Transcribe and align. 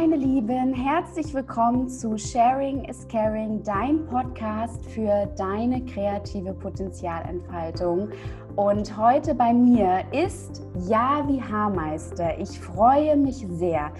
Meine 0.00 0.14
Lieben, 0.14 0.74
herzlich 0.74 1.34
willkommen 1.34 1.88
zu 1.88 2.16
Sharing 2.16 2.84
is 2.84 3.08
Caring, 3.08 3.64
dein 3.64 4.06
Podcast 4.06 4.86
für 4.86 5.26
deine 5.36 5.84
kreative 5.86 6.54
Potenzialentfaltung. 6.54 8.08
Und 8.54 8.96
heute 8.96 9.34
bei 9.34 9.52
mir 9.52 10.04
ist 10.12 10.62
Javi 10.88 11.40
Haarmeister. 11.40 12.38
Ich 12.38 12.60
freue 12.60 13.16
mich 13.16 13.44
sehr. 13.50 13.92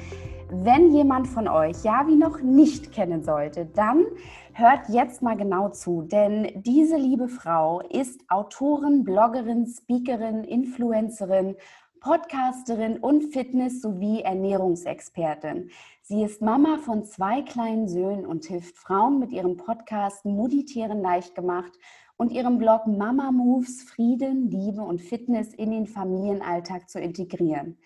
Wenn 0.51 0.95
jemand 0.95 1.27
von 1.27 1.48
euch 1.48 1.83
Javi 1.83 2.15
noch 2.15 2.41
nicht 2.43 2.93
kennen 2.93 3.24
sollte, 3.24 3.66
dann 3.66 4.07
hört 4.52 4.88
jetzt 4.88 5.21
mal 5.21 5.37
genau 5.37 5.71
zu, 5.71 6.02
denn 6.02 6.62
diese 6.65 6.96
liebe 6.96 7.27
Frau 7.27 7.80
ist 7.91 8.21
Autorin, 8.29 9.02
Bloggerin, 9.02 9.66
Speakerin, 9.66 10.45
Influencerin 10.45 11.57
Podcasterin 12.01 12.98
und 12.98 13.33
Fitness- 13.33 13.80
sowie 13.80 14.20
Ernährungsexpertin. 14.23 15.70
Sie 16.02 16.23
ist 16.23 16.41
Mama 16.41 16.79
von 16.79 17.05
zwei 17.05 17.43
kleinen 17.43 17.88
Söhnen 17.88 18.24
und 18.24 18.45
hilft 18.45 18.77
Frauen 18.77 19.19
mit 19.19 19.33
ihrem 19.33 19.57
Podcast 19.57 20.24
Muditieren 20.24 21.02
leicht 21.02 21.34
gemacht 21.34 21.73
und 22.16 22.33
ihrem 22.33 22.59
Blog 22.59 22.87
Mama 22.87 23.33
Moves 23.33 23.83
Frieden, 23.83 24.51
Liebe 24.51 24.83
und 24.83 25.01
Fitness 25.01 25.55
in 25.55 25.71
den 25.71 25.87
Familienalltag 25.87 26.88
zu 26.88 27.01
integrieren. 27.01 27.79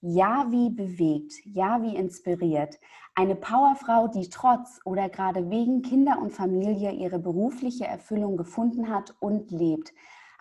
Ja, 0.00 0.46
wie 0.50 0.70
bewegt, 0.70 1.34
ja, 1.44 1.82
wie 1.82 1.96
inspiriert. 1.96 2.78
Eine 3.14 3.36
Powerfrau, 3.36 4.08
die 4.08 4.28
trotz 4.28 4.80
oder 4.84 5.08
gerade 5.08 5.48
wegen 5.50 5.82
Kinder 5.82 6.18
und 6.20 6.32
Familie 6.32 6.92
ihre 6.92 7.18
berufliche 7.18 7.86
Erfüllung 7.86 8.36
gefunden 8.36 8.90
hat 8.90 9.14
und 9.20 9.50
lebt. 9.50 9.94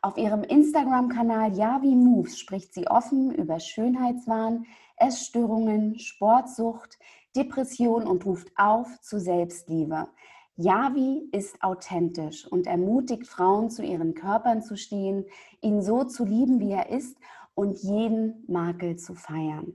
Auf 0.04 0.18
ihrem 0.18 0.44
Instagram-Kanal 0.44 1.54
Yavi 1.56 1.96
Moves 1.96 2.38
spricht 2.38 2.74
sie 2.74 2.88
offen 2.88 3.34
über 3.34 3.62
Schönheitswahn, 3.62 4.66
Essstörungen, 4.98 5.98
Sportsucht, 5.98 7.00
Depression 7.38 8.06
und 8.06 8.26
ruft 8.26 8.50
auf 8.58 9.00
zu 9.00 9.18
Selbstliebe. 9.18 10.10
Yavi 10.58 11.30
ist 11.32 11.64
authentisch 11.64 12.46
und 12.46 12.68
ermutigt 12.68 13.28
Frauen, 13.28 13.70
zu 13.70 13.82
ihren 13.82 14.14
Körpern 14.14 14.62
zu 14.62 14.76
stehen, 14.76 15.24
ihn 15.62 15.82
so 15.82 16.04
zu 16.04 16.26
lieben, 16.26 16.60
wie 16.60 16.72
er 16.72 16.90
ist 16.90 17.18
und 17.56 17.82
jeden 17.82 18.44
Makel 18.50 18.98
zu 18.98 19.16
feiern. 19.16 19.72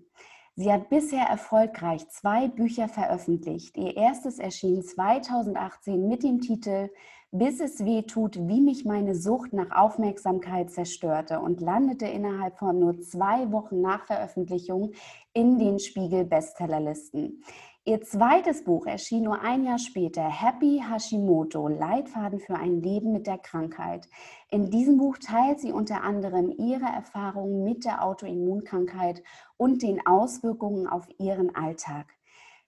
Sie 0.57 0.71
hat 0.71 0.91
bisher 0.91 1.25
erfolgreich 1.25 2.07
zwei 2.11 2.49
Bücher 2.49 2.89
veröffentlicht. 2.89 3.79
Ihr 3.79 3.97
erstes 3.97 4.39
erschien 4.39 4.83
2018 4.83 6.07
mit 6.07 6.23
dem 6.23 6.43
Titel 6.43 6.91
bis 7.31 7.61
es 7.61 7.85
weh 7.85 8.03
tut, 8.03 8.37
wie 8.49 8.61
mich 8.61 8.85
meine 8.85 9.15
Sucht 9.15 9.53
nach 9.53 9.71
Aufmerksamkeit 9.71 10.71
zerstörte 10.71 11.41
und 11.41 11.61
landete 11.61 12.07
innerhalb 12.07 12.59
von 12.59 12.79
nur 12.79 13.01
zwei 13.01 13.53
Wochen 13.53 13.81
nach 13.81 14.07
Veröffentlichung 14.07 14.93
in 15.35 15.59
den 15.59 15.79
Spiegel 15.79 16.25
Bestsellerlisten. 16.25 17.43
Ihr 17.85 18.03
zweites 18.03 18.65
Buch 18.65 18.85
erschien 18.85 19.23
nur 19.25 19.41
ein 19.41 19.65
Jahr 19.65 19.79
später, 19.79 20.23
Happy 20.23 20.83
Hashimoto, 20.87 21.69
Leitfaden 21.69 22.39
für 22.39 22.55
ein 22.55 22.83
Leben 22.83 23.13
mit 23.13 23.27
der 23.27 23.39
Krankheit. 23.39 24.07
In 24.51 24.71
diesem 24.71 24.99
Buch 24.99 25.17
teilt 25.17 25.61
sie 25.61 25.73
unter 25.73 26.03
anderem 26.03 26.51
ihre 26.51 26.85
Erfahrungen 26.85 27.65
mit 27.65 27.87
der 27.87 28.05
Autoimmunkrankheit 28.05 29.23
und 29.57 29.83
den 29.83 30.07
Auswirkungen 30.07 30.87
auf 30.87 31.09
ihren 31.19 31.55
Alltag. 31.55 32.18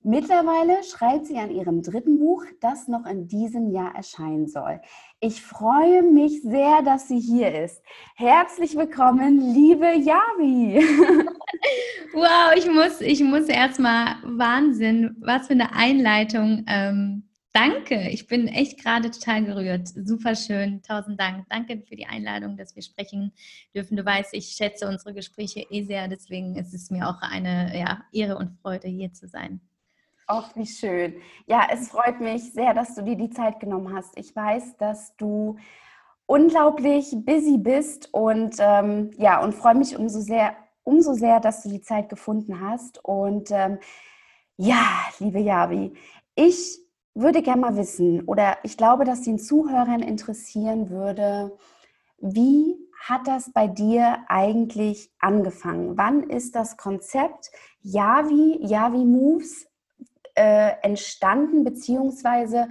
Mittlerweile 0.02 0.82
schreibt 0.82 1.26
sie 1.26 1.36
an 1.36 1.50
ihrem 1.50 1.82
dritten 1.82 2.18
Buch, 2.18 2.42
das 2.62 2.88
noch 2.88 3.04
in 3.04 3.28
diesem 3.28 3.70
Jahr 3.70 3.94
erscheinen 3.94 4.48
soll. 4.48 4.80
Ich 5.20 5.42
freue 5.42 6.02
mich 6.02 6.40
sehr, 6.40 6.80
dass 6.82 7.08
sie 7.08 7.20
hier 7.20 7.64
ist. 7.64 7.82
Herzlich 8.16 8.76
willkommen, 8.76 9.52
liebe 9.54 9.86
Yavi. 9.86 10.82
Wow, 12.12 12.54
ich 12.56 12.66
muss, 12.68 13.00
ich 13.00 13.22
muss 13.22 13.46
erstmal 13.46 14.16
Wahnsinn, 14.24 15.16
was 15.20 15.46
für 15.46 15.52
eine 15.52 15.72
Einleitung. 15.74 16.64
Ähm, 16.66 17.28
danke, 17.52 18.08
ich 18.08 18.26
bin 18.26 18.48
echt 18.48 18.82
gerade 18.82 19.12
total 19.12 19.44
gerührt. 19.44 19.86
Super 19.88 20.34
schön, 20.34 20.82
tausend 20.82 21.20
Dank. 21.20 21.46
Danke 21.50 21.82
für 21.86 21.94
die 21.94 22.06
Einladung, 22.06 22.56
dass 22.56 22.74
wir 22.74 22.82
sprechen 22.82 23.32
dürfen. 23.74 23.96
Du 23.96 24.04
weißt, 24.04 24.34
ich 24.34 24.46
schätze 24.46 24.88
unsere 24.88 25.14
Gespräche 25.14 25.60
eh 25.70 25.84
sehr, 25.84 26.08
deswegen 26.08 26.56
ist 26.56 26.74
es 26.74 26.90
mir 26.90 27.08
auch 27.08 27.20
eine 27.20 27.78
ja, 27.78 28.02
Ehre 28.12 28.36
und 28.38 28.58
Freude, 28.60 28.88
hier 28.88 29.12
zu 29.12 29.28
sein. 29.28 29.60
Ach, 30.32 30.54
wie 30.54 30.64
schön. 30.64 31.14
Ja, 31.46 31.66
es 31.72 31.88
freut 31.88 32.20
mich 32.20 32.52
sehr, 32.52 32.72
dass 32.72 32.94
du 32.94 33.02
dir 33.02 33.16
die 33.16 33.30
Zeit 33.30 33.58
genommen 33.58 33.92
hast. 33.92 34.16
Ich 34.16 34.36
weiß, 34.36 34.76
dass 34.76 35.16
du 35.16 35.56
unglaublich 36.26 37.16
busy 37.24 37.58
bist 37.58 38.14
und 38.14 38.54
ähm, 38.60 39.10
ja, 39.18 39.42
und 39.42 39.56
freue 39.56 39.74
mich 39.74 39.96
umso 39.96 40.20
sehr, 40.20 40.54
umso 40.84 41.14
sehr, 41.14 41.40
dass 41.40 41.64
du 41.64 41.68
die 41.68 41.80
Zeit 41.80 42.08
gefunden 42.08 42.60
hast. 42.60 43.04
Und 43.04 43.50
ähm, 43.50 43.80
ja, 44.56 44.86
liebe 45.18 45.40
Javi, 45.40 45.94
ich 46.36 46.78
würde 47.12 47.42
gerne 47.42 47.62
mal 47.62 47.76
wissen, 47.76 48.22
oder 48.26 48.56
ich 48.62 48.76
glaube, 48.76 49.04
dass 49.04 49.22
den 49.22 49.40
Zuhörern 49.40 50.00
interessieren 50.00 50.90
würde, 50.90 51.58
wie 52.18 52.76
hat 53.02 53.26
das 53.26 53.52
bei 53.52 53.66
dir 53.66 54.18
eigentlich 54.28 55.10
angefangen? 55.18 55.96
Wann 55.98 56.22
ist 56.22 56.54
das 56.54 56.76
Konzept 56.76 57.50
Yavi, 57.82 58.60
Yavi 58.62 59.04
Moves 59.04 59.66
äh, 60.40 60.80
entstanden, 60.80 61.64
beziehungsweise 61.64 62.68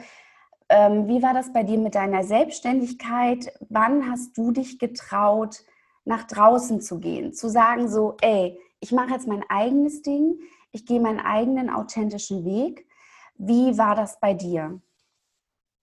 ähm, 0.70 1.08
wie 1.08 1.22
war 1.22 1.36
das 1.36 1.54
bei 1.54 1.62
dir 1.62 1.78
mit 1.78 1.94
deiner 1.94 2.24
Selbstständigkeit? 2.24 3.54
Wann 3.70 4.10
hast 4.10 4.36
du 4.38 4.52
dich 4.52 4.80
getraut, 4.80 5.58
nach 6.04 6.24
draußen 6.24 6.82
zu 6.82 7.00
gehen, 7.00 7.32
zu 7.34 7.48
sagen 7.48 7.88
so, 7.88 8.18
ey, 8.22 8.60
ich 8.80 8.92
mache 8.92 9.12
jetzt 9.12 9.28
mein 9.28 9.44
eigenes 9.50 10.02
Ding, 10.02 10.40
ich 10.72 10.88
gehe 10.88 11.00
meinen 11.00 11.20
eigenen 11.20 11.70
authentischen 11.70 12.44
Weg. 12.44 12.88
Wie 13.36 13.78
war 13.78 13.94
das 13.94 14.20
bei 14.20 14.34
dir? 14.34 14.82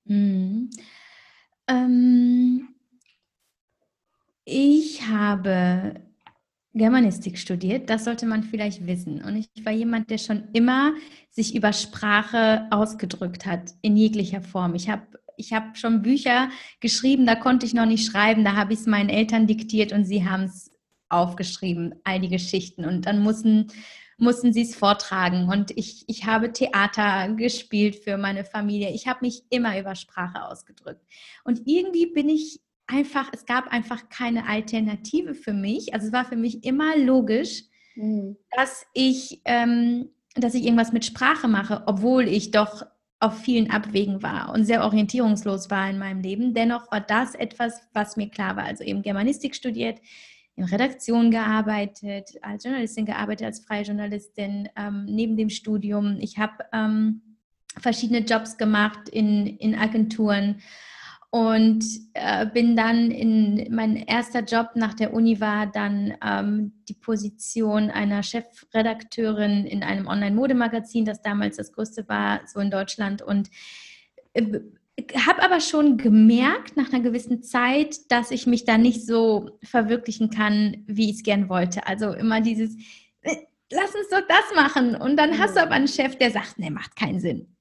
Mhm. 0.07 0.71
Ähm, 1.69 2.69
ich 4.45 5.07
habe 5.07 6.06
Germanistik 6.77 7.39
studiert, 7.39 7.89
das 7.89 8.05
sollte 8.05 8.27
man 8.27 8.43
vielleicht 8.43 8.87
wissen. 8.87 9.23
Und 9.23 9.37
ich 9.37 9.65
war 9.65 9.73
jemand, 9.73 10.11
der 10.11 10.19
schon 10.19 10.49
immer 10.53 10.93
sich 11.31 11.55
über 11.55 11.73
Sprache 11.73 12.67
ausgedrückt 12.71 13.47
hat, 13.47 13.73
in 13.81 13.97
jeglicher 13.97 14.43
Form. 14.43 14.75
Ich 14.75 14.91
habe 14.91 15.07
ich 15.39 15.53
hab 15.53 15.77
schon 15.77 16.03
Bücher 16.03 16.51
geschrieben, 16.81 17.27
da 17.27 17.35
konnte 17.35 17.67
ich 17.67 17.75
noch 17.75 17.87
nicht 17.87 18.11
schreiben, 18.11 18.45
da 18.45 18.57
habe 18.57 18.73
ich 18.73 18.81
es 18.81 18.87
meinen 18.87 19.11
Eltern 19.11 19.47
diktiert 19.47 19.93
und 19.93 20.05
sie 20.05 20.29
haben 20.29 20.45
es 20.45 20.71
aufgeschrieben, 21.09 21.95
all 22.05 22.21
die 22.21 22.29
Geschichten. 22.29 22.85
Und 22.85 23.07
dann 23.07 23.21
mussten, 23.21 23.69
mussten 24.19 24.53
sie 24.53 24.63
es 24.63 24.75
vortragen. 24.75 25.49
Und 25.49 25.71
ich, 25.77 26.05
ich 26.09 26.27
habe 26.27 26.53
Theater 26.53 27.33
gespielt 27.35 27.97
für 27.97 28.17
meine 28.17 28.45
Familie. 28.45 28.93
Ich 28.93 29.07
habe 29.07 29.21
mich 29.23 29.45
immer 29.51 29.79
über 29.79 29.95
Sprache 29.95 30.45
ausgedrückt. 30.45 31.05
Und 31.45 31.63
irgendwie 31.67 32.07
bin 32.07 32.29
ich 32.29 32.61
einfach, 32.87 33.31
es 33.33 33.47
gab 33.47 33.69
einfach 33.69 34.09
keine 34.09 34.49
Alternative 34.49 35.35
für 35.35 35.53
mich. 35.53 35.95
Also 35.95 36.09
es 36.09 36.13
war 36.13 36.25
für 36.25 36.37
mich 36.37 36.65
immer 36.65 36.97
logisch, 36.97 37.65
mhm. 37.95 38.37
dass 38.57 38.87
ich, 38.95 39.41
ähm, 39.45 40.11
dass 40.35 40.55
ich 40.55 40.65
irgendwas 40.65 40.93
mit 40.93 41.05
Sprache 41.05 41.49
mache, 41.49 41.83
obwohl 41.87 42.29
ich 42.29 42.51
doch 42.51 42.85
auf 43.19 43.39
vielen 43.39 43.71
Abwegen 43.71 44.23
war 44.23 44.53
und 44.53 44.65
sehr 44.65 44.85
orientierungslos 44.85 45.71
war 45.71 45.89
in 45.89 45.99
meinem 45.99 46.21
Leben. 46.21 46.53
Dennoch 46.53 46.91
war 46.93 47.01
das 47.01 47.35
etwas, 47.35 47.81
was 47.95 48.17
mir 48.17 48.29
klar 48.29 48.57
war. 48.57 48.65
Also 48.65 48.85
eben 48.85 49.03
Germanistik 49.03 49.55
studiert, 49.55 50.01
in 50.55 50.65
Redaktion 50.65 51.31
gearbeitet, 51.31 52.31
als 52.43 52.65
Journalistin 52.65 53.07
gearbeitet, 53.07 53.47
als 53.47 53.61
freie 53.61 53.83
Journalistin 53.83 54.69
ähm, 54.77 55.05
neben 55.07 55.37
dem 55.37 55.51
Studium. 55.51 56.19
Ich 56.21 56.39
habe 56.39 56.65
ähm, 56.73 57.23
verschiedene 57.79 58.21
Jobs 58.21 58.57
gemacht 58.57 59.09
in, 59.09 59.47
in 59.47 59.75
Agenturen 59.75 60.61
und 61.31 61.85
äh, 62.15 62.47
bin 62.47 62.77
dann 62.77 63.11
in 63.11 63.75
mein 63.75 63.97
erster 63.97 64.41
Job 64.41 64.71
nach 64.75 64.95
der 64.95 65.13
Uni 65.13 65.41
war 65.41 65.67
dann 65.67 66.15
ähm, 66.25 66.73
die 66.89 66.95
Position 66.95 67.91
einer 67.91 68.23
Chefredakteurin 68.23 69.67
in 69.67 69.83
einem 69.83 70.07
Online-Modemagazin, 70.07 71.05
das 71.05 71.23
damals 71.23 71.57
das 71.57 71.73
größte 71.73 72.09
war 72.09 72.41
so 72.47 72.61
in 72.61 72.71
Deutschland 72.71 73.23
und 73.23 73.51
äh, 74.35 74.61
habe 75.27 75.43
aber 75.43 75.61
schon 75.61 75.99
gemerkt 75.99 76.77
nach 76.77 76.93
einer 76.93 77.03
gewissen 77.03 77.43
Zeit, 77.43 78.11
dass 78.11 78.31
ich 78.31 78.47
mich 78.47 78.65
da 78.65 78.79
nicht 78.79 79.05
so 79.05 79.59
verwirklichen 79.63 80.31
kann, 80.31 80.85
wie 80.87 81.11
ich 81.11 81.17
es 81.17 81.23
gern 81.23 81.49
wollte. 81.49 81.87
Also 81.87 82.13
immer 82.13 82.41
dieses, 82.41 82.75
äh, 83.21 83.37
lass 83.71 83.95
uns 83.95 84.09
doch 84.11 84.23
das 84.27 84.55
machen. 84.55 84.97
Und 84.97 85.17
dann 85.17 85.39
hast 85.39 85.57
du 85.57 85.63
aber 85.63 85.73
einen 85.73 85.89
Chef, 85.89 86.17
der 86.17 86.31
sagt, 86.31 86.59
nee, 86.59 86.71
macht 86.71 86.97
keinen 86.97 87.21
Sinn. 87.21 87.55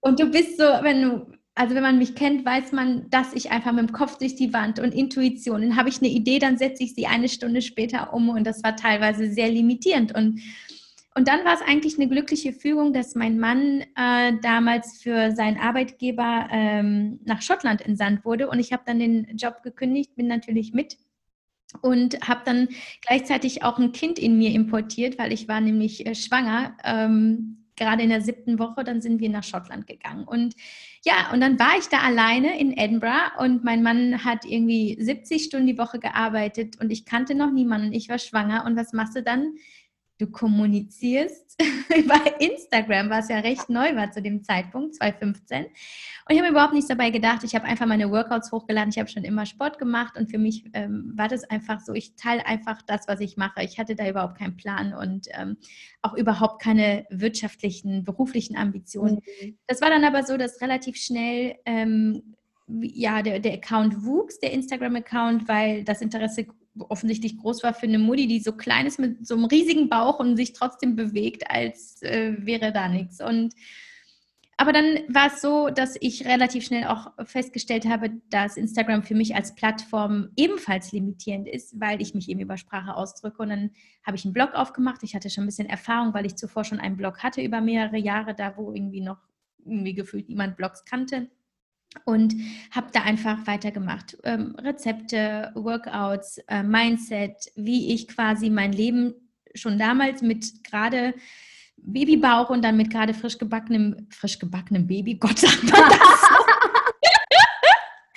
Und 0.00 0.20
du 0.20 0.30
bist 0.30 0.58
so, 0.58 0.64
wenn 0.64 1.02
du 1.02 1.39
also 1.54 1.74
wenn 1.74 1.82
man 1.82 1.98
mich 1.98 2.14
kennt, 2.14 2.44
weiß 2.44 2.72
man, 2.72 3.10
dass 3.10 3.32
ich 3.34 3.50
einfach 3.50 3.72
mit 3.72 3.88
dem 3.88 3.92
Kopf 3.92 4.18
durch 4.18 4.36
die 4.36 4.52
Wand 4.52 4.78
und 4.78 4.94
Intuition, 4.94 5.60
dann 5.62 5.76
habe 5.76 5.88
ich 5.88 5.98
eine 5.98 6.08
Idee, 6.08 6.38
dann 6.38 6.58
setze 6.58 6.82
ich 6.82 6.94
sie 6.94 7.06
eine 7.06 7.28
Stunde 7.28 7.60
später 7.60 8.14
um 8.14 8.28
und 8.30 8.46
das 8.46 8.62
war 8.62 8.76
teilweise 8.76 9.30
sehr 9.30 9.48
limitierend. 9.50 10.14
Und, 10.14 10.40
und 11.14 11.28
dann 11.28 11.44
war 11.44 11.54
es 11.54 11.62
eigentlich 11.62 11.96
eine 11.96 12.08
glückliche 12.08 12.52
Fügung, 12.52 12.92
dass 12.92 13.14
mein 13.14 13.38
Mann 13.38 13.82
äh, 13.96 14.32
damals 14.42 15.02
für 15.02 15.32
seinen 15.32 15.58
Arbeitgeber 15.58 16.48
ähm, 16.50 17.20
nach 17.24 17.42
Schottland 17.42 17.82
entsandt 17.82 18.24
wurde 18.24 18.48
und 18.48 18.58
ich 18.58 18.72
habe 18.72 18.84
dann 18.86 19.00
den 19.00 19.36
Job 19.36 19.62
gekündigt, 19.62 20.14
bin 20.16 20.28
natürlich 20.28 20.72
mit 20.72 20.98
und 21.82 22.20
habe 22.26 22.42
dann 22.44 22.68
gleichzeitig 23.00 23.62
auch 23.62 23.78
ein 23.78 23.92
Kind 23.92 24.18
in 24.18 24.38
mir 24.38 24.50
importiert, 24.50 25.18
weil 25.18 25.32
ich 25.32 25.48
war 25.48 25.60
nämlich 25.60 26.06
äh, 26.06 26.14
schwanger. 26.14 26.76
Ähm, 26.84 27.56
gerade 27.76 28.02
in 28.02 28.10
der 28.10 28.20
siebten 28.20 28.58
Woche, 28.58 28.84
dann 28.84 29.00
sind 29.00 29.20
wir 29.20 29.30
nach 29.30 29.42
Schottland 29.42 29.86
gegangen. 29.86 30.24
Und 30.24 30.54
ja, 31.04 31.32
und 31.32 31.40
dann 31.40 31.58
war 31.58 31.78
ich 31.78 31.88
da 31.88 32.00
alleine 32.00 32.60
in 32.60 32.76
Edinburgh 32.76 33.32
und 33.38 33.64
mein 33.64 33.82
Mann 33.82 34.22
hat 34.22 34.44
irgendwie 34.44 34.98
70 35.00 35.44
Stunden 35.44 35.66
die 35.66 35.78
Woche 35.78 35.98
gearbeitet 35.98 36.78
und 36.78 36.90
ich 36.90 37.06
kannte 37.06 37.34
noch 37.34 37.50
niemanden. 37.50 37.92
Ich 37.94 38.10
war 38.10 38.18
schwanger. 38.18 38.66
Und 38.66 38.76
was 38.76 38.92
machst 38.92 39.16
du 39.16 39.22
dann? 39.22 39.54
Du 40.20 40.30
kommunizierst 40.30 41.60
über 41.96 42.40
Instagram, 42.40 43.10
was 43.10 43.28
ja 43.28 43.38
recht 43.38 43.68
neu 43.70 43.94
war 43.96 44.10
zu 44.10 44.20
dem 44.20 44.44
Zeitpunkt, 44.44 44.94
2015. 44.96 45.64
Und 45.64 45.70
ich 46.28 46.38
habe 46.38 46.50
überhaupt 46.50 46.74
nichts 46.74 46.88
dabei 46.88 47.10
gedacht. 47.10 47.42
Ich 47.44 47.54
habe 47.54 47.64
einfach 47.64 47.86
meine 47.86 48.10
Workouts 48.10 48.52
hochgeladen. 48.52 48.90
Ich 48.90 48.98
habe 48.98 49.08
schon 49.08 49.24
immer 49.24 49.46
Sport 49.46 49.78
gemacht 49.78 50.16
und 50.16 50.30
für 50.30 50.38
mich 50.38 50.64
ähm, 50.74 51.12
war 51.16 51.28
das 51.28 51.44
einfach 51.44 51.80
so, 51.80 51.92
ich 51.94 52.14
teile 52.16 52.44
einfach 52.46 52.82
das, 52.82 53.08
was 53.08 53.20
ich 53.20 53.36
mache. 53.36 53.62
Ich 53.62 53.78
hatte 53.78 53.96
da 53.96 54.08
überhaupt 54.08 54.38
keinen 54.38 54.56
Plan 54.56 54.92
und 54.94 55.28
ähm, 55.32 55.56
auch 56.02 56.14
überhaupt 56.14 56.62
keine 56.62 57.06
wirtschaftlichen, 57.10 58.04
beruflichen 58.04 58.56
Ambitionen. 58.56 59.20
Mhm. 59.42 59.58
Das 59.66 59.80
war 59.80 59.90
dann 59.90 60.04
aber 60.04 60.22
so, 60.22 60.36
dass 60.36 60.60
relativ 60.60 60.96
schnell 60.96 61.56
ähm, 61.64 62.36
ja, 62.82 63.22
der, 63.22 63.40
der 63.40 63.54
Account 63.54 64.04
wuchs, 64.04 64.38
der 64.38 64.52
Instagram-Account, 64.52 65.48
weil 65.48 65.84
das 65.84 66.02
Interesse 66.02 66.46
offensichtlich 66.78 67.36
groß 67.38 67.62
war 67.62 67.74
für 67.74 67.86
eine 67.86 67.98
Mutti, 67.98 68.26
die 68.26 68.40
so 68.40 68.52
klein 68.52 68.86
ist 68.86 68.98
mit 68.98 69.26
so 69.26 69.34
einem 69.34 69.44
riesigen 69.44 69.88
Bauch 69.88 70.18
und 70.18 70.36
sich 70.36 70.52
trotzdem 70.52 70.96
bewegt, 70.96 71.50
als 71.50 72.02
äh, 72.02 72.34
wäre 72.38 72.72
da 72.72 72.88
nichts. 72.88 73.20
Und 73.20 73.54
aber 74.56 74.74
dann 74.74 74.98
war 75.08 75.28
es 75.28 75.40
so, 75.40 75.70
dass 75.70 75.96
ich 76.00 76.26
relativ 76.26 76.66
schnell 76.66 76.84
auch 76.84 77.12
festgestellt 77.24 77.86
habe, 77.86 78.10
dass 78.28 78.58
Instagram 78.58 79.02
für 79.02 79.14
mich 79.14 79.34
als 79.34 79.54
Plattform 79.54 80.32
ebenfalls 80.36 80.92
limitierend 80.92 81.48
ist, 81.48 81.80
weil 81.80 82.02
ich 82.02 82.14
mich 82.14 82.28
eben 82.28 82.40
über 82.40 82.58
Sprache 82.58 82.94
ausdrücke. 82.94 83.40
Und 83.40 83.48
dann 83.48 83.70
habe 84.04 84.18
ich 84.18 84.26
einen 84.26 84.34
Blog 84.34 84.52
aufgemacht. 84.52 85.02
Ich 85.02 85.14
hatte 85.14 85.30
schon 85.30 85.44
ein 85.44 85.46
bisschen 85.46 85.70
Erfahrung, 85.70 86.12
weil 86.12 86.26
ich 86.26 86.36
zuvor 86.36 86.64
schon 86.64 86.78
einen 86.78 86.98
Blog 86.98 87.22
hatte 87.22 87.40
über 87.40 87.62
mehrere 87.62 87.96
Jahre, 87.96 88.34
da 88.34 88.54
wo 88.58 88.74
irgendwie 88.74 89.00
noch 89.00 89.16
irgendwie 89.64 89.94
gefühlt 89.94 90.28
niemand 90.28 90.58
Blogs 90.58 90.84
kannte 90.84 91.30
und 92.04 92.34
habe 92.70 92.88
da 92.92 93.02
einfach 93.02 93.46
weitergemacht. 93.46 94.16
Ähm, 94.24 94.54
Rezepte, 94.58 95.52
Workouts, 95.54 96.38
äh, 96.48 96.62
Mindset, 96.62 97.50
wie 97.56 97.92
ich 97.92 98.08
quasi 98.08 98.50
mein 98.50 98.72
Leben 98.72 99.14
schon 99.54 99.78
damals 99.78 100.22
mit 100.22 100.64
gerade 100.64 101.14
Babybauch 101.76 102.50
und 102.50 102.62
dann 102.62 102.76
mit 102.76 102.90
gerade 102.90 103.14
frisch 103.14 103.38
gebackenem, 103.38 104.06
frisch 104.10 104.38
gebackenem 104.38 104.86
Baby, 104.86 105.14
Gott 105.20 105.38
sagt 105.38 105.64
man 105.64 105.88
das. 105.88 106.28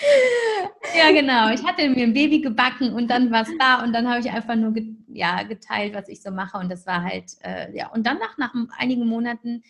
ja, 0.97 1.11
genau. 1.11 1.51
Ich 1.51 1.63
hatte 1.63 1.89
mir 1.89 2.03
ein 2.03 2.13
Baby 2.13 2.41
gebacken 2.41 2.93
und 2.93 3.09
dann 3.09 3.31
war 3.31 3.43
es 3.43 3.49
da 3.57 3.83
und 3.83 3.93
dann 3.93 4.07
habe 4.07 4.19
ich 4.19 4.29
einfach 4.29 4.55
nur 4.55 4.73
ge 4.73 4.95
ja, 5.07 5.43
geteilt, 5.43 5.93
was 5.93 6.09
ich 6.09 6.21
so 6.21 6.31
mache 6.31 6.57
und 6.57 6.69
das 6.71 6.87
war 6.87 7.03
halt, 7.03 7.25
äh, 7.41 7.75
ja. 7.75 7.87
Und 7.91 8.05
dann 8.05 8.17
nach, 8.17 8.37
nach 8.37 8.53
einigen 8.77 9.07
Monaten 9.07 9.63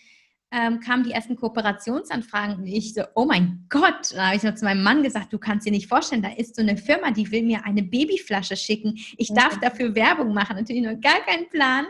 ähm, 0.54 0.80
kamen 0.80 1.04
die 1.04 1.12
ersten 1.12 1.36
Kooperationsanfragen 1.36 2.58
und 2.58 2.68
ich 2.68 2.94
so, 2.94 3.02
oh 3.16 3.26
mein 3.26 3.66
Gott, 3.70 4.14
da 4.14 4.28
habe 4.28 4.36
ich 4.36 4.44
noch 4.44 4.54
zu 4.54 4.66
meinem 4.66 4.84
Mann 4.84 5.02
gesagt, 5.02 5.34
du 5.34 5.40
kannst 5.40 5.66
dir 5.66 5.72
nicht 5.72 5.88
vorstellen, 5.88 6.22
da 6.22 6.30
ist 6.30 6.56
so 6.56 6.62
eine 6.62 6.78
Firma, 6.78 7.10
die 7.10 7.32
will 7.32 7.42
mir 7.42 7.66
eine 7.66 7.82
Babyflasche 7.82 8.56
schicken. 8.56 9.00
Ich 9.18 9.34
darf 9.34 9.60
dafür 9.60 9.96
Werbung 9.96 10.34
machen. 10.34 10.56
Natürlich 10.56 10.84
noch 10.84 11.02
gar 11.02 11.20
keinen 11.26 11.50
Plan, 11.50 11.86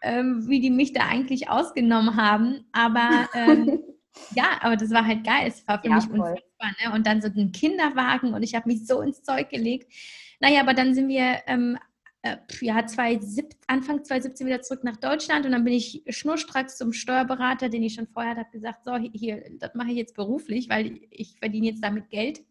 ähm, 0.00 0.48
wie 0.48 0.60
die 0.60 0.70
mich 0.70 0.94
da 0.94 1.02
eigentlich 1.08 1.50
ausgenommen 1.50 2.16
haben. 2.16 2.64
Aber 2.72 3.28
ähm, 3.34 3.80
ja, 4.34 4.44
aber 4.60 4.76
das 4.76 4.90
war 4.90 5.04
halt 5.06 5.22
geil. 5.22 5.44
Es 5.46 5.68
war 5.68 5.78
für 5.82 5.88
ja, 5.88 5.96
mich 5.96 6.08
unfassbar. 6.08 6.70
Ne? 6.82 6.94
Und 6.94 7.06
dann 7.06 7.20
so 7.20 7.28
ein 7.28 7.52
Kinderwagen 7.52 8.32
und 8.32 8.42
ich 8.42 8.54
habe 8.54 8.66
mich 8.66 8.86
so 8.86 9.02
ins 9.02 9.22
Zeug 9.22 9.50
gelegt. 9.50 9.92
Naja, 10.40 10.62
aber 10.62 10.72
dann 10.72 10.94
sind 10.94 11.08
wir 11.08 11.40
ähm, 11.46 11.78
äh, 12.24 12.38
ja, 12.62 12.86
2017, 12.86 13.60
Anfang 13.66 14.02
2017 14.02 14.46
wieder 14.46 14.62
zurück 14.62 14.82
nach 14.82 14.96
Deutschland 14.96 15.44
und 15.44 15.52
dann 15.52 15.62
bin 15.62 15.74
ich 15.74 16.02
schnurstracks 16.08 16.78
zum 16.78 16.94
Steuerberater, 16.94 17.68
den 17.68 17.82
ich 17.82 17.94
schon 17.94 18.06
vorher 18.06 18.34
hatte, 18.34 18.50
gesagt, 18.52 18.84
so, 18.84 18.96
hier, 18.96 19.44
das 19.58 19.74
mache 19.74 19.90
ich 19.90 19.96
jetzt 19.98 20.14
beruflich, 20.14 20.70
weil 20.70 21.00
ich 21.10 21.36
verdiene 21.38 21.66
jetzt 21.66 21.84
damit 21.84 22.08
Geld. 22.08 22.42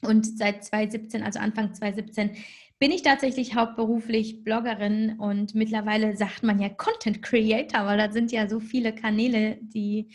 Und 0.00 0.38
seit 0.38 0.64
2017, 0.64 1.22
also 1.22 1.38
Anfang 1.40 1.74
2017, 1.74 2.36
bin 2.78 2.90
ich 2.90 3.02
tatsächlich 3.02 3.54
hauptberuflich 3.54 4.44
Bloggerin 4.44 5.18
und 5.18 5.54
mittlerweile 5.54 6.16
sagt 6.16 6.42
man 6.42 6.58
ja 6.58 6.70
Content 6.70 7.22
Creator, 7.22 7.84
weil 7.84 7.98
da 7.98 8.10
sind 8.10 8.32
ja 8.32 8.48
so 8.48 8.60
viele 8.60 8.94
Kanäle, 8.94 9.58
die 9.60 10.08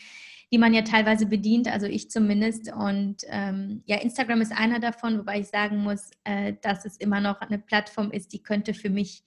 die 0.51 0.57
man 0.57 0.73
ja 0.73 0.81
teilweise 0.81 1.25
bedient, 1.25 1.67
also 1.67 1.88
ich 1.88 2.09
zumindest. 2.09 2.71
Und 2.71 3.17
ähm, 3.27 3.83
ja, 3.85 3.97
Instagram 3.97 4.41
ist 4.41 4.51
einer 4.51 4.79
davon, 4.79 5.19
wobei 5.19 5.39
ich 5.39 5.47
sagen 5.47 5.83
muss, 5.83 6.11
äh, 6.23 6.53
dass 6.61 6.85
es 6.85 6.97
immer 6.97 7.19
noch 7.19 7.41
eine 7.41 7.59
Plattform 7.59 8.11
ist, 8.11 8.33
die 8.33 8.44
könnte 8.44 8.73
für 8.73 8.89
mich 8.89 9.23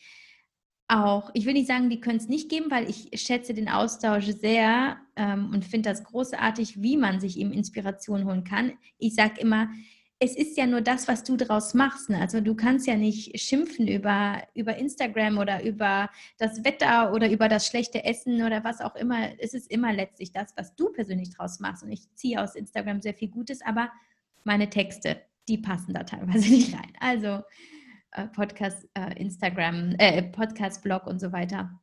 auch, 0.88 1.30
ich 1.34 1.46
will 1.46 1.52
nicht 1.52 1.68
sagen, 1.68 1.88
die 1.88 2.00
können 2.00 2.16
es 2.18 2.28
nicht 2.28 2.48
geben, 2.48 2.70
weil 2.70 2.88
ich 2.90 3.10
schätze 3.14 3.54
den 3.54 3.68
Austausch 3.68 4.26
sehr 4.26 4.96
ähm, 5.14 5.50
und 5.52 5.64
finde 5.64 5.88
das 5.90 6.04
großartig, 6.04 6.82
wie 6.82 6.96
man 6.96 7.20
sich 7.20 7.38
eben 7.38 7.52
Inspiration 7.52 8.24
holen 8.24 8.42
kann. 8.42 8.72
Ich 8.98 9.14
sage 9.14 9.40
immer, 9.40 9.68
es 10.22 10.36
ist 10.36 10.58
ja 10.58 10.66
nur 10.66 10.82
das, 10.82 11.08
was 11.08 11.24
du 11.24 11.38
daraus 11.38 11.72
machst. 11.72 12.10
Ne? 12.10 12.20
Also 12.20 12.42
du 12.42 12.54
kannst 12.54 12.86
ja 12.86 12.94
nicht 12.94 13.40
schimpfen 13.40 13.88
über, 13.88 14.42
über 14.54 14.76
Instagram 14.76 15.38
oder 15.38 15.64
über 15.64 16.10
das 16.36 16.62
Wetter 16.62 17.14
oder 17.14 17.30
über 17.30 17.48
das 17.48 17.66
schlechte 17.66 18.04
Essen 18.04 18.42
oder 18.42 18.62
was 18.62 18.82
auch 18.82 18.94
immer. 18.96 19.30
Es 19.38 19.54
ist 19.54 19.70
immer 19.70 19.94
letztlich 19.94 20.30
das, 20.30 20.52
was 20.56 20.76
du 20.76 20.90
persönlich 20.92 21.30
daraus 21.30 21.58
machst. 21.58 21.82
Und 21.82 21.90
ich 21.90 22.14
ziehe 22.14 22.40
aus 22.40 22.54
Instagram 22.54 23.00
sehr 23.00 23.14
viel 23.14 23.28
Gutes, 23.28 23.62
aber 23.62 23.90
meine 24.44 24.68
Texte, 24.68 25.22
die 25.48 25.56
passen 25.56 25.94
da 25.94 26.04
teilweise 26.04 26.50
nicht 26.50 26.74
rein. 26.74 26.92
Also 27.00 27.42
äh, 28.12 28.26
Podcast, 28.26 28.86
äh, 28.92 29.18
Instagram, 29.18 29.94
äh, 29.96 30.22
Podcast, 30.22 30.82
Blog 30.82 31.06
und 31.06 31.18
so 31.18 31.32
weiter. 31.32 31.80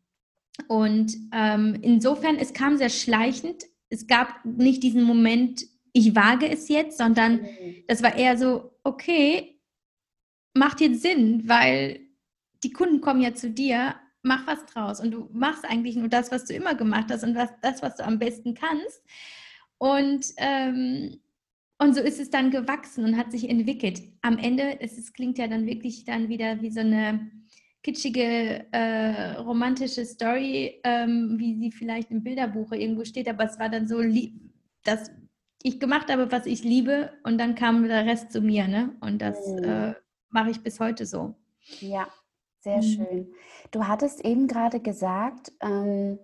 Und 0.67 1.11
ähm, 1.33 1.79
insofern, 1.81 2.35
es 2.35 2.53
kam 2.53 2.77
sehr 2.77 2.89
schleichend. 2.89 3.63
Es 3.89 4.05
gab 4.05 4.45
nicht 4.45 4.83
diesen 4.83 5.01
Moment, 5.01 5.65
ich 5.97 6.15
wage 6.15 6.47
es 6.47 6.69
jetzt, 6.69 6.97
sondern 6.97 7.41
mhm. 7.41 7.83
das 7.87 8.03
war 8.03 8.15
eher 8.15 8.37
so, 8.37 8.71
okay, 8.83 9.59
macht 10.53 10.79
jetzt 10.79 11.01
Sinn, 11.01 11.47
weil 11.47 12.01
die 12.63 12.71
Kunden 12.71 13.01
kommen 13.01 13.21
ja 13.21 13.33
zu 13.33 13.49
dir, 13.49 13.95
mach 14.21 14.45
was 14.45 14.65
draus 14.67 14.99
und 14.99 15.11
du 15.11 15.29
machst 15.33 15.65
eigentlich 15.65 15.95
nur 15.95 16.07
das, 16.07 16.31
was 16.31 16.45
du 16.45 16.53
immer 16.53 16.75
gemacht 16.75 17.07
hast 17.09 17.23
und 17.23 17.35
was, 17.35 17.49
das, 17.61 17.81
was 17.81 17.95
du 17.95 18.05
am 18.05 18.19
besten 18.19 18.53
kannst. 18.53 19.01
Und, 19.79 20.27
ähm, 20.37 21.19
und 21.79 21.95
so 21.95 22.01
ist 22.01 22.19
es 22.19 22.29
dann 22.29 22.51
gewachsen 22.51 23.03
und 23.03 23.17
hat 23.17 23.31
sich 23.31 23.49
entwickelt. 23.49 24.01
Am 24.21 24.37
Ende, 24.37 24.79
es, 24.81 24.97
es 24.97 25.13
klingt 25.13 25.37
ja 25.37 25.47
dann 25.47 25.65
wirklich 25.65 26.05
dann 26.05 26.29
wieder 26.29 26.61
wie 26.61 26.71
so 26.71 26.79
eine 26.81 27.31
kitschige, 27.83 28.65
äh, 28.71 29.31
romantische 29.33 30.05
Story, 30.05 30.79
ähm, 30.83 31.35
wie 31.37 31.55
sie 31.55 31.71
vielleicht 31.71 32.11
im 32.11 32.23
Bilderbuch 32.23 32.71
irgendwo 32.71 33.05
steht, 33.05 33.29
aber 33.29 33.45
es 33.45 33.57
war 33.59 33.69
dann 33.69 33.87
so, 33.87 34.01
das 34.83 35.11
ich 35.67 35.79
gemacht 35.79 36.11
habe, 36.11 36.31
was 36.31 36.45
ich 36.45 36.63
liebe 36.63 37.11
und 37.23 37.37
dann 37.37 37.55
kam 37.55 37.87
der 37.87 38.05
Rest 38.05 38.31
zu 38.31 38.41
mir, 38.41 38.67
ne? 38.67 38.95
Und 39.01 39.21
das 39.21 39.47
mhm. 39.47 39.63
äh, 39.63 39.93
mache 40.29 40.49
ich 40.49 40.63
bis 40.63 40.79
heute 40.79 41.05
so. 41.05 41.35
Ja, 41.79 42.07
sehr 42.59 42.77
mhm. 42.77 42.81
schön. 42.81 43.33
Du 43.71 43.87
hattest 43.87 44.23
eben 44.23 44.47
gerade 44.47 44.79
gesagt, 44.79 45.51
ähm, 45.61 46.19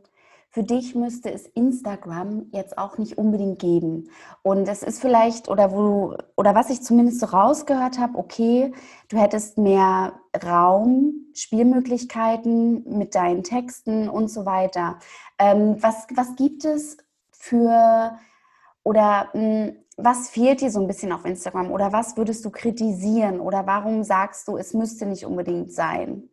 für 0.53 0.63
dich 0.63 0.93
müsste 0.93 1.31
es 1.31 1.47
Instagram 1.47 2.45
jetzt 2.51 2.77
auch 2.77 2.99
nicht 2.99 3.17
unbedingt 3.17 3.57
geben. 3.57 4.11
Und 4.43 4.67
es 4.67 4.83
ist 4.83 5.01
vielleicht, 5.01 5.49
oder 5.49 5.71
wo 5.71 6.15
oder 6.37 6.53
was 6.53 6.69
ich 6.69 6.83
zumindest 6.83 7.21
so 7.21 7.25
rausgehört 7.25 7.97
habe, 7.97 8.19
okay, 8.19 8.71
du 9.09 9.17
hättest 9.17 9.57
mehr 9.57 10.13
Raum, 10.45 11.25
Spielmöglichkeiten 11.33 12.83
mit 12.97 13.15
deinen 13.15 13.43
Texten 13.43 14.07
und 14.07 14.27
so 14.27 14.45
weiter. 14.45 14.99
Ähm, 15.39 15.77
was, 15.81 16.05
was 16.13 16.35
gibt 16.35 16.65
es 16.65 16.97
für 17.31 18.19
oder 18.83 19.29
mh, 19.33 19.67
hm, 19.67 19.75
was 19.97 20.29
fehlt 20.29 20.61
dir 20.61 20.71
so 20.71 20.81
ein 20.81 20.87
bisschen 20.87 21.11
auf 21.11 21.25
Instagram? 21.25 21.71
Oder 21.71 21.93
was 21.93 22.17
würdest 22.17 22.43
du 22.45 22.49
kritisieren? 22.49 23.39
Oder 23.39 23.67
warum 23.67 24.03
sagst 24.03 24.47
du, 24.47 24.57
es 24.57 24.73
müsste 24.73 25.05
nicht 25.05 25.25
unbedingt 25.25 25.71
sein? 25.71 26.29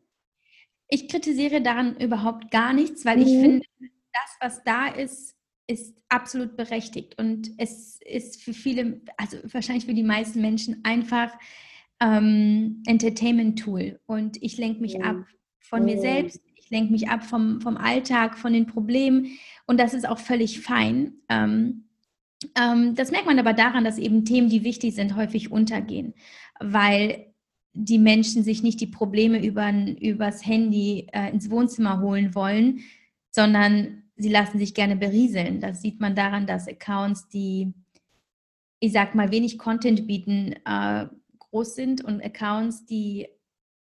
Ich 0.89 1.09
kritisiere 1.09 1.61
daran 1.61 1.97
überhaupt 1.97 2.51
gar 2.51 2.73
nichts, 2.73 3.05
weil 3.05 3.19
mhm. 3.19 3.23
ich 3.23 3.41
finde, 3.41 3.67
das, 3.81 4.37
was 4.41 4.65
da 4.65 4.89
ist, 4.89 5.37
ist 5.67 6.03
absolut 6.09 6.57
berechtigt. 6.57 7.19
Und 7.19 7.51
es 7.59 8.01
ist 8.05 8.43
für 8.43 8.55
viele, 8.55 9.03
also 9.17 9.37
wahrscheinlich 9.53 9.87
für 9.87 9.95
die 9.95 10.03
meisten 10.03 10.41
Menschen 10.41 10.81
einfach 10.83 11.31
ähm, 12.01 12.83
Entertainment-Tool. 12.87 14.01
Und 14.07 14.43
ich 14.43 14.57
lenke 14.57 14.81
mich 14.81 14.99
mhm. 14.99 15.05
ab 15.05 15.17
von 15.61 15.81
mhm. 15.81 15.87
mir 15.87 16.01
selbst, 16.01 16.41
ich 16.57 16.71
lenke 16.71 16.93
mich 16.93 17.09
ab 17.09 17.25
vom, 17.25 17.61
vom 17.61 17.77
Alltag, 17.77 18.39
von 18.39 18.53
den 18.53 18.67
Problemen. 18.67 19.39
Und 19.67 19.79
das 19.79 19.95
ist 19.95 20.09
auch 20.09 20.19
völlig 20.19 20.61
fein. 20.61 21.21
Ähm, 21.29 21.85
ähm, 21.90 21.90
das 22.55 23.11
merkt 23.11 23.27
man 23.27 23.39
aber 23.39 23.53
daran, 23.53 23.85
dass 23.85 23.99
eben 23.99 24.25
Themen, 24.25 24.49
die 24.49 24.65
wichtig 24.65 24.95
sind, 24.95 25.17
häufig 25.17 25.51
untergehen, 25.51 26.15
weil 26.59 27.27
die 27.73 27.99
Menschen 27.99 28.43
sich 28.43 28.63
nicht 28.63 28.81
die 28.81 28.87
Probleme 28.87 29.45
über, 29.45 29.73
übers 30.01 30.45
Handy 30.45 31.07
äh, 31.13 31.31
ins 31.31 31.51
Wohnzimmer 31.51 32.01
holen 32.01 32.35
wollen, 32.35 32.81
sondern 33.31 34.03
sie 34.17 34.29
lassen 34.29 34.59
sich 34.59 34.75
gerne 34.75 34.97
berieseln. 34.97 35.61
Das 35.61 35.81
sieht 35.83 36.01
man 36.01 36.15
daran, 36.17 36.47
dass 36.47 36.67
Accounts, 36.67 37.29
die, 37.29 37.73
ich 38.81 38.93
sag 38.93 39.15
mal, 39.15 39.31
wenig 39.31 39.59
Content 39.59 40.07
bieten, 40.07 40.55
äh, 40.65 41.07
groß 41.39 41.75
sind 41.75 42.05
und 42.05 42.23
Accounts, 42.23 42.87
die, 42.87 43.29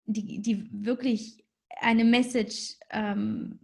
die, 0.05 0.41
die 0.41 0.69
wirklich 0.71 1.43
eine 1.81 2.05
Message 2.05 2.75
ähm, 2.89 3.59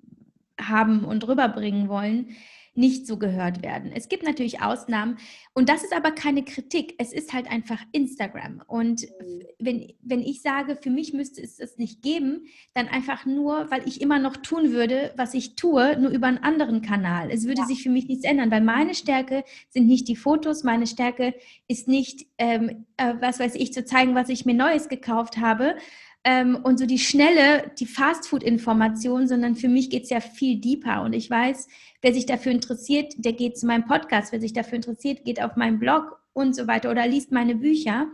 haben 0.59 1.05
und 1.05 1.27
rüberbringen 1.27 1.87
wollen, 1.87 2.35
nicht 2.79 3.05
so 3.05 3.17
gehört 3.17 3.61
werden. 3.61 3.91
Es 3.93 4.07
gibt 4.07 4.23
natürlich 4.23 4.61
Ausnahmen 4.61 5.17
und 5.53 5.67
das 5.67 5.83
ist 5.83 5.93
aber 5.93 6.11
keine 6.11 6.45
Kritik. 6.45 6.95
Es 6.97 7.11
ist 7.11 7.33
halt 7.33 7.51
einfach 7.51 7.83
Instagram. 7.91 8.63
Und 8.67 9.01
mhm. 9.01 9.43
wenn, 9.59 9.93
wenn 10.01 10.21
ich 10.21 10.41
sage, 10.41 10.77
für 10.81 10.89
mich 10.89 11.13
müsste 11.13 11.41
es 11.41 11.57
das 11.57 11.77
nicht 11.77 12.01
geben, 12.01 12.45
dann 12.73 12.87
einfach 12.87 13.25
nur, 13.25 13.69
weil 13.69 13.85
ich 13.85 13.99
immer 13.99 14.17
noch 14.17 14.37
tun 14.37 14.71
würde, 14.71 15.13
was 15.17 15.33
ich 15.33 15.57
tue, 15.57 15.99
nur 15.99 16.09
über 16.09 16.27
einen 16.27 16.37
anderen 16.37 16.81
Kanal. 16.81 17.29
Es 17.31 17.45
würde 17.45 17.61
ja. 17.61 17.67
sich 17.67 17.83
für 17.83 17.89
mich 17.89 18.07
nichts 18.07 18.23
ändern, 18.23 18.49
weil 18.49 18.61
meine 18.61 18.95
Stärke 18.95 19.43
sind 19.69 19.87
nicht 19.87 20.07
die 20.07 20.15
Fotos, 20.15 20.63
meine 20.63 20.87
Stärke 20.87 21.35
ist 21.67 21.89
nicht, 21.89 22.27
ähm, 22.37 22.85
äh, 22.95 23.15
was 23.19 23.39
weiß 23.39 23.55
ich, 23.55 23.73
zu 23.73 23.83
zeigen, 23.83 24.15
was 24.15 24.29
ich 24.29 24.45
mir 24.45 24.55
Neues 24.55 24.87
gekauft 24.87 25.37
habe, 25.37 25.75
ähm, 26.23 26.59
und 26.63 26.77
so 26.77 26.85
die 26.85 26.99
schnelle, 26.99 27.71
die 27.79 27.85
Fastfood-Information, 27.85 29.27
sondern 29.27 29.55
für 29.55 29.69
mich 29.69 29.89
geht 29.89 30.03
es 30.03 30.09
ja 30.09 30.19
viel 30.19 30.59
deeper. 30.59 31.01
Und 31.01 31.13
ich 31.13 31.29
weiß, 31.29 31.67
wer 32.01 32.13
sich 32.13 32.25
dafür 32.25 32.51
interessiert, 32.51 33.13
der 33.17 33.33
geht 33.33 33.57
zu 33.57 33.65
meinem 33.65 33.85
Podcast. 33.85 34.31
Wer 34.31 34.41
sich 34.41 34.53
dafür 34.53 34.75
interessiert, 34.75 35.23
geht 35.23 35.41
auf 35.41 35.55
meinen 35.55 35.79
Blog 35.79 36.19
und 36.33 36.55
so 36.55 36.67
weiter 36.67 36.91
oder 36.91 37.07
liest 37.07 37.31
meine 37.31 37.55
Bücher. 37.55 38.07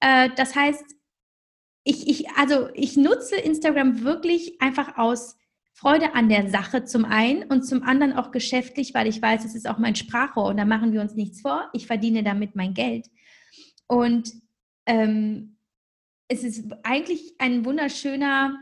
Äh, 0.00 0.30
das 0.36 0.54
heißt, 0.54 0.84
ich, 1.82 2.08
ich, 2.08 2.30
also 2.36 2.68
ich 2.74 2.96
nutze 2.96 3.36
Instagram 3.36 4.04
wirklich 4.04 4.60
einfach 4.60 4.96
aus 4.96 5.36
Freude 5.72 6.14
an 6.14 6.28
der 6.28 6.50
Sache 6.50 6.84
zum 6.84 7.04
einen 7.04 7.44
und 7.44 7.62
zum 7.62 7.82
anderen 7.82 8.12
auch 8.12 8.30
geschäftlich, 8.32 8.92
weil 8.94 9.06
ich 9.06 9.20
weiß, 9.20 9.44
es 9.44 9.54
ist 9.54 9.68
auch 9.68 9.78
mein 9.78 9.96
Sprachrohr 9.96 10.48
und 10.48 10.58
da 10.58 10.64
machen 10.64 10.92
wir 10.92 11.00
uns 11.00 11.14
nichts 11.14 11.40
vor. 11.40 11.70
Ich 11.72 11.86
verdiene 11.86 12.22
damit 12.22 12.54
mein 12.54 12.74
Geld. 12.74 13.06
Und 13.86 14.30
ähm, 14.86 15.56
es 16.30 16.44
ist 16.44 16.64
eigentlich 16.84 17.34
ein 17.38 17.64
wunderschöner 17.64 18.56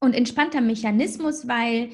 und 0.00 0.14
entspannter 0.14 0.60
Mechanismus, 0.60 1.48
weil 1.48 1.90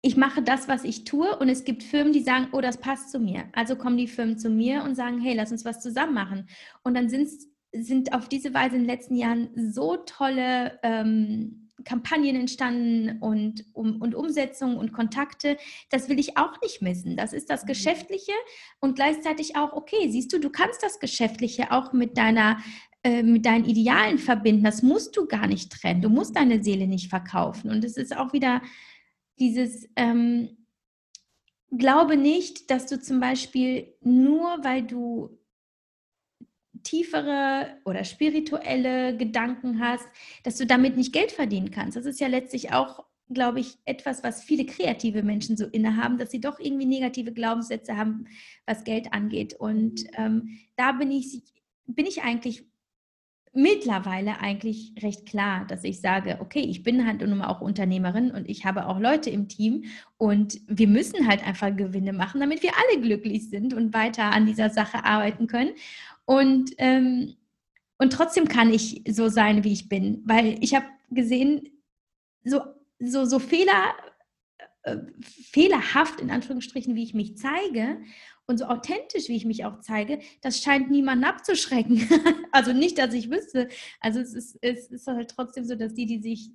ich 0.00 0.16
mache 0.16 0.42
das, 0.42 0.68
was 0.68 0.84
ich 0.84 1.04
tue 1.04 1.36
und 1.38 1.48
es 1.48 1.64
gibt 1.64 1.82
Firmen, 1.82 2.12
die 2.12 2.22
sagen, 2.22 2.48
oh, 2.52 2.60
das 2.60 2.78
passt 2.78 3.10
zu 3.10 3.18
mir. 3.18 3.44
Also 3.52 3.74
kommen 3.74 3.96
die 3.96 4.06
Firmen 4.06 4.38
zu 4.38 4.48
mir 4.48 4.84
und 4.84 4.94
sagen, 4.94 5.20
hey, 5.20 5.34
lass 5.34 5.50
uns 5.50 5.64
was 5.64 5.80
zusammen 5.80 6.14
machen. 6.14 6.48
Und 6.84 6.94
dann 6.94 7.08
sind 7.08 8.12
auf 8.12 8.28
diese 8.28 8.54
Weise 8.54 8.76
in 8.76 8.82
den 8.82 8.90
letzten 8.90 9.16
Jahren 9.16 9.50
so 9.56 9.96
tolle 9.96 10.78
ähm, 10.84 11.70
Kampagnen 11.84 12.36
entstanden 12.36 13.18
und, 13.20 13.64
um, 13.72 14.00
und 14.00 14.14
Umsetzungen 14.14 14.76
und 14.76 14.92
Kontakte. 14.92 15.56
Das 15.90 16.08
will 16.08 16.20
ich 16.20 16.36
auch 16.36 16.60
nicht 16.60 16.80
missen. 16.80 17.16
Das 17.16 17.32
ist 17.32 17.50
das 17.50 17.64
mhm. 17.64 17.68
Geschäftliche 17.68 18.32
und 18.80 18.94
gleichzeitig 18.94 19.56
auch, 19.56 19.72
okay, 19.72 20.10
siehst 20.10 20.32
du, 20.32 20.38
du 20.38 20.50
kannst 20.50 20.82
das 20.82 21.00
Geschäftliche 21.00 21.72
auch 21.72 21.92
mit 21.92 22.16
deiner 22.16 22.58
äh, 23.04 23.22
mit 23.22 23.44
deinen 23.44 23.66
Idealen 23.66 24.18
verbinden. 24.18 24.64
Das 24.64 24.82
musst 24.82 25.14
du 25.16 25.26
gar 25.26 25.46
nicht 25.46 25.70
trennen. 25.70 26.00
Du 26.00 26.08
musst 26.08 26.36
deine 26.36 26.64
Seele 26.64 26.86
nicht 26.86 27.10
verkaufen. 27.10 27.70
Und 27.70 27.84
es 27.84 27.98
ist 27.98 28.16
auch 28.16 28.32
wieder 28.32 28.62
dieses, 29.38 29.86
ähm, 29.96 30.56
glaube 31.70 32.16
nicht, 32.16 32.70
dass 32.70 32.86
du 32.86 32.98
zum 32.98 33.20
Beispiel 33.20 33.94
nur, 34.00 34.64
weil 34.64 34.82
du 34.84 35.38
tiefere 36.82 37.78
oder 37.84 38.04
spirituelle 38.04 39.16
Gedanken 39.16 39.80
hast, 39.80 40.06
dass 40.42 40.56
du 40.56 40.66
damit 40.66 40.96
nicht 40.96 41.12
Geld 41.12 41.32
verdienen 41.32 41.70
kannst. 41.70 41.98
Das 41.98 42.06
ist 42.06 42.20
ja 42.20 42.28
letztlich 42.28 42.72
auch, 42.72 43.04
glaube 43.28 43.60
ich, 43.60 43.76
etwas, 43.84 44.22
was 44.22 44.44
viele 44.44 44.64
kreative 44.64 45.22
Menschen 45.22 45.58
so 45.58 45.66
innehaben, 45.66 46.16
dass 46.16 46.30
sie 46.30 46.40
doch 46.40 46.58
irgendwie 46.58 46.86
negative 46.86 47.32
Glaubenssätze 47.32 47.98
haben, 47.98 48.28
was 48.64 48.84
Geld 48.84 49.12
angeht. 49.12 49.54
Und 49.54 50.04
ähm, 50.16 50.58
da 50.76 50.92
bin 50.92 51.10
ich, 51.10 51.42
bin 51.86 52.06
ich 52.06 52.22
eigentlich 52.22 52.64
mittlerweile 53.54 54.40
eigentlich 54.40 54.92
recht 55.00 55.26
klar, 55.26 55.64
dass 55.66 55.84
ich 55.84 56.00
sage, 56.00 56.38
okay, 56.40 56.60
ich 56.60 56.82
bin 56.82 57.06
halt 57.06 57.20
nun 57.20 57.38
mal 57.38 57.46
auch 57.46 57.60
Unternehmerin 57.60 58.32
und 58.32 58.48
ich 58.48 58.64
habe 58.64 58.86
auch 58.86 58.98
Leute 58.98 59.30
im 59.30 59.48
Team 59.48 59.84
und 60.18 60.60
wir 60.66 60.88
müssen 60.88 61.28
halt 61.28 61.46
einfach 61.46 61.74
Gewinne 61.74 62.12
machen, 62.12 62.40
damit 62.40 62.62
wir 62.62 62.72
alle 62.76 63.00
glücklich 63.00 63.48
sind 63.48 63.72
und 63.72 63.94
weiter 63.94 64.24
an 64.24 64.46
dieser 64.46 64.70
Sache 64.70 65.04
arbeiten 65.04 65.46
können. 65.46 65.70
Und, 66.24 66.72
ähm, 66.78 67.36
und 67.98 68.12
trotzdem 68.12 68.48
kann 68.48 68.72
ich 68.72 69.02
so 69.08 69.28
sein, 69.28 69.62
wie 69.62 69.72
ich 69.72 69.88
bin, 69.88 70.22
weil 70.26 70.56
ich 70.60 70.74
habe 70.74 70.86
gesehen, 71.10 71.68
so, 72.42 72.60
so, 72.98 73.24
so 73.24 73.38
Fehler, 73.38 73.94
äh, 74.82 74.96
fehlerhaft 75.22 76.20
in 76.20 76.32
Anführungsstrichen, 76.32 76.96
wie 76.96 77.04
ich 77.04 77.14
mich 77.14 77.36
zeige 77.36 77.98
und 78.46 78.58
so 78.58 78.66
authentisch, 78.66 79.28
wie 79.28 79.36
ich 79.36 79.44
mich 79.44 79.64
auch 79.64 79.80
zeige, 79.80 80.18
das 80.42 80.60
scheint 80.60 80.90
niemanden 80.90 81.24
abzuschrecken. 81.24 82.06
also 82.52 82.72
nicht, 82.72 82.98
dass 82.98 83.14
ich 83.14 83.30
wüsste. 83.30 83.68
Also 84.00 84.20
es 84.20 84.34
ist, 84.34 84.58
es 84.60 84.90
ist 84.90 85.06
halt 85.06 85.30
trotzdem 85.30 85.64
so, 85.64 85.74
dass 85.74 85.94
die, 85.94 86.06
die 86.06 86.20
sich, 86.20 86.50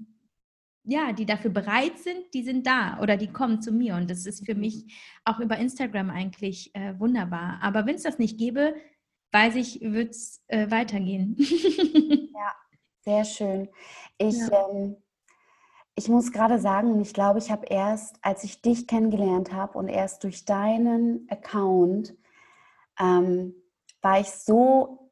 ja, 0.84 1.14
die 1.14 1.26
dafür 1.26 1.52
bereit 1.52 1.98
sind, 1.98 2.34
die 2.34 2.44
sind 2.44 2.68
da 2.68 3.00
oder 3.02 3.18
die 3.18 3.28
kommen 3.28 3.62
zu 3.62 3.72
mir. 3.72 3.96
Und 3.96 4.10
das 4.10 4.26
ist 4.26 4.46
für 4.46 4.56
mich 4.56 4.86
auch 5.26 5.40
über 5.40 5.58
Instagram 5.58 6.10
eigentlich 6.10 6.74
äh, 6.76 6.98
wunderbar. 7.00 7.60
Aber 7.62 7.86
wenn 7.86 7.96
es 7.96 8.04
das 8.04 8.20
nicht 8.20 8.38
gäbe, 8.38 8.76
weiß 9.32 9.56
ich, 9.56 9.82
würde 9.82 10.12
es 10.12 10.44
äh, 10.48 10.70
weitergehen. 10.70 11.36
ja, 12.34 12.54
sehr 13.02 13.26
schön. 13.26 13.70
Ich 14.18 14.38
ja. 14.38 14.70
ähm, 14.70 14.98
ich 16.00 16.08
muss 16.08 16.32
gerade 16.32 16.60
sagen, 16.60 16.98
ich 17.02 17.14
glaube, 17.14 17.40
ich 17.40 17.52
habe 17.52 17.66
erst, 17.66 18.16
als 18.22 18.46
ich 18.46 18.62
dich 18.62 18.88
kennengelernt 18.88 19.52
habe 19.52 19.78
und 19.78 19.90
erst 19.90 20.24
durch 20.24 20.46
deinen 20.46 21.28
Account, 21.30 22.16
ähm, 22.98 23.54
war 24.02 24.22
ich 24.22 24.32
so 24.32 25.12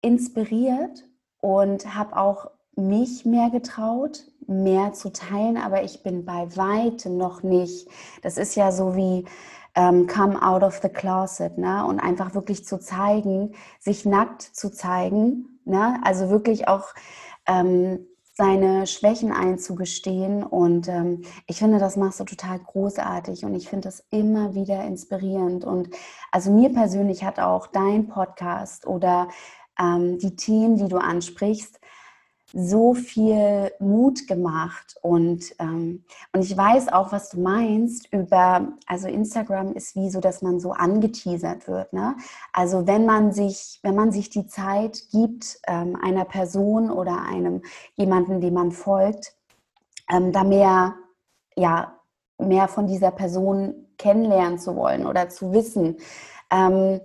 inspiriert 0.00 1.04
und 1.42 1.94
habe 1.94 2.16
auch 2.16 2.50
mich 2.74 3.26
mehr 3.26 3.50
getraut, 3.50 4.24
mehr 4.46 4.94
zu 4.94 5.12
teilen, 5.12 5.58
aber 5.58 5.84
ich 5.84 6.02
bin 6.02 6.24
bei 6.24 6.56
weitem 6.56 7.18
noch 7.18 7.42
nicht. 7.42 7.86
Das 8.22 8.38
ist 8.38 8.54
ja 8.54 8.72
so 8.72 8.96
wie 8.96 9.26
ähm, 9.74 10.06
come 10.06 10.40
out 10.40 10.62
of 10.62 10.80
the 10.82 10.88
closet, 10.88 11.58
ne? 11.58 11.84
Und 11.84 12.00
einfach 12.00 12.32
wirklich 12.32 12.64
zu 12.64 12.80
zeigen, 12.80 13.54
sich 13.78 14.06
nackt 14.06 14.40
zu 14.40 14.70
zeigen, 14.70 15.60
ne? 15.66 16.00
Also 16.02 16.30
wirklich 16.30 16.68
auch 16.68 16.94
ähm, 17.46 18.06
seine 18.34 18.86
Schwächen 18.86 19.30
einzugestehen. 19.32 20.42
Und 20.42 20.88
ähm, 20.88 21.22
ich 21.46 21.58
finde, 21.58 21.78
das 21.78 21.96
machst 21.96 22.20
du 22.20 22.24
total 22.24 22.58
großartig 22.58 23.44
und 23.44 23.54
ich 23.54 23.68
finde 23.68 23.88
das 23.88 24.04
immer 24.10 24.54
wieder 24.54 24.84
inspirierend. 24.84 25.64
Und 25.64 25.90
also 26.30 26.50
mir 26.50 26.72
persönlich 26.72 27.24
hat 27.24 27.38
auch 27.38 27.66
dein 27.66 28.08
Podcast 28.08 28.86
oder 28.86 29.28
ähm, 29.78 30.18
die 30.18 30.36
Themen, 30.36 30.76
die 30.76 30.88
du 30.88 30.96
ansprichst, 30.96 31.78
so 32.52 32.94
viel 32.94 33.72
Mut 33.78 34.26
gemacht 34.26 34.96
und, 35.00 35.54
ähm, 35.58 36.04
und 36.32 36.42
ich 36.42 36.56
weiß 36.56 36.92
auch, 36.92 37.12
was 37.12 37.30
du 37.30 37.40
meinst 37.40 38.12
über, 38.12 38.68
also 38.86 39.08
Instagram 39.08 39.72
ist 39.72 39.96
wie 39.96 40.10
so, 40.10 40.20
dass 40.20 40.42
man 40.42 40.60
so 40.60 40.72
angeteasert 40.72 41.66
wird. 41.66 41.92
Ne? 41.92 42.14
Also 42.52 42.86
wenn 42.86 43.06
man 43.06 43.32
sich, 43.32 43.80
wenn 43.82 43.94
man 43.94 44.12
sich 44.12 44.30
die 44.30 44.46
Zeit 44.46 45.02
gibt, 45.10 45.58
ähm, 45.66 45.96
einer 46.02 46.24
Person 46.24 46.90
oder 46.90 47.22
einem 47.22 47.62
jemanden, 47.94 48.40
dem 48.40 48.54
man 48.54 48.72
folgt, 48.72 49.34
ähm, 50.10 50.32
da 50.32 50.44
mehr, 50.44 50.94
ja, 51.56 51.98
mehr 52.38 52.68
von 52.68 52.86
dieser 52.86 53.10
Person 53.10 53.86
kennenlernen 53.98 54.58
zu 54.58 54.76
wollen 54.76 55.06
oder 55.06 55.28
zu 55.28 55.52
wissen. 55.52 55.96
Ähm, 56.50 57.00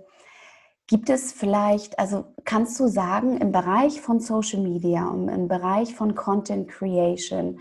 Gibt 0.88 1.10
es 1.10 1.32
vielleicht, 1.32 1.98
also 1.98 2.24
kannst 2.44 2.80
du 2.80 2.88
sagen, 2.88 3.36
im 3.36 3.52
Bereich 3.52 4.00
von 4.00 4.20
Social 4.20 4.60
Media 4.60 5.08
im 5.10 5.46
Bereich 5.46 5.94
von 5.94 6.14
Content 6.14 6.68
Creation, 6.68 7.60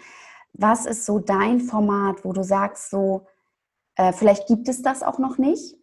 was 0.53 0.85
ist 0.85 1.05
so 1.05 1.19
dein 1.19 1.59
Format, 1.59 2.23
wo 2.23 2.33
du 2.33 2.41
sagst, 2.43 2.89
so, 2.89 3.27
äh, 3.95 4.13
vielleicht 4.13 4.47
gibt 4.47 4.69
es 4.69 4.81
das 4.81 5.03
auch 5.03 5.19
noch 5.19 5.37
nicht? 5.37 5.75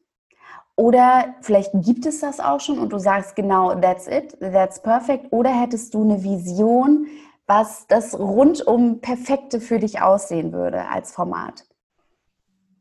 Oder 0.76 1.34
vielleicht 1.42 1.70
gibt 1.74 2.06
es 2.06 2.20
das 2.20 2.40
auch 2.40 2.60
schon 2.60 2.78
und 2.78 2.92
du 2.92 2.98
sagst 2.98 3.36
genau, 3.36 3.74
that's 3.74 4.08
it, 4.08 4.36
that's 4.40 4.82
perfect. 4.82 5.30
Oder 5.30 5.50
hättest 5.50 5.94
du 5.94 6.02
eine 6.02 6.24
Vision, 6.24 7.06
was 7.46 7.86
das 7.86 8.18
rundum 8.18 9.00
perfekte 9.00 9.60
für 9.60 9.78
dich 9.78 10.00
aussehen 10.00 10.52
würde 10.52 10.88
als 10.88 11.12
Format? 11.12 11.66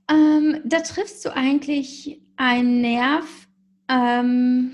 Ähm, 0.10 0.62
da 0.66 0.80
triffst 0.80 1.24
du 1.26 1.34
eigentlich 1.34 2.22
einen 2.38 2.82
Nerv, 2.82 3.26
ähm, 3.90 4.72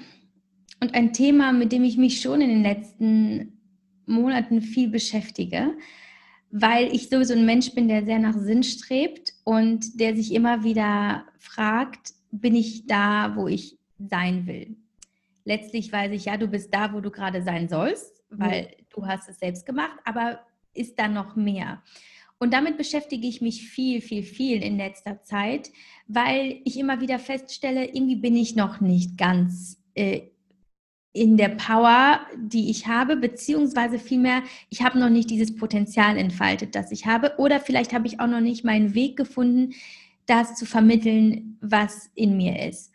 und 0.82 0.94
ein 0.94 1.14
Thema, 1.14 1.52
mit 1.52 1.72
dem 1.72 1.84
ich 1.84 1.98
mich 1.98 2.22
schon 2.22 2.42
in 2.42 2.50
den 2.50 2.64
letzten 2.64 3.60
Monaten 4.06 4.62
viel 4.62 4.90
beschäftige, 4.90 5.74
weil 6.52 6.94
ich 6.94 7.10
sowieso 7.10 7.34
ein 7.34 7.46
Mensch 7.46 7.74
bin, 7.74 7.88
der 7.88 8.06
sehr 8.06 8.20
nach 8.20 8.38
Sinn 8.38 8.64
strebt 8.64 9.34
und 9.44 10.00
der 10.00 10.16
sich 10.16 10.34
immer 10.34 10.64
wieder 10.64 11.26
fragt, 11.38 12.14
bin 12.32 12.56
ich 12.56 12.88
da, 12.88 13.34
wo 13.36 13.48
ich 13.48 13.78
sein 14.00 14.48
will? 14.48 14.76
Letztlich 15.44 15.92
weiß 15.92 16.12
ich, 16.12 16.26
ja, 16.26 16.38
du 16.38 16.48
bist 16.48 16.74
da, 16.74 16.94
wo 16.94 17.02
du 17.02 17.12
gerade 17.12 17.42
sein 17.44 17.70
sollst, 17.70 18.24
weil 18.30 18.64
mhm. 18.64 18.86
du 18.90 19.06
hast 19.06 19.30
es 19.30 19.40
selbst 19.40 19.66
gemacht, 19.66 19.98
aber 20.06 20.40
ist 20.74 20.98
da 20.98 21.08
noch 21.08 21.36
mehr? 21.36 21.84
Und 22.40 22.54
damit 22.54 22.78
beschäftige 22.78 23.28
ich 23.28 23.42
mich 23.42 23.70
viel, 23.70 24.02
viel, 24.02 24.24
viel 24.24 24.64
in 24.64 24.78
letzter 24.78 25.24
Zeit, 25.24 25.72
weil 26.08 26.62
ich 26.64 26.80
immer 26.80 27.02
wieder 27.02 27.20
feststelle, 27.20 27.86
irgendwie 27.86 28.16
bin 28.16 28.36
ich 28.36 28.56
noch 28.56 28.80
nicht 28.80 29.18
ganz 29.18 29.78
äh, 29.94 30.22
in 31.12 31.36
der 31.36 31.50
Power, 31.50 32.22
die 32.38 32.70
ich 32.70 32.88
habe, 32.88 33.18
beziehungsweise 33.18 34.00
vielmehr, 34.00 34.44
ich 34.70 34.84
habe 34.84 35.00
noch 35.00 35.10
nicht 35.10 35.30
dieses 35.30 35.56
Potenzial 35.56 36.18
entfaltet, 36.18 36.76
das 36.76 36.92
ich 36.92 37.06
habe. 37.06 37.34
Oder 37.38 37.60
vielleicht 37.60 37.94
habe 37.94 38.08
ich 38.08 38.22
auch 38.22 38.28
noch 38.28 38.42
nicht 38.42 38.64
meinen 38.64 38.94
Weg 38.94 39.18
gefunden, 39.18 39.74
das 40.26 40.56
zu 40.56 40.66
vermitteln, 40.66 41.58
was 41.62 42.10
in 42.16 42.38
mir 42.38 42.68
ist. 42.68 42.94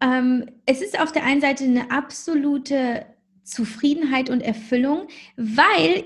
Ähm, 0.00 0.46
es 0.64 0.80
ist 0.80 0.98
auf 0.98 1.12
der 1.12 1.24
einen 1.24 1.40
Seite 1.40 1.64
eine 1.64 1.90
absolute 1.90 3.04
Zufriedenheit 3.42 4.30
und 4.30 4.40
Erfüllung, 4.40 5.08
weil 5.36 6.04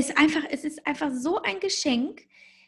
es 0.00 0.16
einfach, 0.16 0.42
es 0.50 0.64
ist 0.64 0.86
einfach 0.86 1.10
so 1.12 1.40
ein 1.42 1.60
Geschenk, 1.60 2.22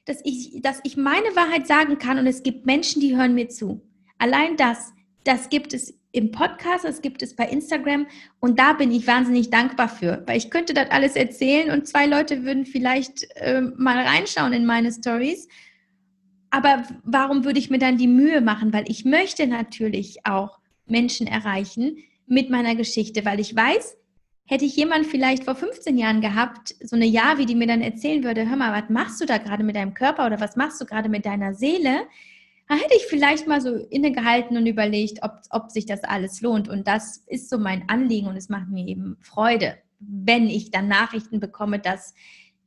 dass 0.04 0.20
ich, 0.24 0.60
dass 0.62 0.80
ich 0.84 0.96
meine 0.96 1.34
Wahrheit 1.36 1.66
sagen 1.66 1.98
kann 1.98 2.18
und 2.18 2.26
es 2.26 2.42
gibt 2.42 2.66
Menschen, 2.66 3.00
die 3.00 3.16
hören 3.16 3.34
mir 3.34 3.48
zu. 3.48 3.80
Allein 4.18 4.56
das, 4.56 4.92
das 5.24 5.48
gibt 5.48 5.72
es 5.74 5.94
im 6.12 6.30
Podcast, 6.30 6.84
das 6.84 7.00
gibt 7.00 7.22
es 7.22 7.34
bei 7.34 7.46
Instagram 7.48 8.06
und 8.40 8.58
da 8.58 8.74
bin 8.74 8.92
ich 8.92 9.06
wahnsinnig 9.06 9.50
dankbar 9.50 9.88
für, 9.88 10.22
weil 10.26 10.36
ich 10.36 10.50
könnte 10.50 10.74
das 10.74 10.90
alles 10.90 11.16
erzählen 11.16 11.70
und 11.70 11.86
zwei 11.86 12.06
Leute 12.06 12.44
würden 12.44 12.66
vielleicht 12.66 13.26
äh, 13.36 13.62
mal 13.76 13.98
reinschauen 13.98 14.52
in 14.52 14.66
meine 14.66 14.92
Stories. 14.92 15.48
Aber 16.50 16.84
warum 17.04 17.44
würde 17.44 17.58
ich 17.58 17.70
mir 17.70 17.78
dann 17.78 17.96
die 17.96 18.08
Mühe 18.08 18.42
machen? 18.42 18.74
Weil 18.74 18.84
ich 18.88 19.06
möchte 19.06 19.46
natürlich 19.46 20.26
auch 20.26 20.58
Menschen 20.86 21.26
erreichen 21.26 21.96
mit 22.26 22.50
meiner 22.50 22.74
Geschichte, 22.74 23.24
weil 23.24 23.40
ich 23.40 23.56
weiß, 23.56 23.96
hätte 24.52 24.66
ich 24.66 24.76
jemand 24.76 25.06
vielleicht 25.06 25.44
vor 25.44 25.54
15 25.54 25.96
Jahren 25.96 26.20
gehabt, 26.20 26.74
so 26.82 26.94
eine 26.94 27.06
Javi, 27.06 27.46
die 27.46 27.54
mir 27.54 27.66
dann 27.66 27.80
erzählen 27.80 28.22
würde, 28.22 28.46
hör 28.46 28.56
mal, 28.56 28.82
was 28.82 28.90
machst 28.90 29.18
du 29.18 29.24
da 29.24 29.38
gerade 29.38 29.64
mit 29.64 29.76
deinem 29.76 29.94
Körper 29.94 30.26
oder 30.26 30.40
was 30.40 30.56
machst 30.56 30.78
du 30.78 30.84
gerade 30.84 31.08
mit 31.08 31.24
deiner 31.24 31.54
Seele? 31.54 32.02
Da 32.68 32.74
hätte 32.74 32.94
ich 32.94 33.06
vielleicht 33.06 33.46
mal 33.46 33.62
so 33.62 33.74
innegehalten 33.74 34.58
und 34.58 34.66
überlegt, 34.66 35.22
ob, 35.22 35.40
ob 35.48 35.70
sich 35.70 35.86
das 35.86 36.04
alles 36.04 36.42
lohnt. 36.42 36.68
Und 36.68 36.86
das 36.86 37.24
ist 37.28 37.48
so 37.48 37.56
mein 37.56 37.88
Anliegen 37.88 38.26
und 38.26 38.36
es 38.36 38.50
macht 38.50 38.68
mir 38.68 38.86
eben 38.86 39.16
Freude, 39.22 39.78
wenn 40.00 40.50
ich 40.50 40.70
dann 40.70 40.86
Nachrichten 40.86 41.40
bekomme, 41.40 41.78
dass 41.78 42.12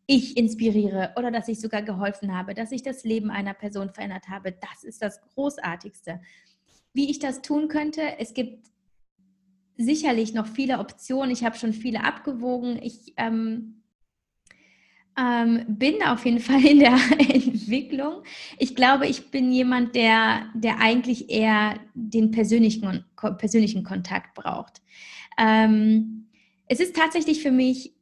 ich 0.08 0.38
inspiriere 0.38 1.13
oder 1.18 1.30
dass 1.30 1.48
ich 1.48 1.62
sogar 1.62 1.84
geholfen 1.84 2.36
habe, 2.36 2.56
dass 2.56 2.72
ich 2.72 2.82
das 2.82 3.04
Leben 3.04 3.30
einer 3.30 3.54
Person 3.54 3.92
verändert 3.92 4.27
habe. 4.27 4.54
Das 4.54 4.84
ist 4.84 5.04
das 5.04 5.22
Großartigste. 5.22 6.20
Wie 6.94 7.12
ich 7.12 7.20
das 7.20 7.44
tun 7.44 7.68
könnte, 7.68 8.01
es 8.18 8.34
gibt 8.34 8.72
sicherlich 9.77 10.34
noch 10.34 10.48
viele 10.48 10.79
Optionen. 10.79 11.32
Ich 11.32 11.44
habe 11.44 11.58
schon 11.58 11.74
viele 11.74 12.03
abgewogen. 12.03 12.79
Ich 12.82 13.13
ähm, 13.17 13.84
ähm, 15.17 15.65
bin 15.67 16.01
auf 16.03 16.25
jeden 16.25 16.39
Fall 16.41 16.65
in 16.65 16.79
der 16.79 16.98
Entwicklung. 17.17 18.24
Ich 18.58 18.75
glaube, 18.75 19.08
ich 19.08 19.32
bin 19.32 19.51
jemand, 19.51 19.96
der, 19.96 20.50
der 20.53 20.79
eigentlich 20.79 21.29
eher 21.29 21.79
den 21.94 22.32
persönlichen, 22.32 23.05
persönlichen 23.38 23.84
Kontakt 23.84 24.36
braucht. 24.36 24.82
Ähm, 25.38 26.27
es 26.67 26.79
ist 26.79 26.96
tatsächlich 26.96 27.41
für 27.41 27.51
mich, 27.51 27.94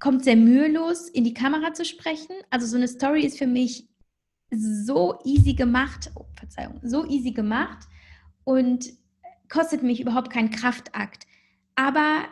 kommt 0.00 0.24
sehr 0.24 0.36
mühelos, 0.36 1.08
in 1.08 1.24
die 1.24 1.34
Kamera 1.34 1.72
zu 1.72 1.84
sprechen. 1.84 2.34
Also 2.50 2.66
so 2.66 2.76
eine 2.76 2.88
Story 2.88 3.22
ist 3.22 3.38
für 3.38 3.46
mich 3.46 3.88
so 4.50 5.18
easy 5.24 5.54
gemacht, 5.54 6.10
oh, 6.14 6.26
Verzeihung, 6.34 6.80
so 6.82 7.06
easy 7.08 7.30
gemacht 7.30 7.88
und 8.44 8.92
kostet 9.48 9.82
mich 9.82 10.00
überhaupt 10.00 10.30
keinen 10.30 10.50
Kraftakt. 10.50 11.26
Aber 11.74 12.24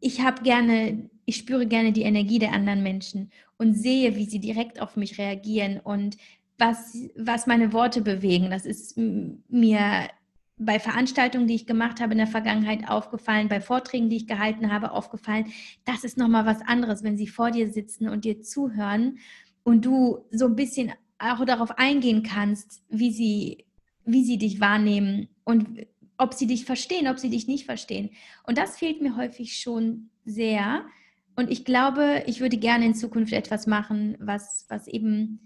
ich 0.00 0.20
habe 0.20 0.42
gerne, 0.42 1.08
ich 1.24 1.36
spüre 1.36 1.66
gerne 1.66 1.92
die 1.92 2.02
Energie 2.02 2.38
der 2.38 2.52
anderen 2.52 2.82
Menschen 2.82 3.30
und 3.56 3.74
sehe, 3.74 4.16
wie 4.16 4.26
sie 4.26 4.40
direkt 4.40 4.80
auf 4.80 4.96
mich 4.96 5.18
reagieren 5.18 5.80
und 5.80 6.16
was, 6.58 6.96
was 7.16 7.46
meine 7.46 7.72
Worte 7.72 8.02
bewegen. 8.02 8.50
Das 8.50 8.66
ist 8.66 8.96
mir 8.96 10.08
bei 10.56 10.78
Veranstaltungen, 10.78 11.48
die 11.48 11.56
ich 11.56 11.66
gemacht 11.66 12.00
habe 12.00 12.12
in 12.12 12.18
der 12.18 12.26
Vergangenheit 12.26 12.88
aufgefallen, 12.88 13.48
bei 13.48 13.60
Vorträgen, 13.60 14.08
die 14.08 14.16
ich 14.16 14.26
gehalten 14.26 14.72
habe, 14.72 14.92
aufgefallen. 14.92 15.46
Das 15.84 16.04
ist 16.04 16.16
nochmal 16.16 16.46
was 16.46 16.62
anderes, 16.62 17.02
wenn 17.02 17.16
sie 17.16 17.26
vor 17.26 17.50
dir 17.50 17.72
sitzen 17.72 18.08
und 18.08 18.24
dir 18.24 18.40
zuhören 18.40 19.18
und 19.64 19.84
du 19.84 20.24
so 20.30 20.46
ein 20.46 20.54
bisschen 20.56 20.92
auch 21.18 21.44
darauf 21.44 21.78
eingehen 21.78 22.22
kannst, 22.22 22.82
wie 22.88 23.10
sie, 23.10 23.64
wie 24.04 24.24
sie 24.24 24.38
dich 24.38 24.60
wahrnehmen 24.60 25.28
und 25.44 25.86
ob 26.18 26.34
sie 26.34 26.46
dich 26.46 26.64
verstehen, 26.64 27.08
ob 27.08 27.18
sie 27.18 27.30
dich 27.30 27.46
nicht 27.46 27.66
verstehen. 27.66 28.10
Und 28.46 28.58
das 28.58 28.78
fehlt 28.78 29.02
mir 29.02 29.16
häufig 29.16 29.58
schon 29.58 30.10
sehr. 30.24 30.84
Und 31.36 31.50
ich 31.50 31.64
glaube, 31.64 32.22
ich 32.26 32.40
würde 32.40 32.56
gerne 32.56 32.86
in 32.86 32.94
Zukunft 32.94 33.32
etwas 33.32 33.66
machen, 33.66 34.16
was, 34.20 34.66
was 34.68 34.86
eben 34.86 35.40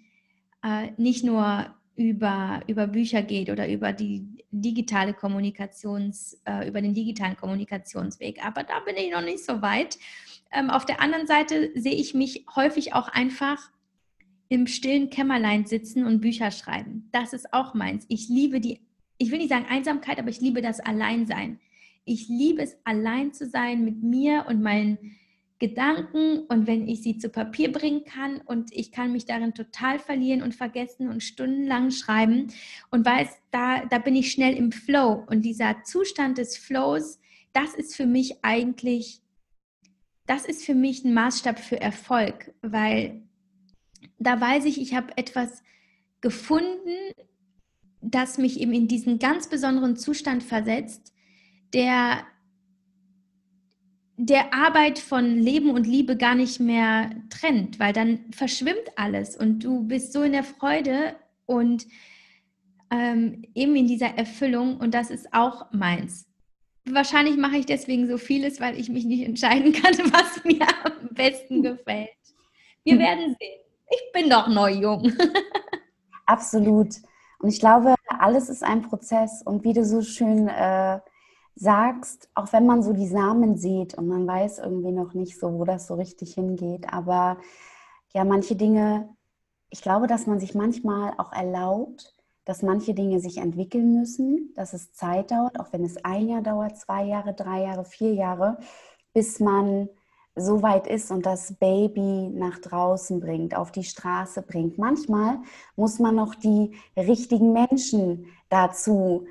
äh, 0.63 0.91
nicht 0.97 1.25
nur 1.25 1.75
über, 1.97 2.63
über 2.67 2.87
Bücher 2.87 3.23
geht 3.23 3.51
oder 3.51 3.69
über 3.69 3.93
die 3.93 4.27
digitale 4.51 5.15
Kommunikations, 5.15 6.41
äh, 6.45 6.69
über 6.69 6.81
den 6.81 6.95
digitalen 6.95 7.37
Kommunikationsweg. 7.37 8.45
Aber 8.45 8.63
da 8.63 8.81
bin 8.81 8.97
ich 8.97 9.11
noch 9.11 9.23
nicht 9.23 9.45
so 9.45 9.63
weit. 9.63 9.99
Ähm, 10.53 10.71
auf 10.71 10.87
der 10.87 11.01
anderen 11.01 11.27
Seite 11.27 11.71
sehe 11.75 11.95
ich 11.95 12.15
mich 12.15 12.47
häufig 12.55 12.95
auch 12.95 13.09
einfach 13.09 13.71
im 14.49 14.67
stillen 14.67 15.11
Kämmerlein 15.11 15.67
sitzen 15.67 16.05
und 16.05 16.21
Bücher 16.21 16.51
schreiben. 16.51 17.09
Das 17.13 17.33
ist 17.33 17.53
auch 17.53 17.75
meins. 17.75 18.07
Ich 18.09 18.29
liebe 18.29 18.61
die, 18.61 18.81
ich 19.19 19.31
will 19.31 19.39
nicht 19.39 19.51
sagen 19.51 19.67
Einsamkeit, 19.69 20.19
aber 20.19 20.31
ich 20.31 20.41
liebe 20.41 20.63
das 20.63 20.81
Alleinsein. 20.81 21.61
Ich 22.05 22.29
liebe 22.29 22.63
es, 22.63 22.77
allein 22.85 23.35
zu 23.35 23.47
sein 23.47 23.85
mit 23.85 24.03
mir 24.03 24.47
und 24.49 24.63
meinen 24.63 24.99
Gedanken. 25.59 26.41
Und 26.49 26.67
wenn 26.67 26.89
ich 26.89 27.03
sie 27.03 27.19
zu 27.19 27.29
Papier 27.29 27.71
bringen 27.73 28.05
kann 28.05 28.41
und 28.41 28.73
ich 28.73 28.93
kann 28.93 29.13
mich 29.13 29.27
darin 29.27 29.55
total 29.55 29.99
verlieren 29.99 30.43
und 30.43 30.55
vergessen 30.55 31.09
und 31.09 31.23
stundenlang 31.23 31.91
schreiben. 31.91 32.53
Und 32.91 33.05
weiß, 33.05 33.29
da, 33.51 33.85
da 33.87 33.99
bin 33.99 34.17
ich 34.17 34.31
schnell 34.31 34.57
im 34.57 34.73
Flow. 34.73 35.25
Und 35.29 35.43
dieser 35.43 35.83
Zustand 35.83 36.39
des 36.39 36.57
Flows, 36.57 37.19
das 37.53 37.75
ist 37.75 37.97
für 37.97 38.07
mich 38.07 38.43
eigentlich, 38.43 39.21
das 40.27 40.47
ist 40.47 40.65
für 40.65 40.75
mich 40.75 41.05
ein 41.05 41.13
Maßstab 41.13 41.59
für 41.59 41.81
Erfolg, 41.81 42.55
weil 42.63 43.23
da 44.19 44.41
weiß 44.41 44.65
ich, 44.65 44.81
ich 44.81 44.95
habe 44.95 45.17
etwas 45.17 45.63
gefunden, 46.21 47.13
das 48.01 48.39
mich 48.39 48.61
eben 48.61 48.73
in 48.73 48.89
diesen 48.89 49.19
ganz 49.19 49.49
besonderen 49.49 49.97
Zustand 49.97 50.43
versetzt, 50.43 51.13
der 51.75 52.25
der 54.21 54.53
Arbeit 54.53 54.99
von 54.99 55.39
Leben 55.39 55.71
und 55.71 55.87
Liebe 55.87 56.17
gar 56.17 56.35
nicht 56.35 56.59
mehr 56.59 57.11
trennt, 57.31 57.79
weil 57.79 57.93
dann 57.93 58.25
verschwimmt 58.33 58.91
alles 58.97 59.37
und 59.37 59.61
du 59.61 59.85
bist 59.85 60.13
so 60.13 60.23
in 60.23 60.33
der 60.33 60.43
Freude 60.43 61.15
und 61.47 61.87
ähm, 62.91 63.43
eben 63.55 63.77
in 63.77 63.87
dieser 63.87 64.19
Erfüllung 64.19 64.79
und 64.79 64.93
das 64.93 65.11
ist 65.11 65.33
auch 65.33 65.73
meins. 65.73 66.27
Wahrscheinlich 66.85 67.37
mache 67.37 67.59
ich 67.59 67.67
deswegen 67.67 68.09
so 68.09 68.19
vieles, 68.19 68.61
weil 68.61 68.79
ich 68.79 68.89
mich 68.89 69.05
nicht 69.05 69.25
entscheiden 69.25 69.73
kann, 69.73 69.95
was 70.13 70.43
mir 70.45 70.67
am 70.85 71.15
besten 71.15 71.63
gefällt. 71.63 72.09
Wir 72.83 72.95
hm. 72.95 72.99
werden 72.99 73.37
sehen. 73.39 73.61
Ich 73.91 74.13
bin 74.13 74.29
doch 74.29 74.49
neu 74.49 74.73
jung. 74.73 75.13
Absolut. 76.27 76.97
Und 77.41 77.49
ich 77.49 77.61
glaube, 77.61 77.95
alles 78.19 78.49
ist 78.49 78.65
ein 78.65 78.83
Prozess. 78.83 79.43
Und 79.43 79.65
wie 79.65 79.73
du 79.73 79.85
so 79.85 80.03
schön 80.03 80.49
äh, 80.49 81.01
sagst, 81.55 82.29
auch 82.35 82.53
wenn 82.53 82.67
man 82.67 82.83
so 82.83 82.93
die 82.93 83.07
Samen 83.07 83.57
sieht 83.57 83.95
und 83.95 84.09
man 84.09 84.27
weiß 84.27 84.59
irgendwie 84.59 84.93
noch 84.93 85.15
nicht 85.15 85.39
so, 85.39 85.59
wo 85.59 85.65
das 85.65 85.87
so 85.87 85.95
richtig 85.95 86.35
hingeht, 86.35 86.93
aber 86.93 87.39
ja, 88.15 88.25
manche 88.25 88.57
Dinge, 88.57 89.09
ich 89.71 89.83
glaube, 89.83 90.07
dass 90.07 90.27
man 90.27 90.41
sich 90.41 90.55
manchmal 90.55 91.15
auch 91.19 91.33
erlaubt, 91.33 92.15
dass 92.45 92.63
manche 92.63 92.95
Dinge 92.95 93.21
sich 93.21 93.39
entwickeln 93.39 93.93
müssen, 93.99 94.53
dass 94.55 94.73
es 94.73 94.93
Zeit 94.93 95.31
dauert, 95.31 95.61
auch 95.61 95.73
wenn 95.73 95.85
es 95.85 96.03
ein 96.05 96.29
Jahr 96.29 96.43
dauert, 96.43 96.79
zwei 96.79 97.05
Jahre, 97.05 97.35
drei 97.35 97.65
Jahre, 97.65 97.85
vier 97.85 98.15
Jahre, 98.15 98.59
bis 99.13 99.41
man 99.41 99.89
so 100.39 100.63
weit 100.63 100.87
ist 100.87 101.11
und 101.11 101.27
das 101.27 101.55
Baby 101.55 102.31
nach 102.33 102.59
draußen 102.59 103.21
bringt, 103.21 103.57
auf 103.57 103.73
die 103.73 103.85
Straße 103.85 104.43
bringt. 104.43 104.79
Manchmal 104.79 105.39
muss 105.77 105.99
man 105.99 106.15
noch 106.15 106.35
die 106.35 106.73
richtigen 106.97 107.53
Menschen 107.53 108.27
dazu 108.49 109.27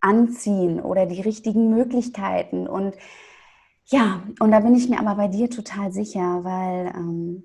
anziehen 0.00 0.80
oder 0.80 1.06
die 1.06 1.20
richtigen 1.20 1.70
Möglichkeiten. 1.70 2.66
Und 2.66 2.94
ja, 3.86 4.22
und 4.38 4.50
da 4.50 4.60
bin 4.60 4.74
ich 4.74 4.88
mir 4.88 5.00
aber 5.00 5.16
bei 5.16 5.28
dir 5.28 5.50
total 5.50 5.92
sicher, 5.92 6.44
weil 6.44 6.92
ähm, 6.94 7.44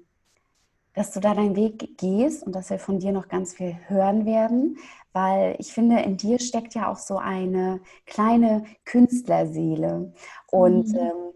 dass 0.95 1.11
du 1.11 1.19
da 1.19 1.33
deinen 1.33 1.55
Weg 1.55 1.97
gehst 1.97 2.43
und 2.43 2.55
dass 2.55 2.69
wir 2.69 2.79
von 2.79 2.99
dir 2.99 3.11
noch 3.11 3.27
ganz 3.27 3.53
viel 3.53 3.77
hören 3.87 4.25
werden, 4.25 4.77
weil 5.11 5.55
ich 5.59 5.73
finde, 5.73 5.99
in 6.01 6.17
dir 6.17 6.39
steckt 6.39 6.73
ja 6.73 6.89
auch 6.91 6.97
so 6.97 7.17
eine 7.17 7.81
kleine 8.05 8.63
Künstlerseele. 8.85 10.13
Und 10.47 10.87
mhm. 10.87 10.97
ähm, 10.97 11.33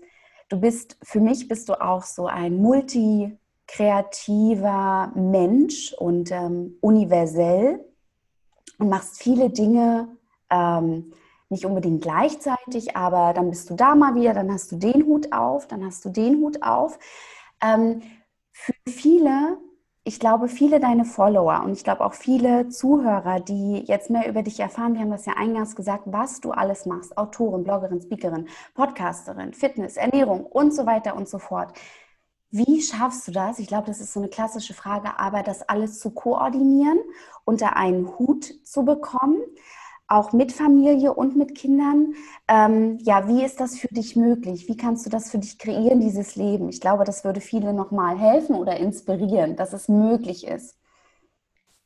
du 0.49 0.59
bist, 0.59 0.97
für 1.03 1.19
mich 1.19 1.47
bist 1.47 1.69
du 1.69 1.79
auch 1.79 2.03
so 2.03 2.25
ein 2.27 2.57
multikreativer 2.57 5.11
Mensch 5.15 5.93
und 5.93 6.31
ähm, 6.31 6.77
universell 6.81 7.85
und 8.79 8.89
machst 8.89 9.21
viele 9.21 9.49
Dinge 9.49 10.17
ähm, 10.49 11.13
nicht 11.49 11.65
unbedingt 11.65 12.03
gleichzeitig, 12.03 12.95
aber 12.95 13.33
dann 13.33 13.49
bist 13.49 13.69
du 13.69 13.75
da 13.75 13.95
mal 13.95 14.15
wieder, 14.15 14.33
dann 14.33 14.51
hast 14.51 14.71
du 14.71 14.77
den 14.77 15.05
Hut 15.05 15.33
auf, 15.33 15.67
dann 15.67 15.85
hast 15.85 16.05
du 16.05 16.09
den 16.09 16.41
Hut 16.41 16.61
auf. 16.61 16.99
Ähm, 17.61 18.01
für 18.51 18.73
viele, 18.87 19.57
ich 20.09 20.19
glaube, 20.19 20.47
viele 20.47 20.79
deine 20.79 21.05
Follower 21.05 21.61
und 21.63 21.73
ich 21.73 21.83
glaube 21.83 22.03
auch 22.03 22.15
viele 22.15 22.67
Zuhörer, 22.69 23.39
die 23.39 23.83
jetzt 23.85 24.09
mehr 24.09 24.27
über 24.27 24.41
dich 24.41 24.59
erfahren, 24.59 24.95
wir 24.95 25.01
haben 25.01 25.11
das 25.11 25.27
ja 25.27 25.33
eingangs 25.37 25.75
gesagt, 25.75 26.05
was 26.07 26.41
du 26.41 26.49
alles 26.49 26.87
machst, 26.87 27.15
Autorin, 27.15 27.63
Bloggerin, 27.63 28.01
Speakerin, 28.01 28.47
Podcasterin, 28.73 29.53
Fitness, 29.53 29.97
Ernährung 29.97 30.47
und 30.47 30.73
so 30.73 30.87
weiter 30.87 31.15
und 31.15 31.29
so 31.29 31.37
fort. 31.37 31.77
Wie 32.49 32.81
schaffst 32.81 33.27
du 33.27 33.31
das? 33.31 33.59
Ich 33.59 33.67
glaube, 33.67 33.85
das 33.85 33.99
ist 33.99 34.11
so 34.11 34.19
eine 34.19 34.29
klassische 34.29 34.73
Frage, 34.73 35.19
aber 35.19 35.43
das 35.43 35.61
alles 35.69 35.99
zu 35.99 36.09
koordinieren, 36.09 36.97
unter 37.45 37.77
einen 37.77 38.17
Hut 38.17 38.45
zu 38.65 38.85
bekommen, 38.85 39.39
auch 40.09 40.33
mit 40.33 40.51
Familie 40.51 41.13
und 41.13 41.37
mit 41.37 41.55
Kindern. 41.55 42.15
Ähm, 42.47 42.97
ja, 43.03 43.27
wie 43.27 43.43
ist 43.43 43.59
das 43.59 43.77
für 43.77 43.87
dich 43.87 44.15
möglich? 44.15 44.67
Wie 44.67 44.75
kannst 44.75 45.05
du 45.05 45.09
das 45.09 45.29
für 45.29 45.37
dich 45.37 45.59
kreieren, 45.59 46.01
dieses 46.01 46.35
Leben? 46.35 46.67
Ich 46.67 46.81
glaube, 46.81 47.03
das 47.03 47.23
würde 47.23 47.41
viele 47.41 47.73
nochmal 47.73 48.17
helfen 48.17 48.55
oder 48.55 48.77
inspirieren, 48.77 49.55
dass 49.55 49.71
es 49.71 49.87
möglich 49.87 50.47
ist. 50.47 50.75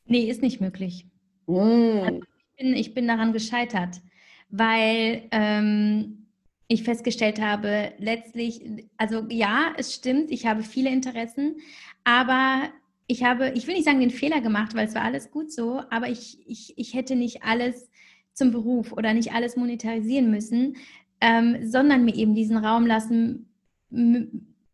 Nee, 0.06 0.30
ist 0.30 0.42
nicht 0.42 0.60
möglich. 0.60 1.06
Mm. 1.46 2.00
Also 2.02 2.20
ich, 2.20 2.56
bin, 2.56 2.74
ich 2.74 2.94
bin 2.94 3.06
daran 3.06 3.34
gescheitert, 3.34 4.00
weil 4.48 5.28
ähm, 5.30 6.26
ich 6.66 6.82
festgestellt 6.82 7.42
habe, 7.42 7.92
letztlich, 7.98 8.62
also 8.96 9.26
ja, 9.28 9.74
es 9.76 9.94
stimmt, 9.94 10.30
ich 10.30 10.46
habe 10.46 10.62
viele 10.62 10.90
Interessen, 10.90 11.56
aber 12.04 12.70
ich 13.06 13.22
habe, 13.22 13.50
ich 13.50 13.66
will 13.66 13.74
nicht 13.74 13.84
sagen, 13.84 14.00
den 14.00 14.10
Fehler 14.10 14.40
gemacht, 14.40 14.74
weil 14.74 14.86
es 14.86 14.94
war 14.94 15.02
alles 15.02 15.30
gut 15.30 15.52
so, 15.52 15.82
aber 15.90 16.08
ich, 16.08 16.38
ich, 16.48 16.72
ich 16.78 16.94
hätte 16.94 17.16
nicht 17.16 17.42
alles 17.42 17.90
zum 18.34 18.50
Beruf 18.50 18.92
oder 18.92 19.14
nicht 19.14 19.32
alles 19.32 19.56
monetarisieren 19.56 20.30
müssen, 20.30 20.76
ähm, 21.20 21.58
sondern 21.66 22.04
mir 22.04 22.14
eben 22.14 22.34
diesen 22.34 22.56
Raum 22.58 22.86
lassen 22.86 23.48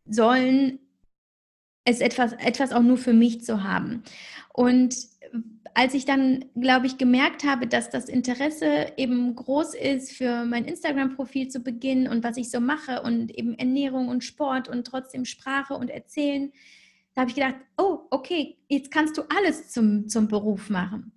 sollen, 0.07 0.79
es 1.85 2.01
etwas, 2.01 2.33
etwas 2.35 2.73
auch 2.73 2.83
nur 2.83 2.97
für 2.97 3.13
mich 3.13 3.45
zu 3.45 3.63
haben. 3.63 4.03
Und 4.53 4.97
als 5.75 5.95
ich 5.95 6.05
dann, 6.05 6.45
glaube 6.57 6.87
ich, 6.87 6.99
gemerkt 6.99 7.45
habe, 7.45 7.67
dass 7.67 7.91
das 7.91 8.09
Interesse 8.09 8.93
eben 8.97 9.35
groß 9.35 9.75
ist, 9.75 10.13
für 10.13 10.45
mein 10.45 10.65
Instagram-Profil 10.65 11.49
zu 11.49 11.61
beginnen 11.61 12.09
und 12.09 12.25
was 12.25 12.37
ich 12.37 12.51
so 12.51 12.61
mache 12.61 13.03
und 13.03 13.31
eben 13.37 13.55
Ernährung 13.55 14.09
und 14.09 14.25
Sport 14.25 14.69
und 14.69 14.87
trotzdem 14.87 15.25
Sprache 15.25 15.75
und 15.75 15.91
Erzählen, 15.91 16.53
da 17.15 17.23
habe 17.23 17.31
ich 17.31 17.37
gedacht, 17.37 17.57
oh, 17.77 18.01
okay, 18.11 18.57
jetzt 18.69 18.91
kannst 18.91 19.17
du 19.17 19.23
alles 19.35 19.71
zum, 19.71 20.09
zum 20.09 20.29
Beruf 20.29 20.71
machen. 20.71 21.13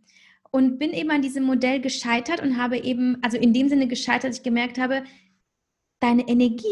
Und 0.56 0.78
bin 0.78 0.94
eben 0.94 1.10
an 1.10 1.24
diesem 1.24 1.46
Modell 1.46 1.82
gescheitert 1.82 2.40
und 2.40 2.58
habe 2.58 2.78
eben, 2.78 3.18
also 3.24 3.38
in 3.38 3.54
dem 3.54 3.70
Sinne 3.70 3.88
gescheitert, 3.88 4.30
dass 4.30 4.38
ich 4.38 4.44
gemerkt 4.44 4.78
habe, 4.78 5.04
deine 6.00 6.28
Energie, 6.28 6.68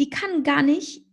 die 0.00 0.10
kann 0.10 0.42
gar 0.42 0.62
nicht 0.62 1.06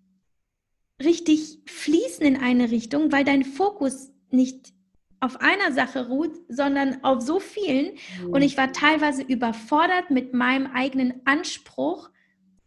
richtig 0.99 1.59
fließen 1.67 2.25
in 2.25 2.37
eine 2.37 2.71
Richtung, 2.71 3.11
weil 3.11 3.23
dein 3.23 3.43
Fokus 3.43 4.11
nicht 4.31 4.73
auf 5.19 5.41
einer 5.41 5.71
Sache 5.71 6.07
ruht, 6.07 6.31
sondern 6.49 7.03
auf 7.03 7.21
so 7.21 7.39
vielen. 7.39 7.93
Mhm. 8.23 8.33
Und 8.33 8.41
ich 8.41 8.57
war 8.57 8.71
teilweise 8.73 9.21
überfordert 9.21 10.09
mit 10.09 10.33
meinem 10.33 10.65
eigenen 10.65 11.21
Anspruch, 11.25 12.09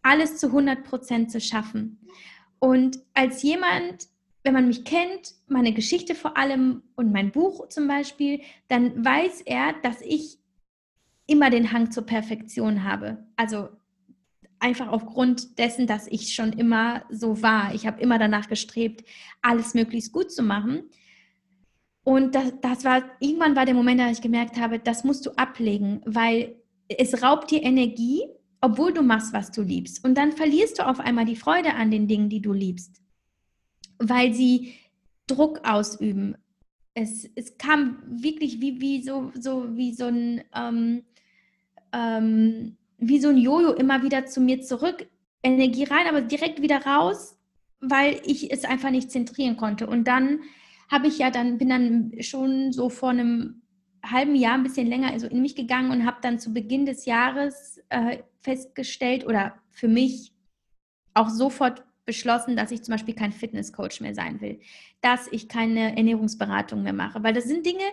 alles 0.01 0.37
zu 0.37 0.47
100 0.47 0.85
Prozent 0.85 1.29
zu 1.29 1.41
schaffen. 1.41 1.99
Und 2.59 2.99
als 3.13 3.43
jemand, 3.43 4.07
wenn 4.43 4.53
man 4.53 4.67
mich 4.67 4.83
kennt, 4.85 5.35
meine 5.47 5.73
Geschichte 5.73 6.15
vor 6.15 6.37
allem 6.37 6.83
und 6.95 7.11
mein 7.11 7.31
Buch 7.31 7.67
zum 7.69 7.87
Beispiel, 7.87 8.41
dann 8.67 9.05
weiß 9.05 9.41
er, 9.41 9.73
dass 9.83 10.01
ich 10.01 10.39
immer 11.27 11.49
den 11.49 11.71
Hang 11.71 11.91
zur 11.91 12.05
Perfektion 12.05 12.83
habe. 12.83 13.25
Also 13.35 13.69
einfach 14.59 14.89
aufgrund 14.89 15.57
dessen, 15.57 15.87
dass 15.87 16.07
ich 16.07 16.33
schon 16.33 16.53
immer 16.53 17.03
so 17.09 17.41
war. 17.41 17.73
Ich 17.73 17.87
habe 17.87 18.01
immer 18.01 18.19
danach 18.19 18.47
gestrebt, 18.47 19.03
alles 19.41 19.73
möglichst 19.73 20.11
gut 20.11 20.31
zu 20.31 20.43
machen. 20.43 20.83
Und 22.03 22.35
das, 22.35 22.53
das 22.61 22.83
war, 22.83 23.03
irgendwann 23.19 23.55
war 23.55 23.65
der 23.65 23.75
Moment, 23.75 23.99
da 23.99 24.09
ich 24.09 24.21
gemerkt 24.21 24.59
habe, 24.59 24.79
das 24.79 25.03
musst 25.03 25.25
du 25.25 25.31
ablegen, 25.31 26.01
weil 26.05 26.55
es 26.87 27.21
raubt 27.21 27.51
dir 27.51 27.63
Energie, 27.63 28.23
obwohl 28.59 28.93
du 28.93 29.01
machst, 29.01 29.33
was 29.33 29.51
du 29.51 29.61
liebst. 29.61 30.03
Und 30.03 30.15
dann 30.15 30.31
verlierst 30.31 30.79
du 30.79 30.87
auf 30.87 30.99
einmal 30.99 31.25
die 31.25 31.35
Freude 31.35 31.73
an 31.75 31.91
den 31.91 32.07
Dingen, 32.07 32.29
die 32.29 32.41
du 32.41 32.53
liebst, 32.53 33.00
weil 34.01 34.33
sie 34.33 34.73
Druck 35.27 35.61
ausüben. 35.63 36.35
Es, 36.93 37.29
es 37.35 37.57
kam 37.57 38.03
wirklich 38.05 38.59
wie, 38.59 38.81
wie, 38.81 39.01
so, 39.01 39.31
so, 39.39 39.77
wie 39.77 39.93
so 39.93 40.05
ein, 40.05 40.43
ähm, 40.53 41.03
ähm, 41.93 42.77
wie 42.97 43.19
so 43.19 43.29
ein 43.29 43.37
Jojo 43.37 43.73
immer 43.73 44.03
wieder 44.03 44.25
zu 44.25 44.41
mir 44.41 44.61
zurück. 44.61 45.07
Energie 45.43 45.85
rein, 45.85 46.07
aber 46.07 46.21
direkt 46.21 46.61
wieder 46.61 46.85
raus, 46.85 47.37
weil 47.79 48.21
ich 48.25 48.51
es 48.51 48.65
einfach 48.65 48.91
nicht 48.91 49.09
zentrieren 49.09 49.57
konnte. 49.57 49.87
Und 49.87 50.07
dann 50.07 50.41
habe 50.89 51.07
ich 51.07 51.17
ja 51.17 51.31
dann, 51.31 51.57
bin 51.57 51.69
dann 51.69 52.11
schon 52.19 52.73
so 52.73 52.89
vor 52.89 53.09
einem 53.09 53.61
halben 54.03 54.35
Jahr, 54.35 54.55
ein 54.55 54.63
bisschen 54.63 54.87
länger 54.87 55.11
also 55.11 55.27
in 55.27 55.41
mich 55.41 55.55
gegangen 55.55 55.91
und 55.91 56.05
habe 56.05 56.17
dann 56.21 56.39
zu 56.39 56.53
Beginn 56.53 56.85
des 56.85 57.05
Jahres 57.05 57.79
äh, 57.89 58.19
festgestellt 58.41 59.25
oder 59.25 59.55
für 59.69 59.87
mich 59.87 60.33
auch 61.13 61.29
sofort 61.29 61.83
beschlossen, 62.11 62.57
dass 62.57 62.71
ich 62.71 62.83
zum 62.83 62.91
Beispiel 62.91 63.15
kein 63.15 63.31
Fitnesscoach 63.31 64.01
mehr 64.01 64.13
sein 64.13 64.41
will, 64.41 64.59
dass 64.99 65.29
ich 65.31 65.47
keine 65.47 65.95
Ernährungsberatung 65.95 66.83
mehr 66.83 66.91
mache, 66.91 67.23
weil 67.23 67.33
das 67.33 67.45
sind 67.45 67.65
Dinge, 67.65 67.85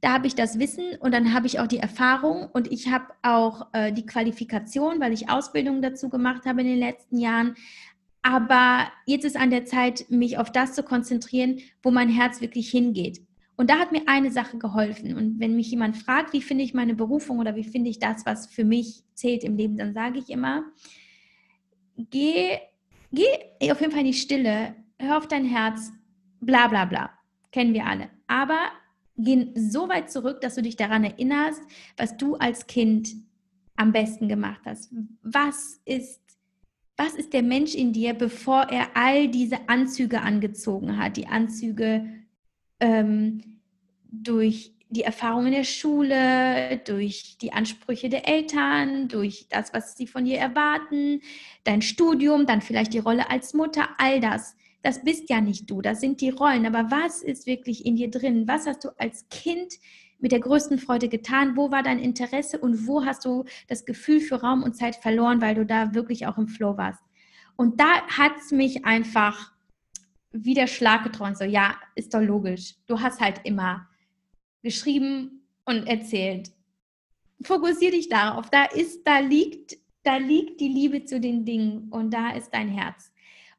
da 0.00 0.14
habe 0.14 0.26
ich 0.26 0.34
das 0.34 0.58
Wissen 0.58 0.96
und 1.00 1.12
dann 1.12 1.34
habe 1.34 1.46
ich 1.46 1.60
auch 1.60 1.66
die 1.66 1.76
Erfahrung 1.76 2.48
und 2.54 2.72
ich 2.72 2.88
habe 2.88 3.08
auch 3.20 3.66
äh, 3.74 3.92
die 3.92 4.06
Qualifikation, 4.06 4.98
weil 4.98 5.12
ich 5.12 5.28
Ausbildung 5.28 5.82
dazu 5.82 6.08
gemacht 6.08 6.46
habe 6.46 6.62
in 6.62 6.68
den 6.68 6.78
letzten 6.78 7.18
Jahren. 7.18 7.54
Aber 8.22 8.90
jetzt 9.04 9.26
ist 9.26 9.36
an 9.36 9.50
der 9.50 9.66
Zeit, 9.66 10.06
mich 10.08 10.38
auf 10.38 10.50
das 10.50 10.72
zu 10.72 10.82
konzentrieren, 10.82 11.58
wo 11.82 11.90
mein 11.90 12.08
Herz 12.08 12.40
wirklich 12.40 12.70
hingeht. 12.70 13.20
Und 13.56 13.68
da 13.68 13.78
hat 13.78 13.92
mir 13.92 14.02
eine 14.06 14.30
Sache 14.30 14.56
geholfen. 14.56 15.14
Und 15.14 15.38
wenn 15.38 15.54
mich 15.54 15.70
jemand 15.70 15.98
fragt, 15.98 16.32
wie 16.32 16.40
finde 16.40 16.64
ich 16.64 16.72
meine 16.72 16.94
Berufung 16.94 17.38
oder 17.38 17.56
wie 17.56 17.64
finde 17.64 17.90
ich 17.90 17.98
das, 17.98 18.24
was 18.24 18.46
für 18.46 18.64
mich 18.64 19.02
zählt 19.12 19.44
im 19.44 19.58
Leben, 19.58 19.76
dann 19.76 19.92
sage 19.92 20.18
ich 20.18 20.30
immer, 20.30 20.64
geh, 21.98 22.58
geh 23.12 23.70
auf 23.70 23.80
jeden 23.80 23.92
Fall 23.92 24.00
in 24.00 24.06
die 24.06 24.14
Stille, 24.14 24.74
hör 24.98 25.18
auf 25.18 25.28
dein 25.28 25.44
Herz, 25.44 25.92
bla 26.40 26.68
bla 26.68 26.84
bla. 26.84 27.10
Kennen 27.52 27.74
wir 27.74 27.86
alle. 27.86 28.08
Aber 28.26 28.70
geh 29.16 29.48
so 29.54 29.88
weit 29.88 30.10
zurück, 30.10 30.40
dass 30.40 30.54
du 30.54 30.62
dich 30.62 30.76
daran 30.76 31.04
erinnerst, 31.04 31.62
was 31.96 32.16
du 32.16 32.36
als 32.36 32.66
Kind 32.66 33.14
am 33.76 33.92
besten 33.92 34.28
gemacht 34.28 34.60
hast. 34.64 34.92
Was 35.22 35.80
ist 35.84 36.20
was 37.00 37.14
ist 37.14 37.32
der 37.32 37.42
Mensch 37.42 37.74
in 37.74 37.94
dir, 37.94 38.12
bevor 38.12 38.64
er 38.64 38.94
all 38.94 39.28
diese 39.28 39.70
Anzüge 39.70 40.20
angezogen 40.20 40.98
hat? 40.98 41.16
Die 41.16 41.28
Anzüge 41.28 42.06
ähm, 42.78 43.60
durch 44.04 44.74
die 44.90 45.02
Erfahrung 45.02 45.46
in 45.46 45.52
der 45.52 45.64
Schule, 45.64 46.78
durch 46.84 47.38
die 47.40 47.52
Ansprüche 47.52 48.08
der 48.08 48.28
Eltern, 48.28 49.06
durch 49.08 49.46
das, 49.48 49.72
was 49.72 49.96
sie 49.96 50.08
von 50.08 50.24
dir 50.24 50.38
erwarten, 50.38 51.20
dein 51.64 51.80
Studium, 51.80 52.44
dann 52.44 52.60
vielleicht 52.60 52.92
die 52.92 52.98
Rolle 52.98 53.30
als 53.30 53.54
Mutter, 53.54 53.88
all 53.98 54.20
das. 54.20 54.56
Das 54.82 55.04
bist 55.04 55.30
ja 55.30 55.40
nicht 55.40 55.70
du, 55.70 55.80
das 55.80 56.00
sind 56.00 56.20
die 56.20 56.30
Rollen. 56.30 56.66
Aber 56.66 56.90
was 56.90 57.22
ist 57.22 57.46
wirklich 57.46 57.86
in 57.86 57.96
dir 57.96 58.10
drin? 58.10 58.48
Was 58.48 58.66
hast 58.66 58.84
du 58.84 58.88
als 58.98 59.28
Kind 59.28 59.74
mit 60.18 60.32
der 60.32 60.40
größten 60.40 60.78
Freude 60.78 61.08
getan? 61.08 61.56
Wo 61.56 61.70
war 61.70 61.82
dein 61.82 61.98
Interesse 61.98 62.58
und 62.58 62.86
wo 62.86 63.04
hast 63.04 63.24
du 63.24 63.44
das 63.68 63.84
Gefühl 63.84 64.20
für 64.20 64.40
Raum 64.40 64.62
und 64.62 64.74
Zeit 64.74 64.96
verloren, 64.96 65.40
weil 65.40 65.54
du 65.54 65.64
da 65.64 65.94
wirklich 65.94 66.26
auch 66.26 66.36
im 66.36 66.48
Flow 66.48 66.76
warst? 66.76 67.02
Und 67.56 67.78
da 67.78 68.02
hat 68.08 68.32
es 68.40 68.50
mich 68.50 68.84
einfach 68.84 69.52
wie 70.32 70.54
der 70.54 70.66
Schlag 70.66 71.04
getroffen. 71.04 71.36
So, 71.36 71.44
ja, 71.44 71.76
ist 71.94 72.14
doch 72.14 72.22
logisch. 72.22 72.74
Du 72.86 73.00
hast 73.00 73.20
halt 73.20 73.40
immer 73.44 73.89
geschrieben 74.62 75.42
und 75.64 75.86
erzählt. 75.86 76.50
Fokussier 77.42 77.90
dich 77.90 78.08
darauf. 78.08 78.50
Da 78.50 78.64
ist, 78.64 79.06
da 79.06 79.18
liegt, 79.20 79.78
da 80.02 80.16
liegt 80.16 80.60
die 80.60 80.68
Liebe 80.68 81.04
zu 81.04 81.20
den 81.20 81.44
Dingen 81.44 81.88
und 81.90 82.12
da 82.12 82.32
ist 82.32 82.50
dein 82.52 82.68
Herz. 82.68 83.10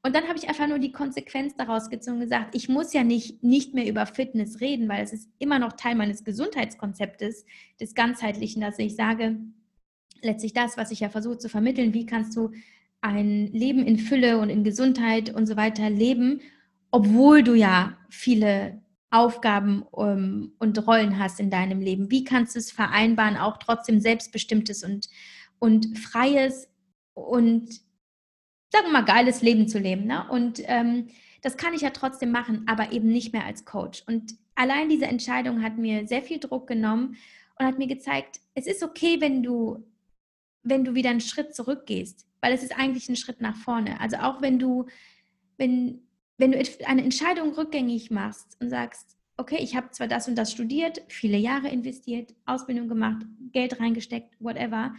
Und 0.03 0.15
dann 0.15 0.27
habe 0.27 0.37
ich 0.37 0.49
einfach 0.49 0.67
nur 0.67 0.79
die 0.79 0.91
Konsequenz 0.91 1.55
daraus 1.55 1.89
gezogen 1.89 2.17
und 2.17 2.23
gesagt, 2.23 2.55
ich 2.55 2.69
muss 2.69 2.91
ja 2.91 3.03
nicht, 3.03 3.43
nicht 3.43 3.75
mehr 3.75 3.87
über 3.87 4.07
Fitness 4.07 4.59
reden, 4.59 4.89
weil 4.89 5.03
es 5.03 5.13
ist 5.13 5.29
immer 5.37 5.59
noch 5.59 5.73
Teil 5.73 5.95
meines 5.95 6.23
Gesundheitskonzeptes, 6.23 7.45
des 7.79 7.93
Ganzheitlichen, 7.93 8.61
dass 8.61 8.79
ich 8.79 8.95
sage, 8.95 9.37
letztlich 10.23 10.53
das, 10.53 10.75
was 10.75 10.91
ich 10.91 11.01
ja 11.01 11.09
versuche 11.09 11.37
zu 11.37 11.49
vermitteln, 11.49 11.93
wie 11.93 12.07
kannst 12.07 12.35
du 12.35 12.51
ein 13.01 13.47
Leben 13.47 13.85
in 13.85 13.97
Fülle 13.97 14.39
und 14.39 14.49
in 14.49 14.63
Gesundheit 14.63 15.33
und 15.33 15.47
so 15.47 15.55
weiter 15.55 15.89
leben, 15.89 16.41
obwohl 16.91 17.43
du 17.43 17.53
ja 17.53 17.97
viele 18.09 18.81
Aufgaben 19.12 19.86
ähm, 19.95 20.54
und 20.58 20.88
Rollen 20.88 21.19
hast 21.19 21.39
in 21.39 21.50
deinem 21.52 21.82
Leben. 21.82 22.10
Wie 22.10 22.24
kannst 22.24 22.56
du 22.56 22.60
es 22.60 22.71
vereinbaren, 22.71 23.38
auch 23.38 23.58
trotzdem 23.58 24.00
selbstbestimmtes 24.00 24.84
und, 24.84 25.10
und 25.60 25.97
freies 25.97 26.69
und 27.13 27.69
sagen 28.71 28.88
wir 28.88 28.93
mal, 28.93 29.06
geiles 29.06 29.41
Leben 29.41 29.67
zu 29.67 29.80
leben. 29.80 30.06
Ne? 30.06 30.26
Und 30.30 30.62
ähm, 30.65 31.08
das 31.41 31.58
kann 31.58 31.74
ich 31.74 31.82
ja 31.82 31.89
trotzdem 31.89 32.32
machen, 32.32 32.63
aber 32.67 32.91
eben 32.91 33.10
nicht 33.10 33.34
mehr 33.34 33.45
als 33.45 33.65
Coach. 33.65 34.04
Und 34.08 34.36
allein 34.56 34.89
diese 34.89 35.06
Entscheidung 35.06 35.62
hat 35.62 35.78
mir 35.78 36.08
sehr 36.08 36.24
viel 36.24 36.39
Druck 36.39 36.67
genommen 36.67 37.17
und 37.60 37.65
hat 37.65 37.78
mir 37.78 37.88
gezeigt, 37.88 38.39
es 38.54 38.67
ist 38.67 38.84
okay, 38.84 39.19
wenn 39.19 39.43
du, 39.43 39.86
wenn 40.63 40.86
du 40.86 40.95
wieder 40.95 41.10
einen 41.10 41.21
Schritt 41.21 41.54
zurückgehst, 41.54 42.26
weil 42.39 42.54
es 42.54 42.63
ist 42.63 42.78
eigentlich 42.78 43.10
ein 43.10 43.15
Schritt 43.15 43.41
nach 43.41 43.56
vorne. 43.56 44.00
Also 44.00 44.17
auch 44.17 44.41
wenn 44.41 44.58
du, 44.58 44.86
wenn, 45.58 46.02
wenn 46.37 46.51
du 46.51 46.63
eine 46.85 47.03
Entscheidung 47.03 47.53
rückgängig 47.53 48.11
machst 48.11 48.57
und 48.59 48.69
sagst, 48.69 49.17
okay, 49.37 49.57
ich 49.59 49.75
habe 49.75 49.91
zwar 49.91 50.07
das 50.07 50.27
und 50.27 50.35
das 50.35 50.51
studiert, 50.51 51.01
viele 51.07 51.37
Jahre 51.37 51.69
investiert, 51.69 52.33
Ausbildung 52.45 52.87
gemacht, 52.87 53.25
Geld 53.51 53.79
reingesteckt, 53.79 54.35
whatever, 54.39 54.93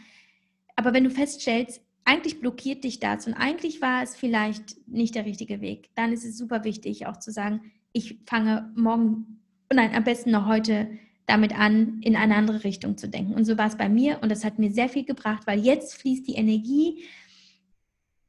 aber 0.76 0.92
wenn 0.92 1.04
du 1.04 1.10
feststellst, 1.10 1.80
eigentlich 2.04 2.40
blockiert 2.40 2.84
dich 2.84 2.98
das 2.98 3.26
und 3.26 3.34
eigentlich 3.34 3.80
war 3.80 4.02
es 4.02 4.16
vielleicht 4.16 4.88
nicht 4.88 5.14
der 5.14 5.24
richtige 5.24 5.60
Weg. 5.60 5.90
Dann 5.94 6.12
ist 6.12 6.24
es 6.24 6.36
super 6.36 6.64
wichtig, 6.64 7.06
auch 7.06 7.18
zu 7.18 7.30
sagen, 7.30 7.60
ich 7.92 8.18
fange 8.26 8.72
morgen, 8.74 9.40
nein, 9.72 9.94
am 9.94 10.04
besten 10.04 10.30
noch 10.30 10.46
heute 10.46 10.90
damit 11.26 11.56
an, 11.56 12.00
in 12.02 12.16
eine 12.16 12.34
andere 12.34 12.64
Richtung 12.64 12.98
zu 12.98 13.08
denken. 13.08 13.34
Und 13.34 13.44
so 13.44 13.56
war 13.56 13.68
es 13.68 13.76
bei 13.76 13.88
mir 13.88 14.18
und 14.22 14.30
das 14.30 14.44
hat 14.44 14.58
mir 14.58 14.72
sehr 14.72 14.88
viel 14.88 15.04
gebracht, 15.04 15.46
weil 15.46 15.60
jetzt 15.60 15.94
fließt 15.94 16.26
die 16.26 16.34
Energie 16.34 17.04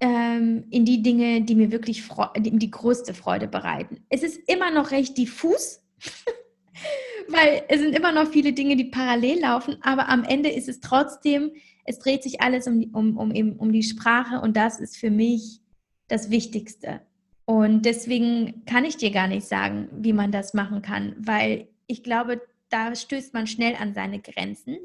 ähm, 0.04 0.66
in 0.70 0.84
die 0.84 1.02
Dinge, 1.02 1.42
die 1.44 1.56
mir 1.56 1.72
wirklich 1.72 2.04
die, 2.38 2.60
die 2.60 2.72
größte 2.72 3.14
Freude 3.14 3.48
bereiten. 3.48 4.04
Es 4.10 4.22
ist 4.22 4.38
immer 4.50 4.70
noch 4.70 4.92
recht 4.92 5.18
diffus, 5.18 5.82
weil 7.30 7.64
es 7.70 7.80
sind 7.80 7.96
immer 7.96 8.12
noch 8.12 8.30
viele 8.30 8.52
Dinge, 8.52 8.76
die 8.76 8.84
parallel 8.84 9.40
laufen, 9.40 9.78
aber 9.82 10.10
am 10.10 10.26
Ende 10.26 10.50
ist 10.50 10.68
es 10.68 10.82
trotzdem, 10.82 11.52
es 11.86 12.00
dreht 12.00 12.22
sich 12.22 12.42
alles 12.42 12.68
um, 12.68 12.84
um, 12.94 13.16
um, 13.16 13.54
um 13.58 13.72
die 13.72 13.84
Sprache 13.84 14.42
und 14.42 14.58
das 14.58 14.82
ist 14.82 14.98
für 14.98 15.10
mich 15.10 15.62
das 16.10 16.30
Wichtigste. 16.30 17.00
Und 17.46 17.86
deswegen 17.86 18.66
kann 18.66 18.84
ich 18.84 18.98
dir 18.98 19.12
gar 19.12 19.30
nicht 19.30 19.48
sagen, 19.48 19.88
wie 19.94 20.14
man 20.14 20.34
das 20.34 20.54
machen 20.54 20.82
kann, 20.82 21.16
weil 21.18 21.70
ich 21.88 22.04
glaube, 22.04 22.42
da 22.70 22.94
stößt 22.94 23.34
man 23.34 23.48
schnell 23.48 23.76
an 23.76 23.94
seine 23.94 24.20
Grenzen. 24.20 24.80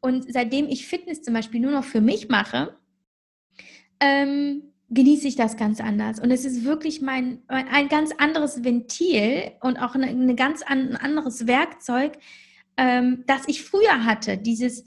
Und 0.00 0.32
seitdem 0.32 0.66
ich 0.66 0.86
Fitness 0.86 1.22
zum 1.22 1.34
Beispiel 1.34 1.60
nur 1.60 1.72
noch 1.72 1.84
für 1.84 2.00
mich 2.00 2.28
mache, 2.28 2.76
ähm, 4.00 4.62
genieße 4.90 5.28
ich 5.28 5.36
das 5.36 5.56
ganz 5.56 5.80
anders. 5.80 6.20
Und 6.20 6.30
es 6.30 6.44
ist 6.44 6.64
wirklich 6.64 7.00
mein, 7.00 7.42
ein 7.48 7.88
ganz 7.88 8.10
anderes 8.18 8.64
Ventil 8.64 9.52
und 9.60 9.78
auch 9.78 9.94
eine, 9.94 10.06
eine 10.06 10.34
ganz 10.34 10.62
an, 10.62 10.90
ein 10.90 10.96
anderes 10.96 11.46
Werkzeug, 11.46 12.18
ähm, 12.76 13.24
das 13.26 13.48
ich 13.48 13.62
früher 13.62 14.04
hatte. 14.04 14.38
Dieses, 14.38 14.84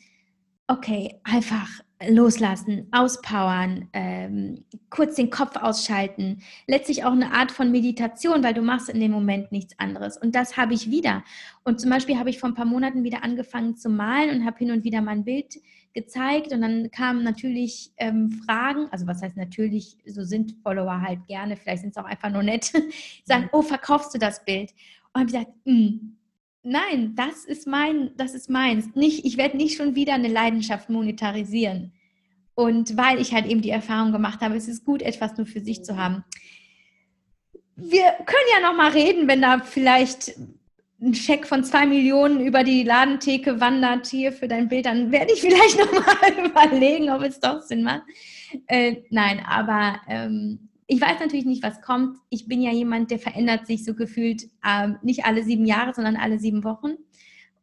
okay, 0.68 1.20
einfach 1.24 1.70
loslassen, 2.06 2.88
auspowern, 2.92 3.90
ähm, 3.94 4.66
kurz 4.90 5.16
den 5.16 5.32
Kopf 5.32 5.56
ausschalten. 5.56 6.44
Letztlich 6.68 7.04
auch 7.04 7.12
eine 7.12 7.34
Art 7.34 7.52
von 7.52 7.72
Meditation, 7.72 8.44
weil 8.44 8.54
du 8.54 8.62
machst 8.62 8.90
in 8.90 9.00
dem 9.00 9.12
Moment 9.12 9.52
nichts 9.52 9.78
anderes. 9.80 10.18
Und 10.18 10.36
das 10.36 10.58
habe 10.58 10.76
ich 10.76 10.92
wieder. 10.92 11.24
Und 11.64 11.82
zum 11.82 11.90
Beispiel 11.90 12.20
habe 12.20 12.30
ich 12.30 12.40
vor 12.40 12.50
ein 12.50 12.56
paar 12.56 12.66
Monaten 12.66 13.04
wieder 13.04 13.24
angefangen 13.24 13.76
zu 13.78 13.90
malen 13.90 14.30
und 14.30 14.46
habe 14.46 14.60
hin 14.60 14.72
und 14.72 14.84
wieder 14.84 15.02
mein 15.02 15.24
Bild 15.24 15.56
gezeigt. 15.98 16.54
Und 16.54 16.62
dann 16.62 16.92
kamen 16.92 17.24
natürlich 17.24 17.92
ähm, 17.98 18.32
Fragen, 18.46 18.88
also 18.92 19.08
was 19.08 19.22
heißt 19.22 19.36
natürlich, 19.36 19.98
so 20.06 20.24
sind 20.24 20.54
Follower 20.62 21.02
halt 21.02 21.26
gerne, 21.28 21.58
vielleicht 21.58 21.82
sind 21.82 21.90
es 21.90 21.98
auch 21.98 22.06
einfach 22.06 22.30
nur 22.30 22.44
nett, 22.44 22.72
sagen, 23.26 23.46
mhm. 23.46 23.50
oh, 23.52 23.62
verkaufst 23.64 24.14
du 24.14 24.20
das 24.20 24.46
Bild? 24.46 24.72
Und 25.14 25.22
habe 25.22 25.26
ich 25.26 25.34
gesagt, 25.34 25.52
hm, 25.66 26.18
nein, 26.62 27.16
das 27.16 27.46
ist 27.46 27.66
mein, 27.66 28.12
das 28.16 28.36
ist 28.36 28.50
meins. 28.50 28.94
Nicht, 28.96 29.26
ich 29.26 29.38
werde 29.38 29.58
nicht 29.58 29.76
schon 29.76 29.96
wieder 29.96 30.14
eine 30.14 30.28
Leidenschaft 30.28 30.90
monetarisieren. 30.90 31.94
Und 32.54 32.96
weil 32.96 33.20
ich 33.20 33.34
halt 33.34 33.48
eben 33.48 33.62
die 33.62 33.72
Erfahrung 33.72 34.12
gemacht 34.12 34.42
habe, 34.42 34.56
es 34.56 34.68
ist 34.68 34.86
gut, 34.86 35.02
etwas 35.02 35.36
nur 35.38 35.48
für 35.48 35.62
sich 35.62 35.84
zu 35.84 35.98
haben. 35.98 36.24
Wir 37.76 38.04
können 38.26 38.52
ja 38.54 38.68
noch 38.68 38.78
mal 38.78 38.92
reden, 38.92 39.28
wenn 39.28 39.42
da 39.42 39.60
vielleicht 39.60 40.34
ein 41.00 41.14
Scheck 41.14 41.46
von 41.46 41.64
zwei 41.64 41.86
Millionen 41.86 42.40
über 42.40 42.64
die 42.64 42.84
Ladentheke 42.84 43.60
wandert 43.60 44.08
hier 44.08 44.32
für 44.32 44.48
dein 44.48 44.68
Bild, 44.68 44.86
dann 44.86 45.12
werde 45.12 45.34
ich 45.34 45.42
vielleicht 45.42 45.78
noch 45.80 45.92
mal 45.92 46.46
überlegen, 46.46 47.10
ob 47.10 47.22
es 47.22 47.40
doch 47.40 47.62
Sinn 47.62 47.84
macht. 47.84 48.04
Äh, 48.68 48.98
nein, 49.10 49.42
aber 49.48 50.00
ähm, 50.08 50.70
ich 50.88 51.02
weiß 51.02 51.20
natürlich 51.20 51.46
nicht, 51.46 51.64
was 51.64 51.82
kommt. 51.82 52.18
Ich 52.30 52.48
bin 52.48 52.62
ja 52.62 52.72
jemand, 52.72 53.12
der 53.12 53.20
verändert 53.20 53.68
sich 53.68 53.84
so 53.86 53.94
gefühlt 53.94 54.46
äh, 54.64 54.90
nicht 55.04 55.26
alle 55.26 55.44
sieben 55.44 55.66
Jahre, 55.66 55.94
sondern 55.94 56.16
alle 56.16 56.40
sieben 56.40 56.64
Wochen 56.64 56.96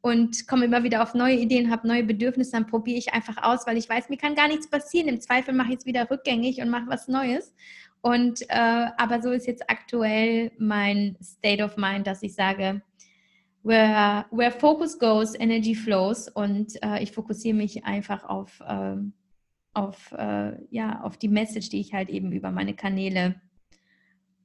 und 0.05 0.47
komme 0.47 0.66
immer 0.66 0.83
wieder 0.83 1.03
auf 1.03 1.14
neue 1.14 1.37
Ideen, 1.37 1.70
habe 1.70 1.88
neue 1.88 2.05
Bedürfnisse, 2.05 2.53
dann 2.53 2.66
probiere 2.66 2.99
ich 2.99 3.14
einfach 3.14 3.42
aus, 3.42 3.66
weil 3.66 3.79
ich 3.79 3.88
weiß, 3.88 4.11
mir 4.11 4.18
kann 4.18 4.35
gar 4.35 4.49
nichts 4.49 4.68
passieren. 4.68 5.09
Im 5.09 5.18
Zweifel 5.18 5.55
mache 5.55 5.73
ich 5.73 5.79
es 5.79 5.87
wieder 5.87 6.11
rückgängig 6.11 6.61
und 6.61 6.68
mache 6.68 6.88
was 6.88 7.09
Neues. 7.09 7.55
Und 8.03 8.42
äh, 8.51 8.87
aber 8.99 9.23
so 9.23 9.31
ist 9.31 9.47
jetzt 9.47 9.70
aktuell 9.70 10.53
mein 10.59 11.16
State 11.23 11.64
of 11.64 11.79
Mind, 11.79 12.07
dass 12.07 12.23
ich 12.23 12.35
sage, 12.35 12.83
where, 13.64 14.27
where 14.31 14.53
focus 14.53 14.96
goes, 14.98 15.35
energy 15.35 15.74
flows. 15.74 16.29
Und 16.29 16.81
äh, 16.85 17.03
ich 17.03 17.11
fokussiere 17.11 17.57
mich 17.57 17.85
einfach 17.85 18.24
auf 18.24 18.61
äh, 18.61 18.96
auf, 19.74 20.12
äh, 20.12 20.57
ja, 20.70 21.03
auf 21.03 21.16
die 21.16 21.29
Message, 21.29 21.68
die 21.68 21.81
ich 21.81 21.92
halt 21.92 22.09
eben 22.09 22.33
über 22.33 22.50
meine 22.50 22.74
Kanäle 22.74 23.35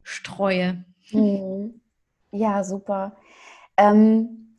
streue. 0.03 0.84
Mhm. 1.12 1.79
Ja, 2.32 2.63
super. 2.63 3.15
Ähm, 3.77 4.58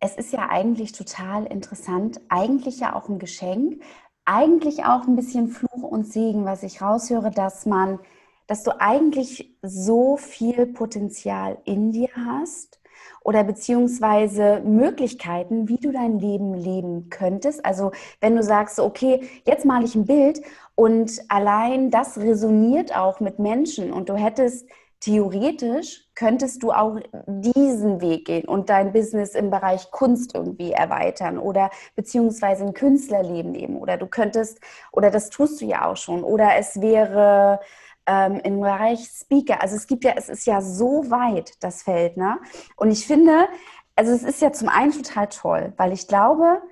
es 0.00 0.16
ist 0.16 0.32
ja 0.32 0.50
eigentlich 0.50 0.92
total 0.92 1.46
interessant, 1.46 2.20
eigentlich 2.28 2.80
ja 2.80 2.94
auch 2.94 3.08
ein 3.08 3.18
Geschenk, 3.18 3.82
eigentlich 4.24 4.84
auch 4.84 5.06
ein 5.06 5.16
bisschen 5.16 5.48
Fluch 5.48 5.82
und 5.82 6.06
Segen, 6.06 6.44
was 6.44 6.62
ich 6.62 6.82
raushöre, 6.82 7.30
dass 7.30 7.64
man, 7.64 8.00
dass 8.46 8.64
du 8.64 8.78
eigentlich 8.80 9.56
so 9.62 10.16
viel 10.16 10.66
Potenzial 10.66 11.58
in 11.64 11.92
dir 11.92 12.10
hast 12.14 12.80
oder 13.22 13.44
beziehungsweise 13.44 14.60
Möglichkeiten, 14.64 15.68
wie 15.68 15.78
du 15.78 15.92
dein 15.92 16.18
Leben 16.18 16.54
leben 16.54 17.10
könntest. 17.10 17.64
Also 17.64 17.92
wenn 18.20 18.36
du 18.36 18.42
sagst, 18.42 18.78
okay, 18.78 19.28
jetzt 19.44 19.64
male 19.64 19.84
ich 19.84 19.94
ein 19.94 20.06
Bild 20.06 20.40
und 20.74 21.20
allein 21.28 21.90
das 21.90 22.18
resoniert 22.18 22.96
auch 22.96 23.20
mit 23.20 23.38
Menschen 23.38 23.92
und 23.92 24.08
du 24.08 24.14
hättest 24.14 24.68
theoretisch 25.00 26.06
könntest 26.14 26.62
du 26.62 26.72
auch 26.72 26.98
diesen 27.26 28.00
Weg 28.00 28.26
gehen 28.26 28.48
und 28.48 28.70
dein 28.70 28.92
Business 28.92 29.34
im 29.34 29.50
Bereich 29.50 29.90
Kunst 29.90 30.34
irgendwie 30.34 30.72
erweitern 30.72 31.38
oder 31.38 31.70
beziehungsweise 31.94 32.64
ein 32.64 32.74
Künstlerleben 32.74 33.52
leben 33.52 33.76
oder 33.76 33.98
du 33.98 34.06
könntest, 34.06 34.58
oder 34.92 35.10
das 35.10 35.28
tust 35.28 35.60
du 35.60 35.66
ja 35.66 35.86
auch 35.86 35.96
schon, 35.96 36.24
oder 36.24 36.56
es 36.56 36.80
wäre 36.80 37.60
ähm, 38.06 38.40
im 38.44 38.60
Bereich 38.60 39.08
Speaker. 39.08 39.62
Also 39.62 39.76
es 39.76 39.86
gibt 39.86 40.04
ja, 40.04 40.14
es 40.16 40.28
ist 40.28 40.46
ja 40.46 40.60
so 40.60 41.10
weit, 41.10 41.52
das 41.60 41.82
Feld, 41.82 42.16
ne? 42.16 42.38
Und 42.76 42.90
ich 42.90 43.06
finde, 43.06 43.48
also 43.96 44.12
es 44.12 44.22
ist 44.22 44.42
ja 44.42 44.52
zum 44.52 44.68
einen 44.68 44.92
total 44.92 45.28
toll, 45.28 45.72
weil 45.76 45.92
ich 45.92 46.06
glaube, 46.06 46.62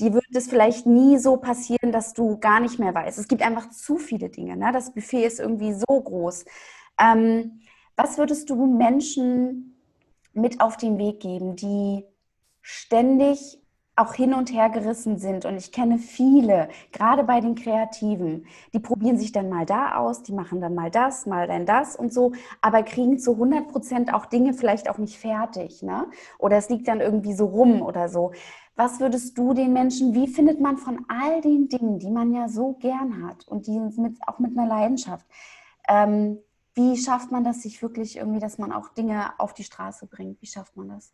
die 0.00 0.12
wird 0.14 0.24
es 0.32 0.48
vielleicht 0.48 0.86
nie 0.86 1.18
so 1.18 1.36
passieren, 1.36 1.90
dass 1.92 2.14
du 2.14 2.38
gar 2.38 2.60
nicht 2.60 2.78
mehr 2.78 2.94
weißt. 2.94 3.18
Es 3.18 3.28
gibt 3.28 3.42
einfach 3.42 3.70
zu 3.70 3.98
viele 3.98 4.28
Dinge. 4.28 4.56
Ne? 4.56 4.70
Das 4.72 4.94
Buffet 4.94 5.26
ist 5.26 5.40
irgendwie 5.40 5.72
so 5.72 5.86
groß. 5.86 6.44
Ähm, 7.00 7.60
was 7.96 8.16
würdest 8.16 8.48
du 8.48 8.66
Menschen 8.66 9.76
mit 10.32 10.60
auf 10.60 10.76
den 10.76 10.98
Weg 10.98 11.18
geben, 11.18 11.56
die 11.56 12.04
ständig 12.62 13.58
auch 13.98 14.14
hin 14.14 14.34
und 14.34 14.52
her 14.52 14.70
gerissen 14.70 15.18
sind. 15.18 15.44
Und 15.44 15.56
ich 15.56 15.72
kenne 15.72 15.98
viele, 15.98 16.68
gerade 16.92 17.24
bei 17.24 17.40
den 17.40 17.54
Kreativen, 17.54 18.46
die 18.72 18.78
probieren 18.78 19.18
sich 19.18 19.32
dann 19.32 19.48
mal 19.48 19.66
da 19.66 19.96
aus, 19.96 20.22
die 20.22 20.32
machen 20.32 20.60
dann 20.60 20.74
mal 20.74 20.90
das, 20.90 21.26
mal 21.26 21.46
dann 21.46 21.66
das 21.66 21.96
und 21.96 22.12
so, 22.12 22.32
aber 22.60 22.82
kriegen 22.82 23.18
zu 23.18 23.32
100 23.32 23.68
Prozent 23.68 24.14
auch 24.14 24.26
Dinge 24.26 24.54
vielleicht 24.54 24.88
auch 24.88 24.98
nicht 24.98 25.18
fertig. 25.18 25.82
Ne? 25.82 26.06
Oder 26.38 26.56
es 26.58 26.68
liegt 26.68 26.88
dann 26.88 27.00
irgendwie 27.00 27.34
so 27.34 27.46
rum 27.46 27.82
oder 27.82 28.08
so. 28.08 28.32
Was 28.76 29.00
würdest 29.00 29.36
du 29.36 29.54
den 29.54 29.72
Menschen, 29.72 30.14
wie 30.14 30.28
findet 30.28 30.60
man 30.60 30.76
von 30.76 31.04
all 31.08 31.40
den 31.40 31.68
Dingen, 31.68 31.98
die 31.98 32.10
man 32.10 32.32
ja 32.32 32.48
so 32.48 32.74
gern 32.74 33.26
hat 33.26 33.46
und 33.48 33.66
die 33.66 33.80
mit, 33.80 34.16
auch 34.26 34.38
mit 34.38 34.56
einer 34.56 34.68
Leidenschaft, 34.68 35.26
ähm, 35.88 36.38
wie 36.74 36.96
schafft 36.96 37.32
man 37.32 37.42
das 37.42 37.62
sich 37.62 37.82
wirklich 37.82 38.18
irgendwie, 38.18 38.38
dass 38.38 38.56
man 38.56 38.70
auch 38.70 38.90
Dinge 38.90 39.32
auf 39.40 39.52
die 39.52 39.64
Straße 39.64 40.06
bringt? 40.06 40.40
Wie 40.40 40.46
schafft 40.46 40.76
man 40.76 40.90
das? 40.90 41.12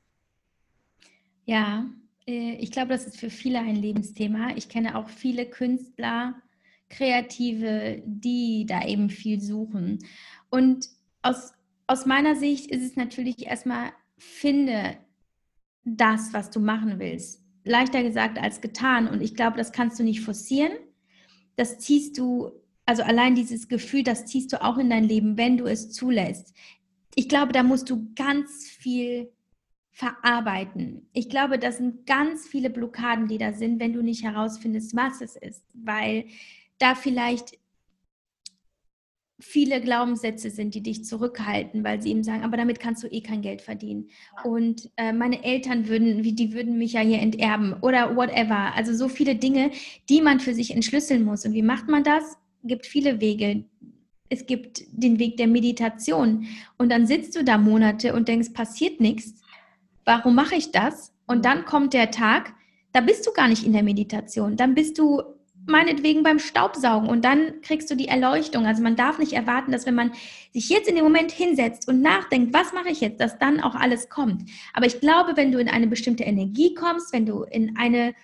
Ja, 1.46 1.86
ich 2.26 2.70
glaube, 2.70 2.88
das 2.88 3.06
ist 3.06 3.18
für 3.18 3.30
viele 3.30 3.58
ein 3.58 3.76
Lebensthema. 3.76 4.56
Ich 4.56 4.68
kenne 4.68 4.96
auch 4.96 5.08
viele 5.08 5.46
Künstler, 5.46 6.34
Kreative, 6.88 8.02
die 8.06 8.66
da 8.66 8.86
eben 8.86 9.10
viel 9.10 9.40
suchen. 9.40 9.98
Und 10.48 10.88
aus, 11.22 11.52
aus 11.86 12.06
meiner 12.06 12.34
Sicht 12.34 12.70
ist 12.70 12.82
es 12.82 12.96
natürlich 12.96 13.46
erstmal, 13.46 13.92
finde 14.16 14.96
das, 15.84 16.32
was 16.32 16.50
du 16.50 16.60
machen 16.60 16.98
willst. 16.98 17.42
Leichter 17.64 18.02
gesagt 18.02 18.38
als 18.38 18.60
getan. 18.60 19.06
Und 19.06 19.20
ich 19.22 19.34
glaube, 19.34 19.56
das 19.56 19.72
kannst 19.72 19.98
du 19.98 20.02
nicht 20.02 20.20
forcieren. 20.20 20.72
Das 21.56 21.78
ziehst 21.78 22.16
du, 22.18 22.52
also 22.86 23.02
allein 23.02 23.34
dieses 23.34 23.68
Gefühl, 23.68 24.02
das 24.02 24.26
ziehst 24.26 24.52
du 24.52 24.62
auch 24.62 24.78
in 24.78 24.90
dein 24.90 25.04
Leben, 25.04 25.36
wenn 25.36 25.58
du 25.58 25.66
es 25.66 25.90
zulässt. 25.92 26.54
Ich 27.14 27.28
glaube, 27.28 27.52
da 27.52 27.62
musst 27.62 27.90
du 27.90 28.12
ganz 28.14 28.66
viel 28.66 29.30
verarbeiten. 29.94 31.08
Ich 31.12 31.28
glaube, 31.28 31.56
das 31.56 31.76
sind 31.76 32.04
ganz 32.04 32.48
viele 32.48 32.68
Blockaden, 32.68 33.28
die 33.28 33.38
da 33.38 33.52
sind, 33.52 33.78
wenn 33.78 33.92
du 33.92 34.02
nicht 34.02 34.24
herausfindest, 34.24 34.96
was 34.96 35.20
es 35.20 35.36
ist, 35.36 35.64
weil 35.72 36.24
da 36.78 36.96
vielleicht 36.96 37.58
viele 39.38 39.80
Glaubenssätze 39.80 40.50
sind, 40.50 40.74
die 40.74 40.82
dich 40.82 41.04
zurückhalten, 41.04 41.84
weil 41.84 42.02
sie 42.02 42.10
eben 42.10 42.24
sagen, 42.24 42.42
aber 42.42 42.56
damit 42.56 42.80
kannst 42.80 43.04
du 43.04 43.06
eh 43.06 43.20
kein 43.20 43.40
Geld 43.40 43.62
verdienen. 43.62 44.08
Und 44.42 44.90
äh, 44.96 45.12
meine 45.12 45.44
Eltern 45.44 45.86
würden, 45.86 46.22
die 46.22 46.52
würden 46.52 46.76
mich 46.76 46.94
ja 46.94 47.00
hier 47.00 47.20
enterben 47.20 47.74
oder 47.80 48.16
whatever. 48.16 48.74
Also 48.74 48.94
so 48.94 49.08
viele 49.08 49.36
Dinge, 49.36 49.70
die 50.08 50.20
man 50.20 50.40
für 50.40 50.54
sich 50.54 50.72
entschlüsseln 50.72 51.24
muss. 51.24 51.46
Und 51.46 51.52
wie 51.52 51.62
macht 51.62 51.88
man 51.88 52.02
das? 52.02 52.24
Es 52.62 52.68
gibt 52.68 52.86
viele 52.86 53.20
Wege. 53.20 53.64
Es 54.28 54.46
gibt 54.46 54.82
den 54.90 55.20
Weg 55.20 55.36
der 55.36 55.46
Meditation. 55.46 56.46
Und 56.78 56.90
dann 56.90 57.06
sitzt 57.06 57.36
du 57.36 57.44
da 57.44 57.58
Monate 57.58 58.14
und 58.14 58.26
denkst, 58.26 58.54
passiert 58.54 59.00
nichts 59.00 59.43
warum 60.04 60.34
mache 60.34 60.54
ich 60.54 60.72
das? 60.72 61.12
Und 61.26 61.44
dann 61.44 61.64
kommt 61.64 61.94
der 61.94 62.10
Tag, 62.10 62.54
da 62.92 63.00
bist 63.00 63.26
du 63.26 63.32
gar 63.32 63.48
nicht 63.48 63.64
in 63.64 63.72
der 63.72 63.82
Meditation. 63.82 64.56
Dann 64.56 64.74
bist 64.74 64.98
du 64.98 65.22
meinetwegen 65.66 66.22
beim 66.22 66.38
Staubsaugen 66.38 67.08
und 67.08 67.24
dann 67.24 67.60
kriegst 67.62 67.90
du 67.90 67.96
die 67.96 68.08
Erleuchtung. 68.08 68.66
Also 68.66 68.82
man 68.82 68.96
darf 68.96 69.18
nicht 69.18 69.32
erwarten, 69.32 69.72
dass 69.72 69.86
wenn 69.86 69.94
man 69.94 70.12
sich 70.52 70.68
jetzt 70.68 70.88
in 70.88 70.94
dem 70.94 71.04
Moment 71.04 71.32
hinsetzt 71.32 71.88
und 71.88 72.02
nachdenkt, 72.02 72.52
was 72.52 72.72
mache 72.72 72.90
ich 72.90 73.00
jetzt, 73.00 73.20
dass 73.20 73.38
dann 73.38 73.60
auch 73.60 73.74
alles 73.74 74.08
kommt. 74.08 74.48
Aber 74.74 74.86
ich 74.86 75.00
glaube, 75.00 75.36
wenn 75.36 75.52
du 75.52 75.58
in 75.58 75.68
eine 75.68 75.86
bestimmte 75.86 76.24
Energie 76.24 76.74
kommst, 76.74 77.12
wenn 77.12 77.24
du 77.24 77.44
in 77.44 77.76
eine, 77.76 78.14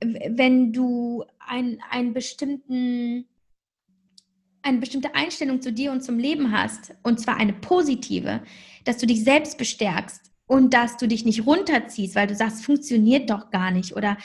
wenn 0.00 0.72
du 0.72 1.24
ein, 1.38 1.80
einen 1.90 2.12
bestimmten, 2.12 3.26
eine 4.62 4.78
bestimmte 4.78 5.14
Einstellung 5.14 5.62
zu 5.62 5.72
dir 5.72 5.92
und 5.92 6.02
zum 6.02 6.18
Leben 6.18 6.50
hast, 6.50 6.92
und 7.04 7.20
zwar 7.20 7.36
eine 7.36 7.52
positive, 7.52 8.42
dass 8.84 8.98
du 8.98 9.06
dich 9.06 9.22
selbst 9.22 9.58
bestärkst 9.58 10.27
und 10.48 10.74
dass 10.74 10.96
du 10.96 11.06
dich 11.06 11.24
nicht 11.24 11.46
runterziehst, 11.46 12.16
weil 12.16 12.26
du 12.26 12.34
sagst, 12.34 12.64
funktioniert 12.64 13.30
doch 13.30 13.50
gar 13.50 13.70
nicht 13.70 13.94
oder 13.94 14.16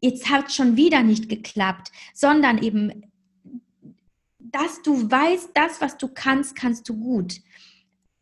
jetzt 0.00 0.28
hat 0.28 0.52
schon 0.52 0.76
wieder 0.76 1.02
nicht 1.02 1.30
geklappt, 1.30 1.90
sondern 2.12 2.58
eben, 2.58 3.10
dass 4.38 4.82
du 4.82 5.10
weißt, 5.10 5.50
das, 5.54 5.80
was 5.80 5.96
du 5.96 6.08
kannst, 6.08 6.54
kannst 6.54 6.88
du 6.88 6.98
gut. 6.98 7.40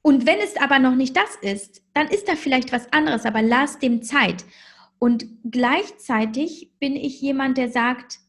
Und 0.03 0.27
wenn 0.27 0.39
es 0.39 0.57
aber 0.57 0.79
noch 0.79 0.95
nicht 0.95 1.17
das 1.17 1.35
ist, 1.43 1.83
dann 1.93 2.07
ist 2.09 2.29
da 2.29 2.37
vielleicht 2.37 2.73
was 2.73 2.93
anderes, 2.93 3.25
aber 3.25 3.43
lass 3.43 3.81
dem 3.81 4.03
Zeit. 4.03 4.45
Und 4.99 5.27
gleichzeitig 5.51 6.71
bin 6.79 6.95
ich 6.95 7.21
jemand, 7.21 7.59
der 7.59 7.71
sagt, 7.71 8.21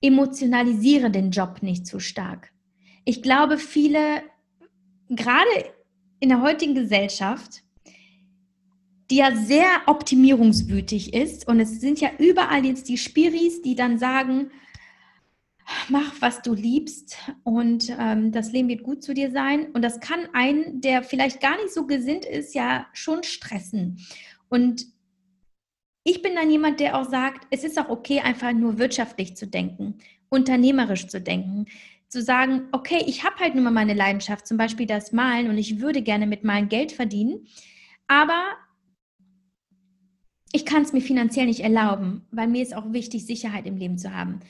emotionalisiere 0.00 1.10
den 1.10 1.30
Job 1.30 1.62
nicht 1.62 1.86
zu 1.86 2.00
stark. 2.00 2.52
Ich 3.04 3.22
glaube, 3.22 3.58
viele, 3.58 4.22
gerade 5.08 5.48
in 6.20 6.28
der 6.28 6.40
heutigen 6.40 6.74
Gesellschaft, 6.74 7.62
die 9.10 9.16
ja 9.16 9.34
sehr 9.34 9.68
optimierungswütig 9.86 11.14
ist. 11.14 11.48
Und 11.48 11.60
es 11.60 11.80
sind 11.80 12.00
ja 12.00 12.10
überall 12.18 12.64
jetzt 12.64 12.88
die 12.88 12.98
Spiris, 12.98 13.62
die 13.62 13.74
dann 13.74 13.98
sagen, 13.98 14.50
mach, 15.88 16.14
was 16.20 16.42
du 16.42 16.54
liebst 16.54 17.16
und 17.44 17.94
ähm, 17.98 18.32
das 18.32 18.52
Leben 18.52 18.68
wird 18.68 18.82
gut 18.82 19.02
zu 19.02 19.14
dir 19.14 19.30
sein. 19.30 19.66
Und 19.72 19.82
das 19.82 20.00
kann 20.00 20.28
einen, 20.32 20.80
der 20.80 21.02
vielleicht 21.02 21.40
gar 21.40 21.56
nicht 21.56 21.72
so 21.72 21.86
gesinnt 21.86 22.24
ist, 22.24 22.54
ja 22.54 22.86
schon 22.92 23.22
stressen. 23.22 23.98
Und 24.48 24.86
ich 26.04 26.22
bin 26.22 26.34
dann 26.34 26.50
jemand, 26.50 26.80
der 26.80 26.98
auch 26.98 27.08
sagt, 27.08 27.46
es 27.50 27.64
ist 27.64 27.78
auch 27.78 27.88
okay, 27.88 28.20
einfach 28.20 28.52
nur 28.52 28.78
wirtschaftlich 28.78 29.36
zu 29.36 29.46
denken, 29.46 29.98
unternehmerisch 30.30 31.06
zu 31.06 31.20
denken, 31.20 31.66
zu 32.08 32.22
sagen, 32.22 32.68
okay, 32.72 33.04
ich 33.06 33.24
habe 33.24 33.36
halt 33.36 33.54
nur 33.54 33.64
mal 33.64 33.70
meine 33.70 33.92
Leidenschaft, 33.92 34.46
zum 34.46 34.56
Beispiel 34.56 34.86
das 34.86 35.12
Malen 35.12 35.50
und 35.50 35.58
ich 35.58 35.80
würde 35.80 36.00
gerne 36.00 36.26
mit 36.26 36.44
Malen 36.44 36.70
Geld 36.70 36.92
verdienen, 36.92 37.46
aber 38.06 38.54
ich 40.52 40.64
kann 40.64 40.82
es 40.82 40.92
mir 40.92 41.00
finanziell 41.00 41.46
nicht 41.46 41.60
erlauben, 41.60 42.26
weil 42.30 42.48
mir 42.48 42.62
ist 42.62 42.74
auch 42.74 42.92
wichtig, 42.92 43.26
Sicherheit 43.26 43.66
im 43.66 43.76
Leben 43.76 43.98
zu 43.98 44.14
haben, 44.14 44.40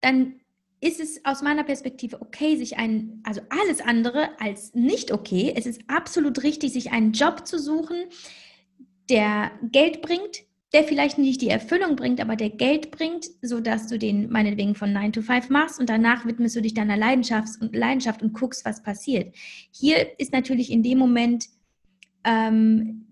dann 0.00 0.34
ist 0.80 1.00
es 1.00 1.24
aus 1.24 1.42
meiner 1.42 1.64
Perspektive 1.64 2.20
okay, 2.20 2.56
sich 2.56 2.78
einen, 2.78 3.20
also 3.24 3.40
alles 3.48 3.80
andere 3.80 4.28
als 4.40 4.74
nicht 4.74 5.10
okay. 5.10 5.52
Es 5.56 5.66
ist 5.66 5.82
absolut 5.88 6.42
richtig, 6.44 6.72
sich 6.72 6.92
einen 6.92 7.12
Job 7.12 7.46
zu 7.46 7.58
suchen, 7.58 7.96
der 9.10 9.50
Geld 9.62 10.02
bringt, 10.02 10.44
der 10.72 10.84
vielleicht 10.84 11.18
nicht 11.18 11.40
die 11.40 11.48
Erfüllung 11.48 11.96
bringt, 11.96 12.20
aber 12.20 12.36
der 12.36 12.50
Geld 12.50 12.90
bringt, 12.90 13.26
sodass 13.42 13.86
du 13.88 13.98
den 13.98 14.30
meinetwegen 14.30 14.74
von 14.74 14.92
9 14.92 15.14
to 15.14 15.22
5 15.22 15.48
machst 15.48 15.80
und 15.80 15.88
danach 15.88 16.26
widmest 16.26 16.56
du 16.56 16.62
dich 16.62 16.74
deiner 16.74 16.96
Leidenschaft 16.96 17.60
und, 17.60 17.74
Leidenschaft 17.74 18.22
und 18.22 18.34
guckst, 18.34 18.64
was 18.64 18.82
passiert. 18.82 19.34
Hier 19.72 20.20
ist 20.20 20.32
natürlich 20.32 20.70
in 20.70 20.82
dem 20.82 20.98
Moment 20.98 21.46
ähm, 22.22 23.07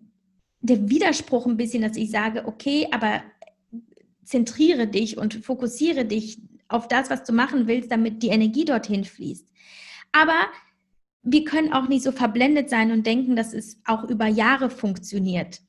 der 0.61 0.89
Widerspruch 0.89 1.47
ein 1.47 1.57
bisschen, 1.57 1.83
dass 1.83 1.97
ich 1.97 2.11
sage, 2.11 2.47
okay, 2.47 2.89
aber 2.91 3.23
zentriere 4.25 4.87
dich 4.87 5.17
und 5.17 5.35
fokussiere 5.45 6.05
dich 6.05 6.41
auf 6.69 6.89
das, 6.89 7.11
was 7.11 7.25
du 7.25 7.33
machen 7.33 7.67
willst, 7.67 7.91
damit 7.93 8.23
die 8.23 8.29
Energie 8.29 8.65
dorthin 8.65 9.05
fließt. 9.05 9.49
Aber 10.13 10.49
wir 11.23 11.45
können 11.45 11.73
auch 11.73 11.89
nicht 11.89 12.03
so 12.03 12.13
verblendet 12.13 12.71
sein 12.71 12.93
und 12.93 13.07
denken, 13.07 13.37
dass 13.37 13.53
es 13.53 13.81
auch 13.85 14.05
über 14.05 14.27
Jahre 14.27 14.71
funktioniert. 14.71 15.61